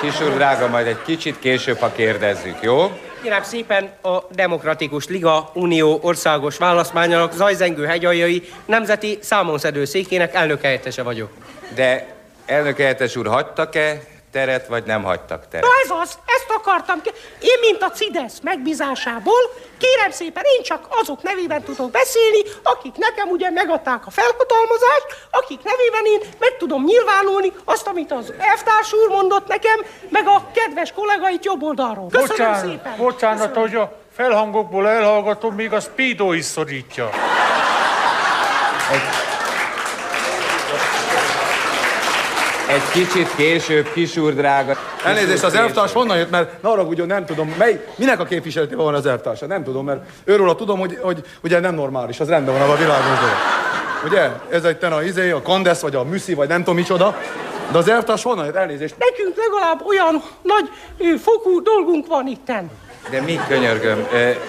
Kisúr 0.00 0.34
drága, 0.34 0.68
majd 0.68 0.86
egy 0.86 1.02
kicsit 1.02 1.38
később, 1.38 1.78
ha 1.78 1.92
kérdezzük, 1.92 2.56
jó? 2.60 2.92
Kérem 3.22 3.42
szépen 3.42 3.90
a 4.02 4.18
Demokratikus 4.30 5.06
Liga 5.08 5.50
Unió 5.54 5.98
országos 6.02 6.56
választmányának 6.56 7.32
Zajzengő 7.32 7.84
hegyaljai 7.84 8.42
nemzeti 8.66 9.18
számonszedő 9.20 9.84
székének 9.84 10.34
elnök 10.34 10.62
helyettese 10.62 11.02
vagyok. 11.02 11.30
De 11.74 12.06
elnök 12.46 12.76
helyettes 12.76 13.16
úr, 13.16 13.26
hagytak-e 13.26 14.00
teret, 14.32 14.66
vagy 14.66 14.84
nem 14.84 15.02
hagytak 15.02 15.48
teret? 15.48 15.66
Na 15.66 15.70
ez 15.84 15.90
az, 16.08 16.18
ezt 16.26 16.50
akartam. 16.56 17.00
ki- 17.02 17.12
Én, 17.40 17.58
mint 17.60 17.82
a 17.82 17.90
CIDES 17.90 18.32
megbízásából, 18.42 19.42
kérem 19.78 20.10
szépen, 20.10 20.42
én 20.56 20.62
csak 20.62 20.86
azok 20.88 21.22
nevében 21.22 21.62
tudok 21.62 21.90
beszélni, 21.90 22.42
akik 22.62 22.94
nekem 22.96 23.28
ugye 23.28 23.50
megadták 23.50 24.06
a 24.06 24.10
felhatalmazást, 24.10 25.06
akik 25.30 25.60
nevében 25.62 26.04
én 26.04 26.20
meg 26.38 26.56
tudom 26.56 26.84
nyilvánulni 26.84 27.52
azt, 27.64 27.86
amit 27.86 28.12
az 28.12 28.32
elvtárs 28.38 28.92
úr 28.92 29.08
mondott 29.08 29.46
nekem, 29.48 29.84
meg 30.08 30.26
a 30.26 30.42
kedves 30.54 30.92
kollégait 30.92 31.44
jobb 31.44 31.62
oldalról. 31.62 32.08
Köszönöm 32.08 32.28
bocsánat, 32.36 32.60
szépen. 32.64 32.94
bocsánat, 32.96 33.56
hogy 33.56 33.74
a 33.74 33.92
felhangokból 34.16 34.88
elhallgatom, 34.88 35.54
még 35.54 35.72
a 35.72 35.80
speedo 35.80 36.32
is 36.32 36.44
szorítja. 36.44 37.10
Egy 38.92 39.27
kicsit 42.92 43.34
később, 43.36 43.92
kisúr 43.92 44.34
drága. 44.34 44.76
Elnézést, 45.04 45.42
az 45.44 45.54
elvtárs 45.54 45.92
honnan 45.92 46.16
jött, 46.16 46.30
mert 46.30 46.62
ne 46.62 46.68
haragudjon, 46.68 47.06
nem 47.06 47.26
tudom, 47.26 47.54
mely, 47.58 47.84
minek 47.96 48.20
a 48.20 48.24
képviseletében 48.24 48.84
van 48.84 48.94
az 48.94 49.06
elvtársa, 49.06 49.46
nem 49.46 49.64
tudom, 49.64 49.84
mert 49.84 50.00
őről 50.24 50.54
tudom, 50.54 50.78
hogy, 50.78 50.98
hogy 51.02 51.24
ugye 51.42 51.60
nem 51.60 51.74
normális, 51.74 52.20
az 52.20 52.28
rendben 52.28 52.58
van 52.58 52.70
a 52.70 52.76
világos 52.76 53.18
dolog. 53.18 53.36
Ugye? 54.04 54.30
Ez 54.50 54.64
egy 54.64 54.78
ten 54.78 54.92
a 54.92 55.02
izé, 55.02 55.30
a 55.30 55.42
kandesz, 55.42 55.80
vagy 55.80 55.94
a 55.94 56.04
műszi, 56.04 56.34
vagy 56.34 56.48
nem 56.48 56.58
tudom 56.58 56.74
micsoda. 56.74 57.16
De 57.70 57.78
az 57.78 57.88
elvtárs 57.88 58.22
honnan 58.22 58.44
jött? 58.44 58.54
Elnézést. 58.54 58.94
Nekünk 58.98 59.36
legalább 59.36 59.86
olyan 59.86 60.22
nagy 60.42 60.70
fokú 61.20 61.62
dolgunk 61.62 62.06
van 62.06 62.26
itten. 62.26 62.70
De 63.10 63.20
mi 63.20 63.40
könyörgöm, 63.48 64.06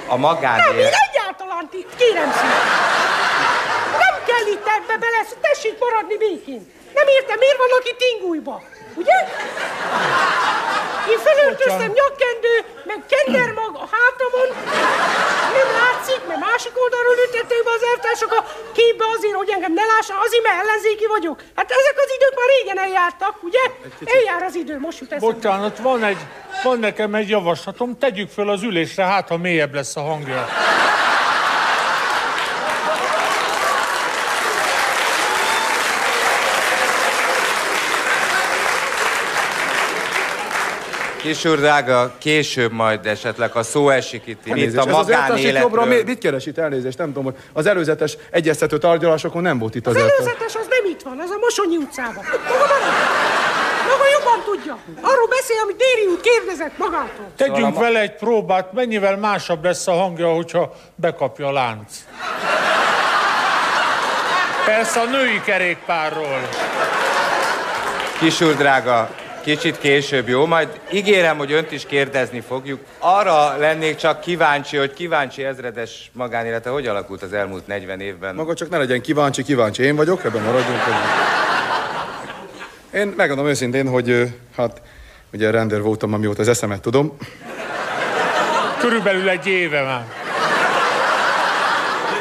a 0.08 0.12
Nem, 0.12 0.20
magánélet... 0.20 0.74
én 0.74 0.92
egyáltalán 1.10 1.70
itt, 1.72 1.96
kérem 1.96 2.32
szépen. 2.32 2.68
Nem 4.04 4.16
kell 4.26 4.54
itt 4.54 4.68
ebbe 4.78 4.98
bele, 5.00 5.26
tessék 5.42 5.76
maradni 5.80 6.18
békén. 6.18 6.78
Nem 6.94 7.08
értem, 7.18 7.38
miért 7.40 7.58
vannak 7.58 7.84
itt 7.92 8.02
ingújba, 8.12 8.56
ugye? 9.02 9.18
Én 11.12 11.20
felöltöztem 11.28 11.92
nyakkendő, 12.02 12.56
meg 12.84 13.00
kendermag 13.14 13.74
a 13.84 13.88
hátamon. 13.96 14.48
Nem 15.58 15.70
látszik, 15.82 16.22
mert 16.28 16.40
másik 16.50 16.74
oldalról 16.84 17.16
ültették 17.26 17.62
be 17.68 17.72
az 17.78 17.86
elvtársak 17.92 18.32
a 18.40 18.42
képbe 18.78 19.06
azért, 19.16 19.34
hogy 19.42 19.50
engem 19.50 19.74
ne 19.74 19.86
lássa, 19.94 20.14
azért, 20.26 20.44
mert 20.44 20.60
ellenzéki 20.62 21.08
vagyok. 21.16 21.38
Hát 21.56 21.70
ezek 21.80 21.96
az 22.04 22.10
idők 22.18 22.36
már 22.40 22.50
régen 22.56 22.80
eljártak, 22.86 23.36
ugye? 23.50 23.64
Eljár 24.18 24.42
az 24.44 24.56
idő, 24.56 24.80
most 24.80 25.00
jut 25.00 25.12
eszembe. 25.12 25.34
Bocsánat, 25.34 25.78
van, 25.78 26.04
egy, 26.04 26.22
van 26.64 26.80
nekem 26.80 27.16
egy 27.16 27.30
javaslatom, 27.30 27.98
tegyük 27.98 28.30
föl 28.30 28.50
az 28.50 28.62
ülésre, 28.64 29.04
hát 29.04 29.28
ha 29.28 29.38
mélyebb 29.38 29.74
lesz 29.74 29.96
a 29.96 30.02
hangja. 30.02 30.48
Kisúr 41.22 41.58
drága, 41.60 42.12
később 42.18 42.72
majd 42.72 43.06
esetleg, 43.06 43.52
ha 43.52 43.64
szó 43.64 43.90
esik 43.90 44.22
itt, 44.26 44.46
itt 44.46 44.52
Elnézést, 44.52 44.86
a 44.86 44.90
ez 44.90 44.96
az 44.96 45.10
itt 45.10 45.16
magánéletről. 45.16 46.04
mit 46.06 46.18
keres 46.18 46.46
itt? 46.46 46.58
Elnézést, 46.58 46.98
nem 46.98 47.08
tudom, 47.08 47.24
hogy 47.24 47.36
az 47.54 47.66
előzetes 47.66 48.18
egyeztető 48.32 48.78
tárgyalásokon 48.78 49.42
nem 49.42 49.60
volt 49.60 49.76
itt 49.76 49.88
az, 49.88 49.96
Az 49.96 50.02
elvtárs. 50.02 50.20
előzetes 50.20 50.56
az 50.56 50.68
nem 50.70 50.92
itt 50.92 51.02
van, 51.02 51.20
az 51.20 51.30
a 51.30 51.38
Mosonyi 51.40 51.78
utcában. 51.78 52.24
Maga 53.90 54.04
jobban 54.20 54.44
tudja. 54.46 54.78
Arról 55.02 55.28
beszél, 55.28 55.58
amit 55.64 55.76
Déri 55.76 56.08
út 56.08 56.22
kérdezett 56.22 56.78
magától. 56.78 57.26
Tegyünk 57.38 57.80
vele 57.80 58.00
egy 58.00 58.16
próbát, 58.16 58.74
mennyivel 58.74 59.18
másabb 59.18 59.64
lesz 59.64 59.88
a 59.88 59.92
hangja, 59.92 60.28
hogyha 60.34 60.74
bekapja 60.96 61.48
a 61.48 61.52
lánc. 61.52 61.94
Persze 64.66 65.00
a 65.00 65.06
női 65.06 65.42
kerékpárról. 65.46 66.50
Kisúr 68.20 68.56
drága, 68.56 69.10
kicsit 69.56 69.78
később, 69.78 70.28
jó? 70.28 70.46
Majd 70.46 70.80
ígérem, 70.92 71.38
hogy 71.38 71.52
önt 71.52 71.72
is 71.72 71.86
kérdezni 71.86 72.40
fogjuk. 72.40 72.80
Arra 73.00 73.58
lennék 73.58 73.96
csak 73.96 74.22
kíváncsi, 74.22 74.78
hogy 74.78 74.94
kíváncsi 74.94 75.44
ezredes 75.44 76.12
magánélete 76.14 76.70
hogy 76.70 76.88
alakult 76.88 77.22
az 77.22 77.34
elmúlt 77.34 77.68
40 77.68 78.00
évben. 78.00 78.36
Maga 78.36 78.54
csak 78.54 78.70
ne 78.70 78.78
legyen 78.78 79.02
kíváncsi, 79.02 79.44
kíváncsi. 79.44 79.84
Én 79.84 79.96
vagyok, 79.96 80.24
ebben 80.26 80.42
maradjunk. 80.42 80.80
Én 82.94 83.14
megmondom 83.18 83.48
őszintén, 83.48 83.88
hogy 83.88 84.34
hát 84.56 84.82
ugye 85.34 85.52
rendőr 85.52 85.82
voltam, 85.82 86.14
amióta 86.14 86.42
az 86.42 86.48
eszemet 86.48 86.82
tudom. 86.82 87.18
Körülbelül 88.80 89.30
egy 89.30 89.48
éve 89.48 89.82
már. 89.82 90.06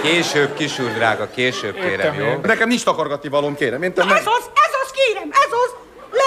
Később, 0.02 0.54
kisúr 0.54 0.92
drága, 0.92 1.28
később 1.34 1.74
kérem, 1.74 2.14
jó? 2.14 2.40
Nekem 2.42 2.68
nincs 2.68 2.84
takargatni 2.84 3.28
valóm, 3.28 3.54
kérem. 3.54 3.82
Én 3.82 3.92
Na 3.94 4.02
ez 4.02 4.10
az, 4.10 4.50
ez 4.54 4.74
az 4.82 4.90
kérem, 4.90 5.28
ez 5.30 5.52
az. 5.52 5.74
Le 6.10 6.22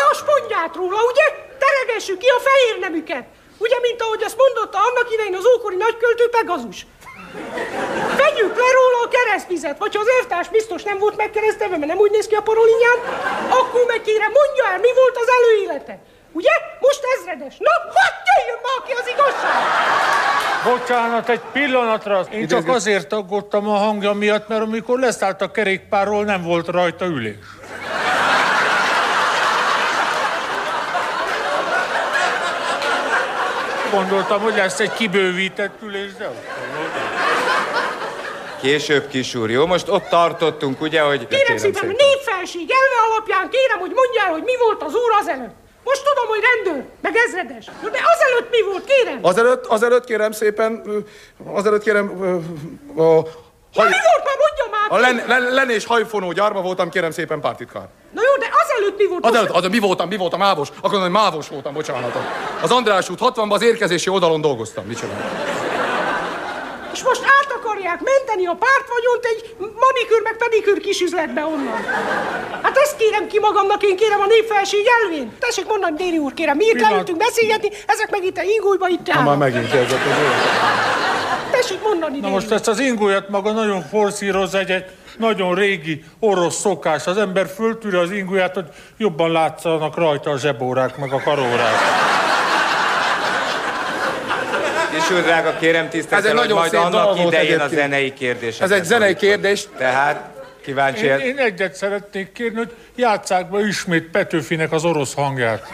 spondját 0.52 0.76
róla, 0.76 1.00
ugye? 1.12 1.26
Teregessük 1.64 2.18
ki 2.18 2.28
a 2.28 2.40
fehér 2.48 2.80
nemüket. 2.80 3.26
Ugye, 3.58 3.78
mint 3.82 4.02
ahogy 4.02 4.24
azt 4.24 4.38
mondotta 4.38 4.78
annak 4.78 5.08
idején 5.14 5.36
az 5.36 5.48
ókori 5.56 5.76
nagyköltő 5.76 6.26
Pegazus. 6.30 6.80
Vegyük 8.22 8.56
le 8.64 8.70
róla 8.78 9.00
a 9.06 9.12
keresztvizet, 9.16 9.78
vagy 9.78 9.96
ha 9.96 10.02
az 10.02 10.14
elvtárs 10.18 10.50
biztos 10.50 10.84
nem 10.84 10.98
volt 10.98 11.16
megkeresztelve, 11.18 11.78
mert 11.78 11.92
nem 11.94 12.04
úgy 12.06 12.12
néz 12.12 12.28
ki 12.28 12.36
a 12.36 12.42
parolinyán, 12.42 12.98
akkor 13.60 13.84
meg 13.88 14.02
kérem, 14.02 14.32
mondja 14.40 14.64
el, 14.72 14.80
mi 14.80 14.92
volt 15.02 15.18
az 15.24 15.30
előélete. 15.38 15.96
Ugye? 16.32 16.54
Most 16.80 17.02
ezredes. 17.16 17.56
Na, 17.68 17.74
hogy 17.98 18.16
jöjjön 18.30 18.60
már 18.66 18.80
ki 18.88 18.94
az 19.02 19.08
igazság? 19.14 19.60
Bocsánat, 20.70 21.30
egy 21.30 21.42
pillanatra. 21.52 22.26
Én 22.32 22.48
csak 22.48 22.68
azért 22.68 23.14
aggódtam 23.14 23.70
a 23.70 23.78
hangja 23.78 24.14
miatt, 24.14 24.48
mert 24.48 24.62
amikor 24.62 25.00
leszállt 25.00 25.42
a 25.42 25.52
kerékpárról, 25.52 26.24
nem 26.24 26.42
volt 26.44 26.68
rajta 26.68 27.06
ülés. 27.06 27.46
Gondoltam, 33.92 34.42
hogy 34.42 34.56
lesz 34.56 34.80
egy 34.80 34.94
kibővített 34.94 35.82
ülés, 35.82 36.14
de 36.14 36.30
Később, 38.62 39.08
kisúr, 39.08 39.50
jó? 39.50 39.66
Most 39.66 39.90
ott 39.90 40.08
tartottunk, 40.10 40.82
ugye, 40.82 41.02
hogy... 41.02 41.28
Kérem 41.28 41.58
szépen, 41.58 41.90
a 41.90 41.94
népfelség 41.98 42.72
elve 42.72 43.12
alapján 43.12 43.50
kérem, 43.50 43.80
hogy 43.80 43.92
mondja 43.94 44.22
el, 44.26 44.32
hogy 44.32 44.44
mi 44.44 44.52
volt 44.60 44.84
az 44.84 44.94
úr 44.94 45.12
azelőtt. 45.22 45.56
Most 45.84 46.04
tudom, 46.04 46.28
hogy 46.28 46.40
rendőr, 46.54 46.84
meg 47.02 47.16
ezredes. 47.16 47.66
De 47.66 48.00
azelőtt 48.16 48.50
mi 48.52 48.62
volt, 48.72 48.86
kérem? 48.86 49.20
Azelőtt, 49.22 49.66
azelőtt 49.66 50.06
kérem 50.06 50.32
szépen, 50.32 50.84
azelőtt 51.46 51.84
kérem 51.84 52.42
ö, 52.98 53.20
a, 53.76 53.82
Ja, 53.84 53.90
volt 53.90 54.24
már, 54.26 54.38
mondja 54.46 54.66
már! 54.72 54.88
a 54.90 54.98
len, 54.98 55.24
len, 55.28 55.54
len 55.54 55.70
és 55.70 55.86
hajfonó 55.86 56.32
gyárba 56.32 56.62
voltam, 56.62 56.90
kérem 56.90 57.12
szépen 57.12 57.40
pártitkár. 57.42 57.88
Na 58.14 58.22
jó, 58.22 58.38
de 58.40 58.50
azelőtt 58.64 58.98
mi 58.98 59.06
volt? 59.08 59.26
Azelőtt, 59.26 59.50
az, 59.50 59.68
mi 59.68 59.80
voltam, 59.80 60.08
mi 60.08 60.18
voltam, 60.18 60.40
mávos, 60.40 60.68
akkor 60.82 60.92
mondom, 60.92 61.12
mávos 61.12 61.48
voltam, 61.48 61.74
bocsánat. 61.74 62.18
Az 62.62 62.72
András 62.72 63.10
út 63.10 63.20
60-ban 63.22 63.50
az 63.52 63.62
érkezési 63.62 64.10
oldalon 64.10 64.42
dolgoztam, 64.42 64.84
csinálom? 64.96 65.30
És 66.94 67.04
most 67.04 67.22
át 67.24 67.52
akarják 67.60 68.02
menteni 68.02 68.46
a 68.48 68.58
pártvagyont 68.60 69.26
egy 69.26 69.56
manikűr 69.60 70.22
meg 70.24 70.38
pedikűr 70.38 70.80
kis 70.80 71.02
üzletbe 71.02 71.46
onnan. 71.46 71.80
Hát 72.62 72.78
ezt 72.78 72.96
kérem 72.98 73.28
ki 73.28 73.40
magamnak, 73.40 73.84
én 73.84 73.96
kérem 73.96 74.20
a 74.20 74.26
népfelség 74.26 74.86
elvén. 75.04 75.36
Tessék 75.40 75.68
mondani, 75.68 75.96
Déri 75.98 76.18
úr, 76.18 76.34
kérem, 76.34 76.58
mi 76.58 76.66
itt 76.66 76.82
leültünk 76.82 77.18
beszélgetni, 77.18 77.70
ezek 77.88 78.10
meg 78.10 78.24
itt 78.24 78.38
a 78.38 78.42
ingújba 78.42 78.88
itt 78.88 79.08
Na, 79.08 79.14
már 79.14 79.18
állnak. 79.28 79.38
megint 79.38 79.74
ez 79.74 79.92
a 79.92 79.98
Tessék 81.52 81.82
mondani, 81.84 82.20
Na 82.20 82.30
most 82.30 82.52
ezt 82.52 82.68
az 82.68 82.80
ingójat 82.80 83.30
maga 83.30 83.52
nagyon 83.52 83.82
forszíroz 83.82 84.56
egy, 84.56 84.72
egy 84.72 84.86
nagyon 85.18 85.56
régi 85.56 86.04
orosz 86.20 86.60
szokás. 86.60 87.08
Az 87.08 87.18
ember 87.18 87.48
föltűri 87.56 87.96
az 87.96 88.12
ingóját, 88.12 88.54
hogy 88.54 88.66
jobban 88.98 89.32
látszanak 89.32 89.96
rajta 89.96 90.30
a 90.30 90.38
zsebórák, 90.38 90.98
meg 90.98 91.12
a 91.12 91.20
karórák. 91.20 91.76
Kisúr 94.94 95.22
drága, 95.22 95.58
kérem 95.60 95.86
Ez 95.86 95.92
tiszteltel, 95.92 96.32
egy 96.32 96.38
hogy 96.38 96.48
nagyon 96.48 96.58
majd 96.58 96.74
annak 96.74 97.20
idején 97.20 97.60
a 97.60 97.68
zenei 97.68 98.14
kérdés. 98.14 98.60
Ez 98.60 98.72
egy 98.72 98.84
zenei 98.84 99.16
kérdés. 99.16 99.68
Tehát 99.78 100.30
kíváncsi... 100.64 101.06
Én, 101.06 101.20
én 101.20 101.38
egyet 101.38 101.74
szeretnék 101.74 102.32
kérni, 102.32 102.58
hogy 102.58 102.72
játsszák 102.96 103.50
be 103.50 103.60
ismét 103.60 104.04
Petőfinek 104.04 104.72
az 104.72 104.84
orosz 104.84 105.14
hangját. 105.14 105.68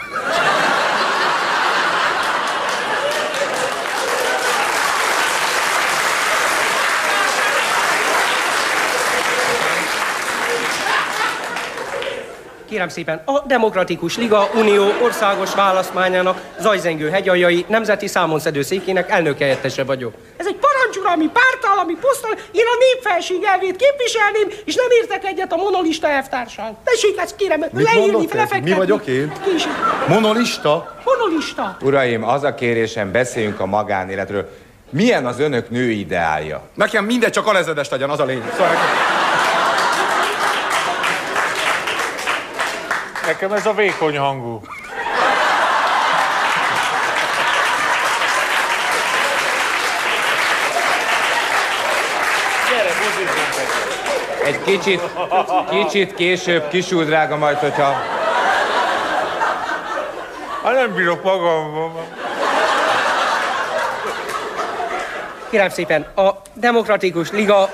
Kérem 12.68 12.88
szépen, 12.88 13.22
a 13.24 13.46
Demokratikus 13.46 14.16
Liga 14.16 14.50
Unió 14.54 14.84
országos 15.02 15.54
választmányának 15.54 16.40
zajzengő 16.60 17.08
hegyaljai 17.08 17.64
nemzeti 17.68 18.06
számonszedő 18.06 18.62
székének 18.62 19.10
elnökhelyettese 19.10 19.84
vagyok. 19.84 20.14
Ez 20.36 20.46
egy 20.46 20.56
parancsuralmi, 20.56 21.30
pártállami 21.32 21.96
poszttal, 22.00 22.30
én 22.52 22.64
a 22.64 22.76
népfelség 22.78 23.42
elvét 23.42 23.76
képviselném, 23.76 24.48
és 24.64 24.74
nem 24.74 24.86
értek 25.00 25.24
egyet 25.24 25.52
a 25.52 25.56
monolista 25.56 26.08
elvtársal. 26.08 26.76
Tessék 26.84 27.18
ezt 27.18 27.36
kérem, 27.36 27.64
Mit 27.70 27.92
leírni, 27.92 28.26
lefektetni. 28.32 28.70
Mi 28.70 28.76
vagyok 28.76 29.06
én? 29.06 29.32
Is? 29.54 29.62
Monolista? 30.08 30.96
Monolista. 31.04 31.76
Uraim, 31.80 32.24
az 32.24 32.42
a 32.42 32.54
kérésem, 32.54 33.12
beszéljünk 33.12 33.60
a 33.60 33.66
magánéletről. 33.66 34.48
Milyen 34.90 35.26
az 35.26 35.40
önök 35.40 35.70
nő 35.70 35.90
ideálja? 35.90 36.62
Nekem 36.74 37.04
mindegy, 37.04 37.30
csak 37.30 37.46
alezredes 37.46 37.88
legyen, 37.88 38.10
az 38.10 38.20
a 38.20 38.24
lényeg. 38.24 38.52
Szóval 38.52 38.72
nekem... 43.28 43.52
Ez 43.52 43.66
a 43.66 43.72
vékony 43.72 44.18
hangú. 44.18 44.60
Egy 54.44 54.62
kicsit, 54.62 55.00
kicsit 55.70 56.14
később, 56.14 56.68
kisúr 56.68 57.04
drága 57.04 57.36
majd, 57.36 57.56
hogyha... 57.56 57.94
Hát 60.64 60.74
nem 60.74 60.94
bírok 60.94 61.22
magamban. 61.22 61.92
Kérem 65.50 65.68
szépen, 65.68 66.06
a 66.14 66.30
Demokratikus 66.52 67.30
Liga 67.30 67.68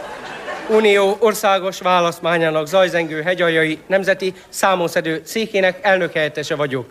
Unió 0.68 1.16
országos 1.20 1.78
választmányának 1.80 2.66
zajzengő 2.66 3.22
hegyaljai 3.22 3.78
nemzeti 3.86 4.34
számonszedő 4.48 5.22
székének 5.24 5.78
elnökhelyettese 5.82 6.54
vagyok. 6.54 6.86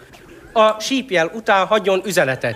A 0.53 0.79
sípjel 0.79 1.31
után 1.33 1.65
hagyjon 1.65 2.01
üzenetet. 2.05 2.55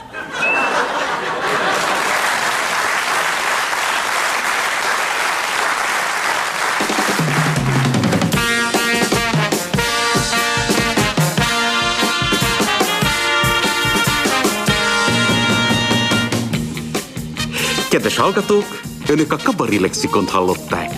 Kedves 17.89 18.18
hallgatók, 18.18 18.82
önök 19.09 19.32
a 19.32 19.38
Kabari 19.43 19.80
lexikont 19.80 20.30
hallották. 20.30 20.97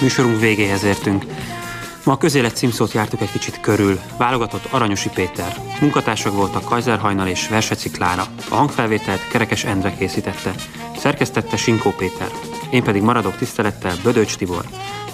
Műsorunk 0.00 0.40
végéhez 0.40 0.84
értünk. 0.84 1.24
Ma 2.04 2.12
a 2.12 2.16
közélet 2.16 2.56
címszót 2.56 2.92
jártuk 2.92 3.20
egy 3.20 3.30
kicsit 3.30 3.60
körül. 3.60 4.00
Válogatott 4.16 4.64
Aranyosi 4.70 5.08
Péter. 5.14 5.56
Munkatársak 5.80 6.34
voltak 6.34 6.64
Kajzer 6.64 6.98
Hajnal 6.98 7.26
és 7.26 7.48
Verseci 7.48 7.90
Klára. 7.90 8.26
A 8.48 8.54
hangfelvételt 8.54 9.28
Kerekes 9.28 9.64
Endre 9.64 9.94
készítette. 9.98 10.54
Szerkesztette 10.96 11.56
Sinkó 11.56 11.90
Péter. 11.90 12.30
Én 12.70 12.82
pedig 12.82 13.02
maradok 13.02 13.36
tisztelettel 13.36 13.96
Bödöcs 14.02 14.36
Tibor. 14.36 14.64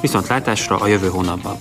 Viszont 0.00 0.26
látásra 0.26 0.76
a 0.76 0.86
jövő 0.86 1.08
hónapban. 1.08 1.56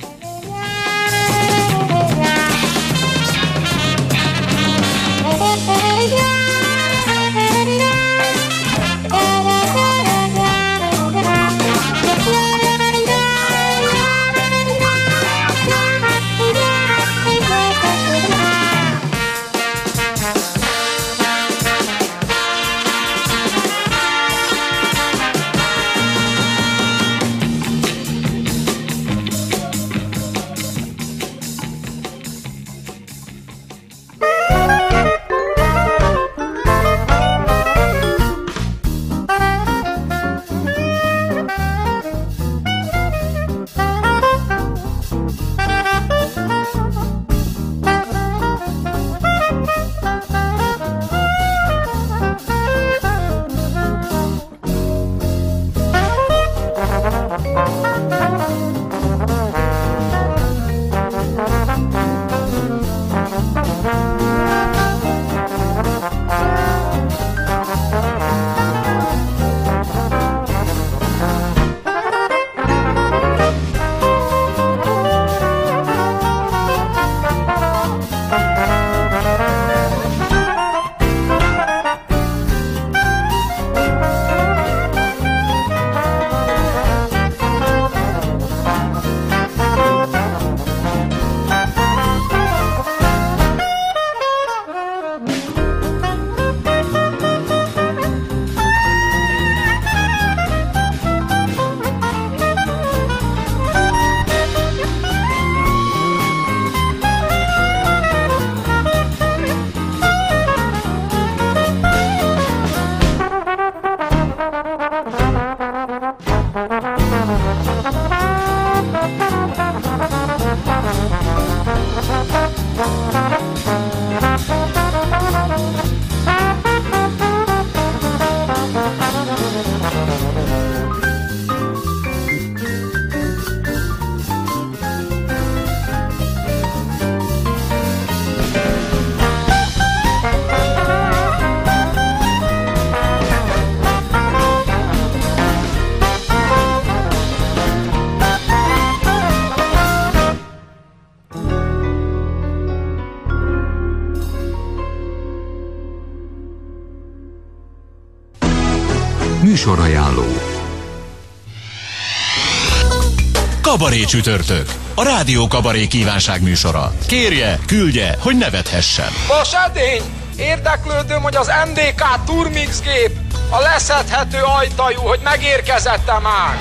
Kabaré 163.76 164.03
csütörtök. 164.03 164.73
A 164.93 165.03
Rádió 165.03 165.47
Kabaré 165.47 165.88
kívánság 165.88 166.41
műsora. 166.41 166.93
Kérje, 167.07 167.59
küldje, 167.67 168.15
hogy 168.19 168.38
nevethessen. 168.38 169.09
Vas 169.28 169.53
edény! 169.53 170.01
Érdeklődöm, 170.38 171.21
hogy 171.21 171.36
az 171.36 171.51
MDK 171.67 172.03
Turmix 172.26 172.82
gép 172.82 173.11
a 173.49 173.59
leszedhető 173.59 174.38
ajtajú, 174.59 174.99
hogy 174.99 175.19
megérkezette 175.23 176.19
már. 176.19 176.57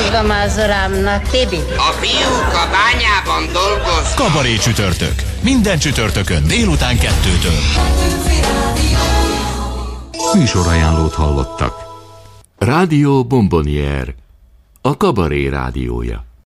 Mondom 0.00 0.36
az 0.44 0.54
urámnak, 0.56 1.22
Tibi. 1.22 1.60
A 1.76 1.92
fiúk 2.00 2.54
a 2.54 2.68
bányában 2.70 3.52
dolgoznak. 3.52 4.14
Kabaré 4.14 4.56
csütörtök. 4.56 5.22
Minden 5.40 5.78
csütörtökön 5.78 6.46
délután 6.46 6.98
kettőtől. 6.98 7.60
Műsorajánlót 10.34 11.14
hallottak. 11.14 11.74
Rádió 12.58 13.24
Bombonier, 13.24 14.14
a 14.80 14.96
kabaré 14.96 15.48
rádiója. 15.48 16.26